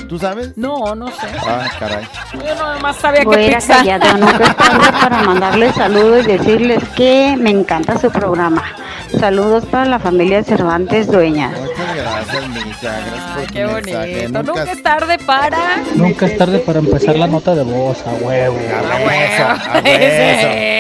¿Tú 0.08 0.20
sabes? 0.20 0.58
No, 0.58 0.96
no 0.96 1.08
sé. 1.08 1.28
Ah, 1.48 1.68
caray. 1.80 2.08
Yo 2.34 2.56
nomás 2.56 2.98
sabía 2.98 3.26
que 3.26 3.38
pizza. 3.38 3.78
callada, 3.78 4.14
nunca 4.14 4.44
es 4.44 4.58
tarde 4.58 4.92
para 5.02 5.24
mandarles 5.24 5.76
saludos 5.76 6.26
y 6.26 6.38
decirles 6.38 6.84
que 6.96 7.36
me 7.40 7.50
encanta 7.50 7.98
su 8.00 8.12
programa. 8.12 8.64
Saludos 9.20 9.66
para 9.66 9.86
la 9.86 10.00
familia 10.00 10.44
Cervantes 10.44 11.12
Dueñas. 11.12 11.54
Muchas 12.24 12.42
gracias, 12.50 12.66
Mija. 12.66 13.00
Gracias 13.06 13.32
por 13.36 13.46
tu 13.48 13.54
Qué 13.54 13.66
mensaje. 13.66 14.22
bonito. 14.28 14.44
Nunca 14.44 14.72
es 14.72 14.84
tarde 14.84 15.18
para. 15.20 15.58
Nunca 15.96 16.26
es 16.26 16.38
tarde 16.38 16.60
para 16.60 16.80
empezar 16.80 17.16
la 17.18 17.28
nota 17.28 17.56
de 17.56 17.64
voz, 17.64 17.98
a 18.06 18.12
huevo. 18.14 18.58
A 18.92 19.82
hueso. 19.82 19.84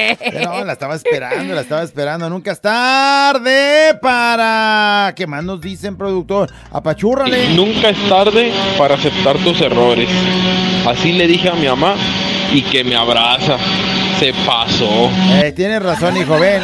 No, 0.43 0.63
la 0.63 0.73
estaba 0.73 0.95
esperando, 0.95 1.53
la 1.55 1.61
estaba 1.61 1.81
esperando. 1.83 2.29
Nunca 2.29 2.51
es 2.51 2.61
tarde 2.61 3.95
para. 4.01 5.11
¿Qué 5.15 5.25
más 5.27 5.43
nos 5.43 5.59
dicen, 5.59 5.97
productor? 5.97 6.51
Apachúrrale. 6.71 7.49
Nunca 7.55 7.89
es 7.89 8.09
tarde 8.09 8.51
para 8.77 8.95
aceptar 8.95 9.37
tus 9.39 9.59
errores. 9.61 10.07
Así 10.87 11.13
le 11.13 11.27
dije 11.27 11.49
a 11.49 11.53
mi 11.53 11.67
mamá 11.67 11.95
y 12.53 12.61
que 12.61 12.83
me 12.83 12.95
abraza. 12.95 13.57
Se 14.19 14.33
pasó. 14.45 15.09
Eh, 15.41 15.51
tienes 15.55 15.81
razón, 15.81 16.15
hijo. 16.15 16.39
Ven, 16.39 16.61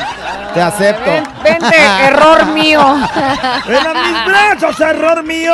te 0.53 0.61
acepto. 0.61 1.11
Vente, 1.43 1.77
error 2.07 2.45
mío. 2.53 2.81
¡Ven 3.67 3.87
a 3.87 3.93
mis 3.93 4.25
brazos, 4.25 4.79
error 4.79 5.23
mío! 5.23 5.53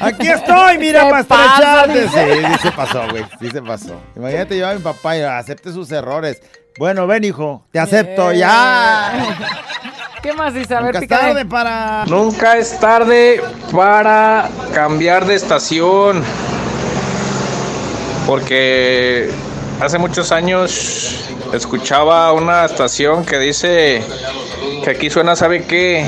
Aquí 0.00 0.28
estoy, 0.28 0.78
mira, 0.78 1.08
para 1.08 1.20
estrecharte. 1.20 2.08
Sí, 2.08 2.46
sí 2.52 2.58
se 2.62 2.72
pasó, 2.72 3.02
güey. 3.10 3.24
Sí 3.40 3.50
se 3.50 3.62
pasó. 3.62 4.00
Imagínate 4.16 4.56
yo 4.58 4.68
a 4.68 4.74
mi 4.74 4.80
papá 4.80 5.16
y 5.16 5.22
acepte 5.22 5.72
sus 5.72 5.90
errores. 5.92 6.40
Bueno, 6.78 7.06
ven, 7.06 7.24
hijo, 7.24 7.66
te 7.72 7.80
acepto, 7.80 8.32
ya. 8.32 9.12
¿Qué 10.22 10.32
más 10.32 10.54
dice? 10.54 10.74
A 10.76 10.80
ver, 10.80 10.94
Nunca 10.94 11.04
es 11.04 11.08
tarde 11.08 11.44
para. 11.44 12.04
Nunca 12.06 12.56
es 12.56 12.78
tarde 12.80 13.42
para 13.72 14.48
cambiar 14.74 15.24
de 15.26 15.34
estación. 15.34 16.22
Porque 18.26 19.30
hace 19.80 19.98
muchos 19.98 20.32
años 20.32 21.24
escuchaba 21.52 22.32
una 22.32 22.64
estación 22.64 23.24
que 23.24 23.38
dice 23.38 24.02
que 24.84 24.90
aquí 24.90 25.10
suena 25.10 25.36
sabe 25.36 25.64
qué. 25.64 26.06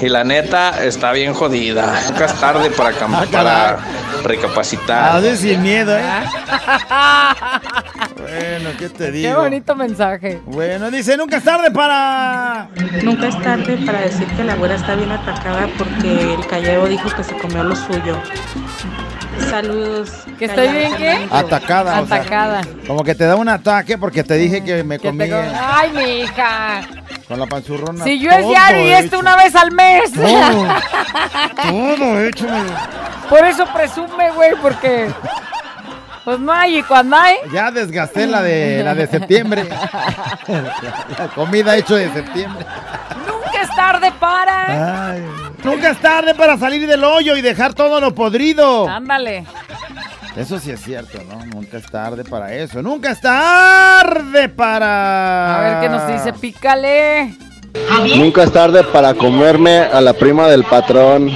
Y 0.00 0.08
la 0.08 0.24
neta 0.24 0.84
está 0.84 1.12
bien 1.12 1.32
jodida. 1.34 2.00
Nunca 2.10 2.26
es 2.26 2.34
tarde 2.34 2.70
para, 2.70 2.90
Ah, 3.00 3.24
para 3.30 3.78
recapacitar. 4.24 5.16
Así 5.16 5.36
sin 5.36 5.62
miedo, 5.62 5.96
¿eh? 5.96 6.02
Bueno, 8.16 8.70
¿qué 8.78 8.88
te 8.88 9.12
digo? 9.12 9.28
Qué 9.28 9.34
bonito 9.36 9.76
mensaje. 9.76 10.40
Bueno, 10.46 10.90
dice, 10.90 11.16
nunca 11.16 11.36
es 11.36 11.44
tarde 11.44 11.70
para... 11.70 12.68
Nunca 13.02 13.28
es 13.28 13.40
tarde 13.40 13.78
para 13.86 14.00
decir 14.00 14.26
que 14.26 14.42
la 14.44 14.54
abuela 14.54 14.74
está 14.74 14.94
bien 14.96 15.12
atacada 15.12 15.68
porque 15.78 16.34
el 16.34 16.46
calleo 16.46 16.86
dijo 16.86 17.08
que 17.14 17.22
se 17.22 17.36
comió 17.38 17.62
lo 17.62 17.76
suyo. 17.76 18.20
Saludos. 19.50 20.10
¿Que 20.38 20.46
estoy 20.46 20.68
bien 20.68 20.96
qué? 20.96 21.28
Atacada, 21.30 22.00
o 22.00 22.06
sea, 22.06 22.16
Atacada. 22.16 22.62
como 22.86 23.04
que 23.04 23.14
te 23.14 23.24
da 23.24 23.36
un 23.36 23.48
ataque 23.48 23.96
porque 23.98 24.22
te 24.22 24.34
dije 24.34 24.62
que 24.64 24.82
me 24.84 24.98
comí 24.98 25.24
Ay, 25.24 25.90
mi 25.92 26.20
hija. 26.20 26.82
con 27.28 27.38
la 27.40 27.46
panzurrona. 27.46 28.04
Si 28.04 28.18
yo 28.18 28.30
es 28.30 28.46
diario 28.46 28.82
y 28.82 28.92
este 28.92 29.06
hecho. 29.06 29.18
una 29.18 29.36
vez 29.36 29.54
al 29.54 29.72
mes. 29.72 30.12
Todo. 30.12 30.66
Todo 31.62 32.20
hecho. 32.24 32.46
Por 33.28 33.44
eso 33.44 33.66
presume, 33.72 34.30
güey, 34.32 34.52
porque. 34.60 35.08
Pues 36.24 36.40
no 36.40 36.52
hay, 36.52 36.78
y 36.78 36.82
cuando 36.82 37.16
hay. 37.16 37.36
Ya 37.52 37.70
desgasté 37.70 38.26
la 38.26 38.42
de 38.42 38.82
la 38.82 38.94
de 38.94 39.06
septiembre. 39.06 39.64
la 40.48 41.28
comida 41.34 41.76
hecho 41.76 41.94
de 41.94 42.12
septiembre. 42.12 42.66
Nunca 43.26 43.62
es 43.62 43.68
tarde 43.76 44.12
para. 44.18 45.10
Ay, 45.10 45.24
nunca 45.64 45.90
es 45.90 45.98
tarde 46.00 46.34
para 46.34 46.56
salir 46.58 46.86
del 46.86 47.02
hoyo 47.04 47.36
y 47.36 47.42
dejar 47.42 47.74
todo 47.74 48.00
lo 48.00 48.14
podrido. 48.14 48.88
Ándale. 48.88 49.44
Eso 50.36 50.58
sí 50.58 50.70
es 50.70 50.82
cierto, 50.82 51.18
¿no? 51.28 51.44
Nunca 51.46 51.78
es 51.78 51.86
tarde 51.90 52.22
para 52.24 52.52
eso. 52.54 52.82
Nunca 52.82 53.10
es 53.12 53.20
tarde 53.20 54.48
para. 54.50 55.56
A 55.56 55.60
ver 55.60 55.80
qué 55.80 55.88
nos 55.88 56.06
dice, 56.12 56.32
pícale. 56.38 57.34
Nunca 58.16 58.42
es 58.42 58.52
tarde 58.52 58.84
para 58.84 59.14
comerme 59.14 59.78
a 59.78 60.00
la 60.00 60.12
prima 60.12 60.46
del 60.48 60.64
patrón. 60.64 61.30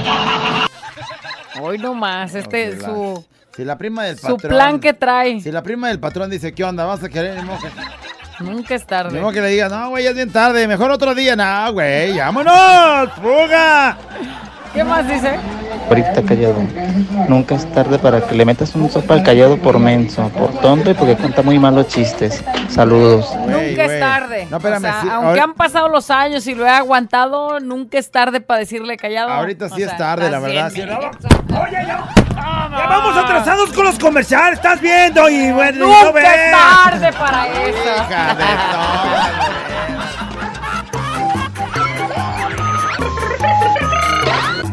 Hoy 1.61 1.77
nomás, 1.77 2.33
este 2.35 2.69
es 2.69 2.83
su, 2.83 3.23
Si 3.55 3.63
la 3.63 3.77
prima 3.77 4.03
del 4.05 4.17
su 4.17 4.35
patrón. 4.35 4.51
plan 4.51 4.79
que 4.79 4.93
trae. 4.93 5.39
Si 5.41 5.51
la 5.51 5.61
prima 5.61 5.89
del 5.89 5.99
patrón 5.99 6.29
dice, 6.29 6.53
¿qué 6.53 6.63
onda? 6.63 6.85
¿Vas 6.85 7.03
a 7.03 7.09
querer? 7.09 7.35
Que, 7.35 7.69
Nunca 8.41 8.75
es 8.75 8.85
tarde. 8.85 9.19
modo 9.19 9.31
que 9.31 9.41
le 9.41 9.47
digas, 9.49 9.71
no, 9.71 9.89
güey, 9.89 10.03
ya 10.03 10.09
es 10.11 10.15
bien 10.15 10.31
tarde. 10.31 10.67
Mejor 10.67 10.91
otro 10.91 11.13
día. 11.15 11.35
No, 11.35 11.73
güey, 11.73 12.17
vámonos. 12.17 13.09
¡Fuga! 13.21 13.97
¿Qué 14.73 14.83
más 14.83 15.07
dice? 15.07 15.37
Ahorita 15.89 16.21
callado. 16.23 16.55
Nunca 17.27 17.55
es 17.55 17.65
tarde 17.73 17.99
para 17.99 18.21
que 18.21 18.35
le 18.35 18.45
metas 18.45 18.73
un 18.75 18.89
sopa 18.89 19.13
al 19.15 19.23
callado 19.23 19.57
por 19.57 19.77
menso, 19.79 20.29
por 20.29 20.51
tonto 20.59 20.89
y 20.91 20.93
porque 20.93 21.15
cuenta 21.15 21.41
muy 21.41 21.59
malos 21.59 21.87
chistes. 21.87 22.43
Saludos. 22.69 23.33
Nunca 23.47 23.85
es 23.85 23.99
tarde. 23.99 24.47
No, 24.49 24.57
espérame, 24.57 24.77
O 24.77 24.81
sea, 24.81 25.01
sí, 25.01 25.07
aunque 25.11 25.39
ahor- 25.39 25.43
han 25.43 25.53
pasado 25.53 25.89
los 25.89 26.09
años 26.09 26.47
y 26.47 26.55
lo 26.55 26.65
he 26.65 26.69
aguantado, 26.69 27.59
nunca 27.59 27.97
es 27.97 28.09
tarde 28.11 28.39
para 28.41 28.59
decirle 28.61 28.95
callado. 28.97 29.29
Ahorita 29.31 29.69
sí 29.69 29.83
O 29.83 29.87
es 29.87 29.97
tarde, 29.97 30.29
la 30.31 30.39
verdad. 30.39 30.71
bien, 30.71 30.87
sí. 30.87 30.93
Oye, 31.53 31.77
Ya 31.85 32.87
vamos 32.87 33.17
atrasados 33.17 33.71
con 33.73 33.83
los 33.85 33.99
comerciales, 33.99 34.53
estás 34.53 34.79
viendo 34.81 35.29
y 35.29 35.51
bueno, 35.51 35.87
no 35.87 36.03
Nunca 36.05 36.11
ves. 36.13 36.25
es 36.25 36.51
tarde 36.51 37.13
para 37.13 37.47
eso. 37.47 38.05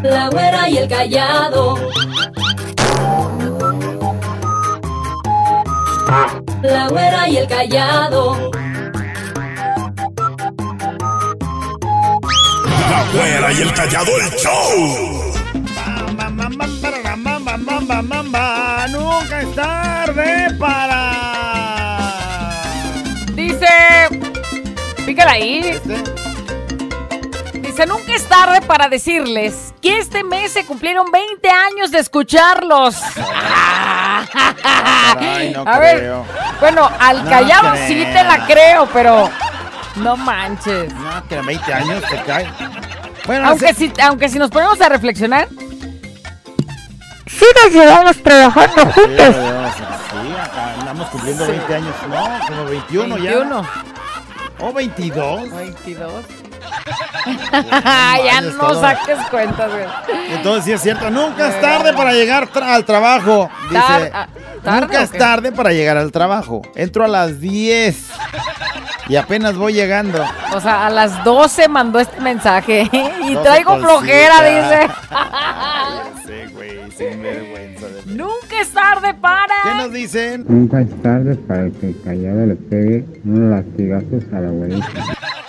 La 0.02 0.28
güera 0.28 0.68
y 0.68 0.78
el 0.78 0.88
callado. 0.88 1.76
La 6.62 6.88
güera 6.88 7.28
y 7.28 7.36
el 7.36 7.48
callado. 7.48 8.50
La 12.90 13.04
güera 13.12 13.52
y 13.52 13.62
el 13.62 13.74
callado 13.74 14.12
el 14.18 14.30
show. 14.38 15.28
Mamba, 17.16 17.56
mamba, 17.56 18.02
mamba, 18.02 18.86
nunca 18.90 19.40
es 19.40 19.54
tarde 19.54 20.54
para. 20.58 21.12
Dice. 23.34 23.66
Pícala 25.04 25.32
ahí. 25.32 25.80
Nunca 27.86 28.14
es 28.14 28.24
tarde 28.28 28.60
para 28.62 28.88
decirles 28.88 29.72
que 29.80 29.98
este 29.98 30.24
mes 30.24 30.52
se 30.52 30.64
cumplieron 30.66 31.10
20 31.10 31.48
años 31.50 31.90
de 31.90 31.98
escucharlos. 32.00 32.96
Ay, 35.18 35.52
no 35.54 35.62
A 35.66 35.78
ver, 35.78 35.98
creo. 35.98 36.24
bueno, 36.60 36.90
al 36.98 37.24
No 37.24 37.30
callado 37.30 37.70
creo. 37.72 37.86
sí 37.88 37.94
te 38.12 38.24
la 38.24 38.46
creo, 38.46 38.86
pero 38.92 39.30
no 39.96 40.16
manches. 40.16 40.92
No, 40.94 41.26
que 41.28 41.36
a 41.38 41.42
20 41.42 41.72
años 41.72 42.02
te 42.08 42.22
cae. 42.22 42.50
Bueno, 43.26 43.48
aunque, 43.48 43.74
sí- 43.74 43.92
si, 43.94 44.00
aunque 44.00 44.28
si 44.28 44.38
nos 44.38 44.50
ponemos 44.50 44.80
a 44.80 44.88
reflexionar, 44.88 45.48
Sí, 47.26 47.44
nos 47.62 47.72
llevamos 47.72 48.20
trabajando 48.22 48.82
juntos. 48.92 49.34
Sí, 49.36 50.32
acá 50.42 50.74
andamos 50.80 51.08
cumpliendo 51.10 51.44
Sí. 51.44 51.52
20 51.52 51.74
años. 51.76 51.94
No, 52.08 52.46
como 52.48 52.64
21, 52.64 53.16
ya. 53.18 53.22
21. 53.36 53.68
¿O 54.60 54.72
22? 54.72 55.50
22. 55.52 56.24
Ya 58.24 58.40
no 58.40 58.50
todo. 58.58 58.80
saques 58.80 59.18
cuentas, 59.30 59.70
güey. 59.70 59.84
Entonces 60.34 60.64
sí 60.64 60.72
es 60.72 60.80
cierto, 60.82 61.10
nunca 61.10 61.48
es 61.48 61.60
tarde 61.60 61.92
para 61.92 62.12
llegar 62.12 62.48
tra- 62.48 62.74
al 62.74 62.84
trabajo. 62.84 63.50
Dice, 63.70 63.80
Tar- 63.80 64.10
ah, 64.14 64.28
¿tarde 64.62 64.80
nunca 64.80 65.02
es 65.02 65.10
tarde 65.12 65.52
para 65.52 65.72
llegar 65.72 65.96
al 65.96 66.12
trabajo. 66.12 66.62
Entro 66.74 67.04
a 67.04 67.08
las 67.08 67.40
10 67.40 67.96
y 69.08 69.16
apenas 69.16 69.56
voy 69.56 69.72
llegando. 69.72 70.24
O 70.54 70.60
sea, 70.60 70.86
a 70.86 70.90
las 70.90 71.24
12 71.24 71.68
mandó 71.68 71.98
este 72.00 72.20
mensaje. 72.20 72.88
y 73.22 73.34
12 73.34 73.42
traigo 73.48 73.78
flojera, 73.78 74.42
dice. 74.42 74.88
Sí, 76.28 76.52
güey, 76.52 76.90
sin 76.90 77.22
vergüenza. 77.22 77.86
de- 77.86 78.02
Nunca 78.14 78.60
es 78.60 78.70
tarde 78.70 79.14
para. 79.14 79.54
¿Qué 79.64 79.74
nos 79.76 79.92
dicen? 79.92 80.44
Nunca 80.46 80.80
es 80.82 81.02
tarde 81.02 81.36
para 81.36 81.70
que 81.70 81.86
el 81.88 82.02
callado 82.04 82.44
le 82.46 82.54
pegue 82.54 83.04
unos 83.24 83.50
latigazos 83.64 84.24
a 84.34 84.40
la 84.40 84.48
abuelita. 84.48 84.86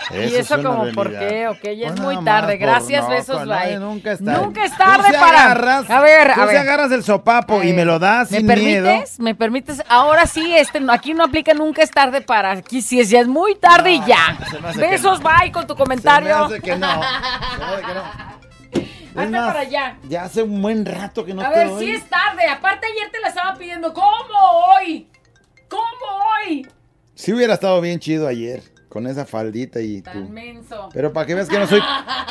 y 0.32 0.36
eso 0.36 0.62
como, 0.64 0.92
¿por 0.94 1.12
qué? 1.18 1.48
Ok, 1.48 1.62
ya 1.78 1.88
es 1.90 2.00
muy 2.00 2.24
tarde. 2.24 2.54
por- 2.54 2.60
Gracias, 2.60 3.04
no, 3.04 3.10
besos, 3.10 3.46
bye. 3.48 3.78
Nunca 3.80 4.12
es 4.14 4.24
tarde. 4.24 4.46
Nunca 4.46 4.66
es 4.66 4.78
tarde 4.78 5.18
para. 5.20 5.52
agarras- 5.52 5.90
a 5.90 6.02
ver, 6.02 6.34
tú 6.34 6.42
a 6.42 6.46
ver. 6.46 6.58
agarras 6.58 6.92
el 6.92 7.04
sopapo 7.04 7.62
y 7.64 7.74
me 7.74 7.86
lo 7.86 8.00
das 8.00 8.32
¿Me 8.32 8.38
sin 8.40 8.48
permites? 8.48 8.82
miedo. 8.84 9.04
¿Me 9.20 9.36
permites? 9.36 9.84
Ahora 9.88 10.26
sí, 10.26 10.56
este, 10.56 10.80
aquí 10.90 11.14
no 11.14 11.24
aplica 11.26 11.54
nunca 11.54 11.82
es 11.84 11.92
tarde 11.92 12.22
para. 12.22 12.52
Aquí 12.52 12.82
sí 12.82 13.00
es, 13.00 13.10
ya 13.10 13.20
es 13.22 13.28
muy 13.28 13.56
tarde 13.56 13.92
y 13.92 14.06
ya. 14.06 14.38
se 14.74 14.80
Besos, 14.80 15.22
bye 15.22 15.52
con 15.52 15.68
tu 15.68 15.76
comentario. 15.76 16.30
Se 16.30 16.40
me 16.40 16.46
hace 16.46 16.62
que 16.62 16.76
no. 16.78 16.92
Se 16.92 16.98
me 17.60 17.66
hace 17.66 17.82
que 17.86 17.94
no. 17.94 18.30
Es 19.10 19.26
Hazte 19.26 19.32
para 19.38 19.60
allá. 19.62 19.98
Ya 20.08 20.24
hace 20.24 20.44
un 20.44 20.62
buen 20.62 20.86
rato 20.86 21.26
que 21.26 21.34
no 21.34 21.42
A 21.42 21.50
te 21.52 21.58
ver, 21.60 21.68
doy. 21.70 21.84
sí 21.84 21.92
es 21.92 22.08
tarde. 22.08 22.46
Aparte, 22.48 22.86
ayer 22.86 23.12
te 23.12 23.20
la 23.20 23.30
estaba 23.30 23.56
pidiendo. 23.56 23.92
¿Cómo 23.92 24.06
hoy? 24.78 25.10
¿Cómo 25.68 25.82
hoy? 26.46 26.68
Sí 27.16 27.34
hubiera 27.34 27.56
estado 27.56 27.82
bien 27.82 28.00
chido 28.00 28.28
ayer 28.28 28.62
con 28.90 29.06
esa 29.08 29.26
faldita 29.26 29.80
y 29.80 30.02
tú. 30.02 30.12
Tan 30.12 30.32
menso. 30.32 30.90
Pero 30.94 31.14
para 31.14 31.26
que 31.26 31.36
veas 31.36 31.48
que 31.48 31.60
no 31.60 31.68
soy 31.68 31.82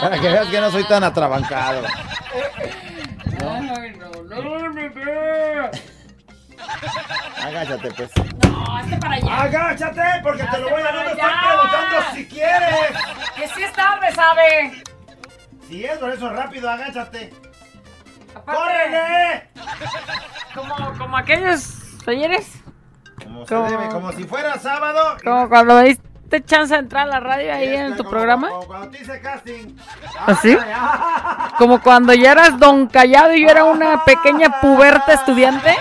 para 0.01 0.21
que 0.21 0.29
veas 0.29 0.47
que 0.49 0.61
no 0.61 0.71
soy 0.71 0.85
tan 0.89 1.05
atrabancado. 1.05 1.83
Ay, 3.41 3.97
no, 3.97 4.11
no, 4.43 4.75
bebé. 4.75 5.71
Agáchate 7.43 7.91
pues. 7.93 8.11
No, 8.51 8.77
hazte 8.77 8.97
para 8.99 9.15
allá. 9.15 9.43
Agáchate 9.43 10.03
porque 10.23 10.45
te 10.45 10.59
lo 10.59 10.71
voy 10.71 10.83
a 10.83 10.93
no 10.93 11.01
allá. 11.01 11.11
estoy 11.13 11.31
preguntando 11.47 11.97
si 12.15 12.27
quieres. 12.27 12.91
Que 13.37 13.49
sí 13.49 13.63
es 13.63 13.73
tarde, 13.73 14.13
¿sabe? 14.13 14.83
Si 15.69 15.85
es 15.85 15.99
por 15.99 16.11
eso 16.11 16.29
rápido, 16.31 16.69
agáchate. 16.69 17.33
Aparte- 18.35 18.59
¡Córrele! 18.59 19.49
Como, 20.55 20.99
como 20.99 21.17
aquellos 21.17 21.75
ayeres. 22.07 22.51
Como 23.23 23.47
se 23.47 23.55
Como- 23.55 23.71
debe, 23.71 23.89
como 23.89 24.13
si 24.13 24.25
fuera 24.25 24.59
sábado. 24.59 25.17
Como 25.23 25.49
cuando 25.49 25.75
me 25.77 25.85
diste 26.29 26.45
chance 26.45 26.75
de 26.75 26.81
entrar 26.81 27.05
a 27.05 27.11
la 27.11 27.21
radio 27.21 27.55
ahí 27.55 27.75
en 27.75 27.97
tu 27.97 28.05
programa. 28.05 28.51
Como 28.51 28.67
cuando 28.67 28.91
te 28.91 29.03
hice 29.03 29.19
casting. 29.21 29.77
¿Así? 30.27 30.59
Como 31.57 31.81
cuando 31.81 32.13
ya 32.13 32.33
eras 32.33 32.59
don 32.59 32.87
callado 32.87 33.35
y 33.35 33.43
yo 33.43 33.49
era 33.49 33.65
una 33.65 34.05
pequeña 34.05 34.61
puberta 34.61 35.15
estudiante. 35.15 35.75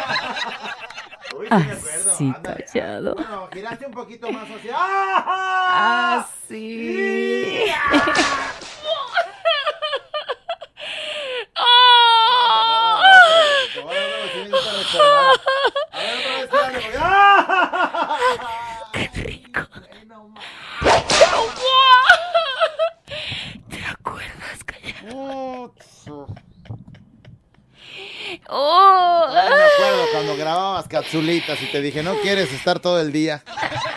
Así 1.49 2.33
callado. 2.41 3.15
Bueno, 3.15 3.49
giraste 3.51 3.85
un 3.87 3.91
poquito 3.91 4.31
más 4.31 4.47
hacia. 4.49 4.73
¡Ah! 4.73 6.25
Así. 6.25 7.65
¡Qué 16.49 16.79
rico! 16.79 16.97
¿Te 23.69 23.83
acuerdas, 23.85 24.63
callado? 24.65 25.73
Oh. 28.49 29.25
Ay, 29.29 29.49
me 29.49 29.55
acuerdo 29.63 30.05
cuando 30.13 30.37
grababas 30.37 30.87
capsulitas 30.87 31.61
y 31.61 31.65
te 31.67 31.81
dije, 31.81 32.01
no 32.03 32.15
quieres 32.21 32.51
estar 32.53 32.79
todo 32.79 32.99
el 33.01 33.11
día. 33.11 33.43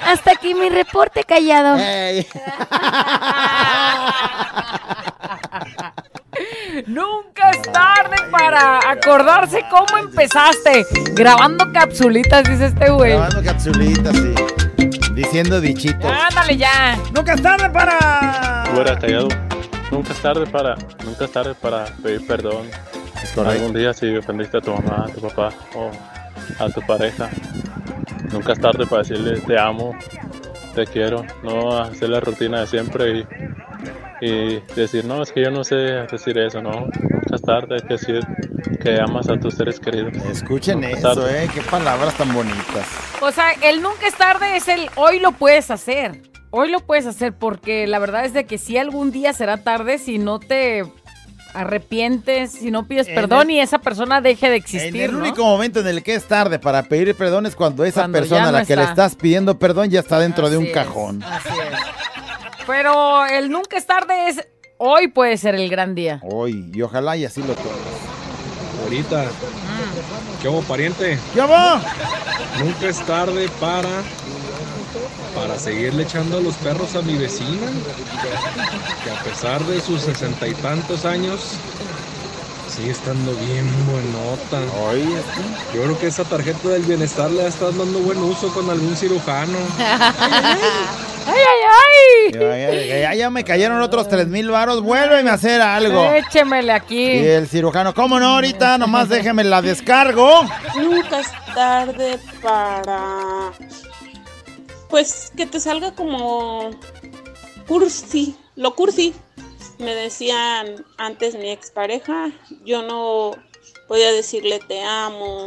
Hasta 0.05 0.33
aquí 0.33 0.55
mi 0.55 0.69
reporte 0.69 1.23
callado. 1.25 1.77
Nunca 6.87 7.51
es 7.51 7.63
tarde 7.63 8.17
para 8.31 8.79
acordarse 8.91 9.63
cómo 9.71 9.99
empezaste. 9.99 10.87
Grabando 11.13 11.71
capsulitas, 11.73 12.45
dice 12.45 12.67
este 12.67 12.91
güey. 12.91 13.13
Grabando 13.13 13.43
capsulitas 13.45 14.15
y 14.15 14.35
diciendo 15.15 15.61
dichitos. 15.61 16.11
Ándale 16.11 16.57
ya. 16.57 16.99
Nunca 17.15 17.35
es 17.35 17.43
tarde 17.43 17.71
para. 17.71 18.65
Fuera 18.75 18.99
callado. 18.99 19.29
Nunca 19.91 20.13
es 20.13 20.23
tarde 20.23 20.47
para, 20.47 20.77
nunca 21.05 21.25
es 21.25 21.33
tarde 21.33 21.55
para 21.55 21.85
pedir 22.03 22.25
perdón. 22.27 22.69
correcto. 23.35 23.51
Algún 23.51 23.75
día 23.75 23.93
si 23.93 24.17
ofendiste 24.17 24.59
a 24.59 24.61
tu 24.61 24.73
mamá, 24.73 25.07
a 25.09 25.13
tu 25.13 25.21
papá 25.21 25.51
o 25.75 25.91
a 26.63 26.69
tu 26.69 26.81
pareja. 26.83 27.29
Nunca 28.33 28.53
es 28.53 28.61
tarde 28.61 28.87
para 28.87 29.03
decirle 29.03 29.41
te 29.41 29.59
amo, 29.59 29.93
te 30.75 30.87
quiero, 30.87 31.25
no 31.43 31.79
hacer 31.79 32.09
la 32.11 32.21
rutina 32.21 32.61
de 32.61 32.67
siempre 32.67 33.27
y, 34.21 34.27
y 34.27 34.61
decir 34.75 35.05
no, 35.05 35.23
es 35.23 35.33
que 35.33 35.43
yo 35.43 35.51
no 35.51 35.65
sé 35.65 35.77
decir 35.77 36.39
eso, 36.39 36.61
no. 36.63 36.71
Nunca 36.71 37.35
es 37.37 37.43
tarde, 37.43 37.75
hay 37.77 37.81
que 37.83 37.95
decir 37.95 38.21
que 38.83 38.99
amas 39.01 39.29
a 39.29 39.39
tus 39.39 39.55
seres 39.55 39.79
queridos. 39.81 40.13
Escuchen 40.27 40.81
Nunca 40.81 40.97
eso, 40.99 41.15
tarde. 41.15 41.45
eh. 41.45 41.49
Qué 41.55 41.61
palabras 41.63 42.17
tan 42.17 42.33
bonitas. 42.33 42.87
O 43.21 43.31
sea, 43.31 43.53
el 43.63 43.83
nunca 43.83 44.07
es 44.07 44.15
tarde 44.15 44.57
es 44.57 44.69
el 44.69 44.89
hoy 44.97 45.21
lo 45.21 45.33
puedes 45.33 45.71
hacer. 45.71 46.23
Hoy 46.53 46.71
lo 46.71 46.81
puedes 46.81 47.07
hacer 47.07 47.33
porque 47.33 47.87
la 47.87 47.99
verdad 48.01 48.25
es 48.25 48.33
de 48.33 48.45
que 48.45 48.59
si 48.59 48.77
algún 48.77 49.13
día 49.13 49.33
será 49.33 49.59
tarde 49.63 49.99
si 49.99 50.19
no 50.19 50.41
te 50.41 50.85
arrepientes, 51.55 52.53
si 52.53 52.71
no 52.71 52.87
pides 52.87 53.09
En 53.09 53.15
perdón 53.15 53.51
el- 53.51 53.57
y 53.57 53.61
esa 53.61 53.79
persona 53.79 54.21
deje 54.21 54.49
de 54.49 54.57
En 54.57 54.63
existir, 54.63 55.03
el 55.03 55.13
¿no? 55.13 55.19
único 55.19 55.45
momento 55.45 55.81
en 55.81 55.87
el 55.89 56.03
que 56.03 56.15
es 56.15 56.25
tarde 56.25 56.59
para 56.59 56.83
pedir 56.85 57.15
perdón 57.15 57.47
es 57.47 57.57
cuando 57.57 57.85
esa 57.85 58.03
Cuando 58.03 58.19
persona 58.19 58.49
a 58.49 58.53
la 58.53 58.65
que 58.65 58.77
le 58.77 58.83
está. 58.83 58.93
estás 58.93 59.15
pidiendo 59.17 59.59
perdón 59.59 59.91
ya 59.91 60.01
está 60.01 60.19
dentro 60.19 60.49
de 60.51 60.57
un 60.59 60.67
es, 60.67 60.73
cajón. 60.73 61.23
Así 61.23 61.49
es. 61.49 61.79
Pero 62.67 63.27
el 63.27 63.51
nunca 63.51 63.77
es 63.77 63.87
tarde 63.87 64.29
es 64.29 64.47
hoy 64.79 65.09
puede 65.09 65.37
ser 65.37 65.55
el 65.55 65.69
gran 65.69 65.95
día. 65.95 66.21
Hoy, 66.23 66.71
y 66.73 66.83
ojalá 66.83 67.17
y 67.17 67.25
así 67.25 67.41
lo 67.43 67.55
tomes. 67.55 67.73
Ahorita. 68.85 69.25
¿Qué 70.41 70.49
hubo, 70.49 70.63
pariente? 70.63 71.19
¿Qué 71.35 71.41
hubo? 71.43 71.81
Nunca 72.65 72.89
es 72.89 72.99
tarde 73.05 73.49
para. 73.61 73.89
Para 75.51 75.59
seguirle 75.59 76.05
echando 76.05 76.39
a 76.39 76.41
los 76.41 76.55
perros 76.57 76.95
a 76.95 77.03
mi 77.03 77.17
vecina. 77.17 77.67
Que 79.03 79.11
a 79.11 79.21
pesar 79.25 79.61
de 79.65 79.81
sus 79.81 80.01
sesenta 80.03 80.47
y 80.47 80.55
tantos 80.55 81.05
años. 81.05 81.41
Sigue 82.69 82.93
estando 82.93 83.33
bien 83.35 83.69
buenota. 83.91 84.61
Yo 85.75 85.83
creo 85.83 85.99
que 85.99 86.07
esa 86.07 86.23
tarjeta 86.23 86.69
del 86.69 86.83
bienestar 86.83 87.29
le 87.33 87.45
estás 87.49 87.77
dando 87.77 87.99
buen 87.99 88.19
uso 88.19 88.55
con 88.55 88.71
algún 88.71 88.95
cirujano. 88.97 89.59
¡Ay, 91.27 91.37
ay, 91.67 92.33
Ya, 92.33 92.41
ya, 92.41 92.71
ya, 92.85 92.99
ya- 93.01 93.15
ya 93.15 93.31
me 93.31 93.43
cayeron 93.45 93.83
otros 93.83 94.09
tres 94.09 94.29
mil 94.29 94.51
varos. 94.51 94.83
Vuélveme 94.83 95.31
a 95.31 95.35
hacer 95.35 95.61
algo. 95.61 96.01
ay! 96.01 96.21
Échemele 96.21 96.73
aquí. 96.73 96.97
Y 97.13 97.27
el 97.27 97.49
cirujano, 97.49 97.93
¿cómo 97.93 98.21
no 98.21 98.35
ahorita? 98.37 98.79
Nomás 98.79 99.09
déjeme 99.09 99.43
la 99.43 99.61
descargo. 99.63 100.43
Nunca 100.77 101.21
es 101.21 101.29
tarde 101.55 102.19
para. 102.41 103.51
Pues 104.91 105.33
que 105.37 105.47
te 105.47 105.61
salga 105.61 105.95
como. 105.95 106.71
Cursi. 107.67 108.37
Lo 108.57 108.75
cursi. 108.75 109.15
Me 109.79 109.95
decían 109.95 110.85
antes 110.99 111.37
mi 111.37 111.51
expareja. 111.51 112.33
Yo 112.65 112.83
no 112.83 113.31
podía 113.89 114.13
decirle 114.13 114.59
te 114.59 114.83
amo. 114.83 115.47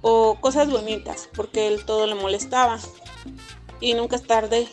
O 0.00 0.40
cosas 0.40 0.70
bonitas. 0.70 1.28
Porque 1.34 1.68
él 1.68 1.84
todo 1.84 2.06
le 2.06 2.14
molestaba. 2.14 2.80
Y 3.80 3.94
nunca 3.94 4.16
es 4.16 4.26
tarde 4.26 4.66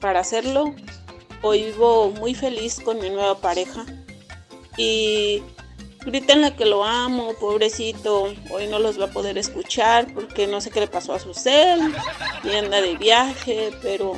para 0.00 0.20
hacerlo. 0.20 0.74
Hoy 1.42 1.62
vivo 1.64 2.10
muy 2.10 2.34
feliz 2.34 2.80
con 2.80 2.98
mi 2.98 3.10
nueva 3.10 3.38
pareja. 3.38 3.86
Y 4.76 5.42
Grítenle 6.06 6.54
que 6.54 6.64
lo 6.66 6.84
amo, 6.84 7.34
pobrecito. 7.40 8.32
Hoy 8.50 8.68
no 8.68 8.78
los 8.78 8.98
va 9.00 9.06
a 9.06 9.08
poder 9.08 9.36
escuchar 9.38 10.06
porque 10.14 10.46
no 10.46 10.60
sé 10.60 10.70
qué 10.70 10.80
le 10.80 10.86
pasó 10.86 11.12
a 11.14 11.18
su 11.18 11.34
cel 11.34 11.92
y 12.44 12.54
anda 12.54 12.80
de 12.80 12.96
viaje, 12.96 13.70
pero 13.82 14.12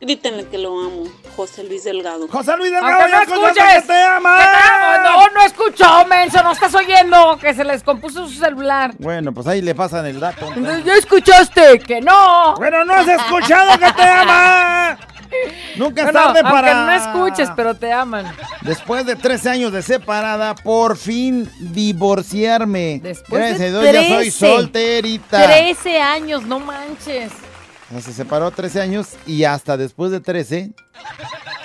grítenle 0.00 0.46
que 0.48 0.56
lo 0.56 0.70
amo. 0.80 1.04
José 1.36 1.62
Luis 1.64 1.84
Delgado. 1.84 2.26
José 2.28 2.56
Luis 2.56 2.72
Aunque 2.72 3.08
no 3.10 3.22
escuches. 3.22 3.64
que 3.74 3.82
te 3.82 4.02
ama. 4.02 4.38
Que 4.38 4.44
te 4.44 4.72
amo. 4.72 5.02
No, 5.10 5.28
no 5.34 5.42
escuchó, 5.42 6.06
menso. 6.06 6.42
No 6.42 6.52
estás 6.52 6.74
oyendo 6.74 7.38
que 7.38 7.52
se 7.52 7.64
les 7.64 7.82
compuso 7.82 8.26
su 8.26 8.34
celular. 8.38 8.94
Bueno, 8.98 9.32
pues 9.34 9.46
ahí 9.46 9.60
le 9.60 9.74
pasan 9.74 10.06
el 10.06 10.20
dato. 10.20 10.48
¿Ya 10.84 10.94
escuchaste? 10.94 11.80
Que 11.80 12.00
no. 12.00 12.54
Bueno, 12.54 12.84
no 12.84 12.94
has 12.94 13.08
escuchado 13.08 13.78
que 13.78 13.92
te 13.92 14.02
ama. 14.02 14.98
Nunca 15.76 16.02
es 16.02 16.12
Bueno, 16.12 16.20
tarde 16.20 16.40
aunque 16.40 16.52
para. 16.52 16.86
no 16.86 16.92
escuches, 16.92 17.48
pero 17.56 17.74
te 17.74 17.92
aman. 17.92 18.26
Después 18.62 19.06
de 19.06 19.16
13 19.16 19.50
años 19.50 19.72
de 19.72 19.82
separada, 19.82 20.54
por 20.54 20.96
fin 20.96 21.48
divorciarme. 21.60 23.00
Después 23.02 23.40
Gracias 23.40 23.72
de 23.72 23.78
a 23.78 23.92
Dios, 23.92 23.92
ya 23.92 24.02
soy 24.02 24.30
13. 24.30 24.30
solterita. 24.30 25.44
13 25.46 26.00
años, 26.00 26.44
no 26.44 26.60
manches. 26.60 27.32
Se 28.00 28.12
separó 28.12 28.50
13 28.50 28.80
años 28.80 29.10
y 29.26 29.44
hasta 29.44 29.76
después 29.76 30.10
de 30.10 30.20
13 30.20 30.72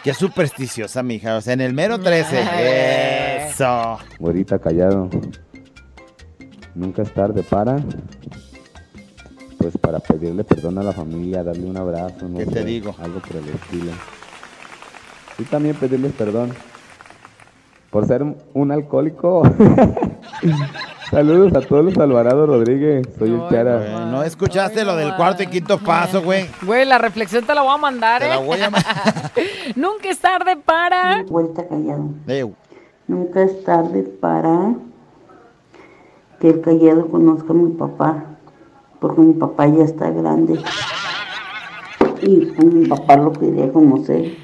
Qué 0.03 0.13
supersticiosa, 0.13 1.03
mija. 1.03 1.35
O 1.37 1.41
sea, 1.41 1.53
en 1.53 1.61
el 1.61 1.73
mero 1.73 1.99
13. 1.99 3.47
Eso. 3.49 3.99
Güerita 4.19 4.59
callado. 4.59 5.09
Nunca 6.75 7.01
es 7.01 7.13
tarde 7.13 7.43
para. 7.43 7.77
Pues 9.59 9.77
para 9.77 9.99
pedirle 9.99 10.43
perdón 10.43 10.77
a 10.79 10.83
la 10.83 10.93
familia, 10.93 11.43
darle 11.43 11.65
un 11.69 11.77
abrazo, 11.77 12.27
no 12.27 12.39
¿Qué 12.39 12.45
te 12.45 12.53
sé, 12.53 12.65
digo? 12.65 12.95
algo 12.97 13.19
por 13.19 13.35
el 13.35 13.49
estilo. 13.49 13.91
Y 15.37 15.43
también 15.43 15.75
pedirles 15.75 16.13
perdón 16.13 16.51
por 17.91 18.07
ser 18.07 18.23
un 18.53 18.71
alcohólico. 18.71 19.43
Saludos 21.09 21.53
a 21.55 21.61
todos 21.67 21.83
los 21.83 21.97
Alvarado 21.97 22.45
Rodríguez, 22.45 23.07
soy 23.17 23.31
el 23.31 23.41
Chara. 23.49 24.05
¿No 24.05 24.21
escuchaste 24.23 24.85
lo 24.85 24.95
del 24.95 25.15
cuarto 25.15 25.41
y 25.41 25.47
quinto 25.47 25.79
paso, 25.79 26.21
güey? 26.21 26.45
Güey, 26.61 26.85
la 26.85 26.99
reflexión 26.99 27.43
te 27.45 27.55
la 27.55 27.61
voy 27.61 27.73
a 27.73 27.77
mandar, 27.77 28.21
Te 28.21 28.27
¿eh? 28.27 28.29
la 28.29 28.37
voy 28.37 28.59
a 28.61 28.69
Nunca 29.75 30.09
es 30.09 30.19
tarde 30.19 30.55
para... 30.55 31.23
Vuelta 31.23 31.67
callado. 31.67 32.11
Nunca 33.07 33.41
es 33.41 33.63
tarde 33.63 34.03
para 34.03 34.75
que 36.39 36.49
el 36.49 36.61
callado 36.61 37.09
conozca 37.09 37.53
a 37.53 37.55
mi 37.55 37.71
papá, 37.71 38.23
porque 38.99 39.21
mi 39.21 39.33
papá 39.33 39.67
ya 39.67 39.83
está 39.83 40.09
grande. 40.09 40.61
Y 42.21 42.45
pues, 42.45 42.73
mi 42.73 42.87
papá 42.87 43.15
lo 43.15 43.31
quería 43.31 43.71
conocer. 43.71 44.37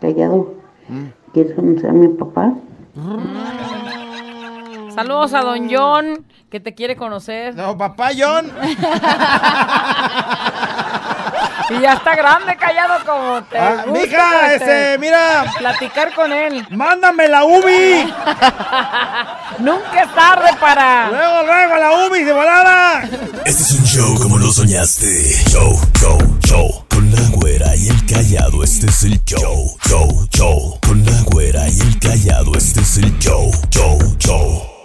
Callado, 0.00 0.54
¿quieres 1.32 1.54
conocer 1.54 1.90
a 1.90 1.92
mi 1.92 2.08
papá? 2.08 2.54
Saludos 4.94 5.34
a 5.34 5.42
Don 5.42 5.68
John, 5.70 6.24
que 6.48 6.60
te 6.60 6.74
quiere 6.74 6.96
conocer. 6.96 7.54
No, 7.54 7.76
papá 7.76 8.10
John. 8.16 8.46
Y 11.70 11.80
ya 11.80 11.94
está 11.94 12.14
grande, 12.14 12.56
callado 12.56 13.04
como 13.04 13.42
te. 13.44 13.58
Ah, 13.58 13.84
gusta, 13.86 14.06
mija, 14.06 14.54
este, 14.54 14.92
este, 14.92 14.98
mira. 14.98 15.44
Platicar 15.58 16.14
con 16.14 16.32
él. 16.32 16.66
Mándame 16.70 17.28
la 17.28 17.44
UBI. 17.44 18.04
Nunca 19.58 20.02
es 20.02 20.14
tarde 20.14 20.50
para. 20.60 21.08
Luego, 21.10 21.42
luego, 21.42 21.76
la 21.76 22.06
UBI 22.06 22.24
de 22.24 22.32
volada. 22.32 23.02
Este 23.44 23.62
es 23.62 23.72
un 23.72 23.84
show 23.84 24.14
como 24.22 24.38
lo 24.38 24.52
soñaste. 24.52 25.06
Show, 25.50 25.80
show, 25.98 26.18
show. 26.44 26.84
Con 26.88 27.10
la 27.10 27.22
güera 27.32 27.74
y 27.76 27.88
el 27.88 28.06
callado, 28.06 28.62
este 28.62 28.86
es 28.86 29.02
el 29.02 29.22
show. 29.24 29.76
Show, 29.86 30.28
show. 30.30 30.78
Con 30.86 31.04
la 31.04 31.20
güera 31.26 31.68
y 31.68 31.80
el 31.80 31.98
callado, 31.98 32.56
este 32.56 32.80
es 32.80 32.96
el 32.98 33.18
show. 33.18 33.50
Show, 33.70 33.98
show. 34.18 34.75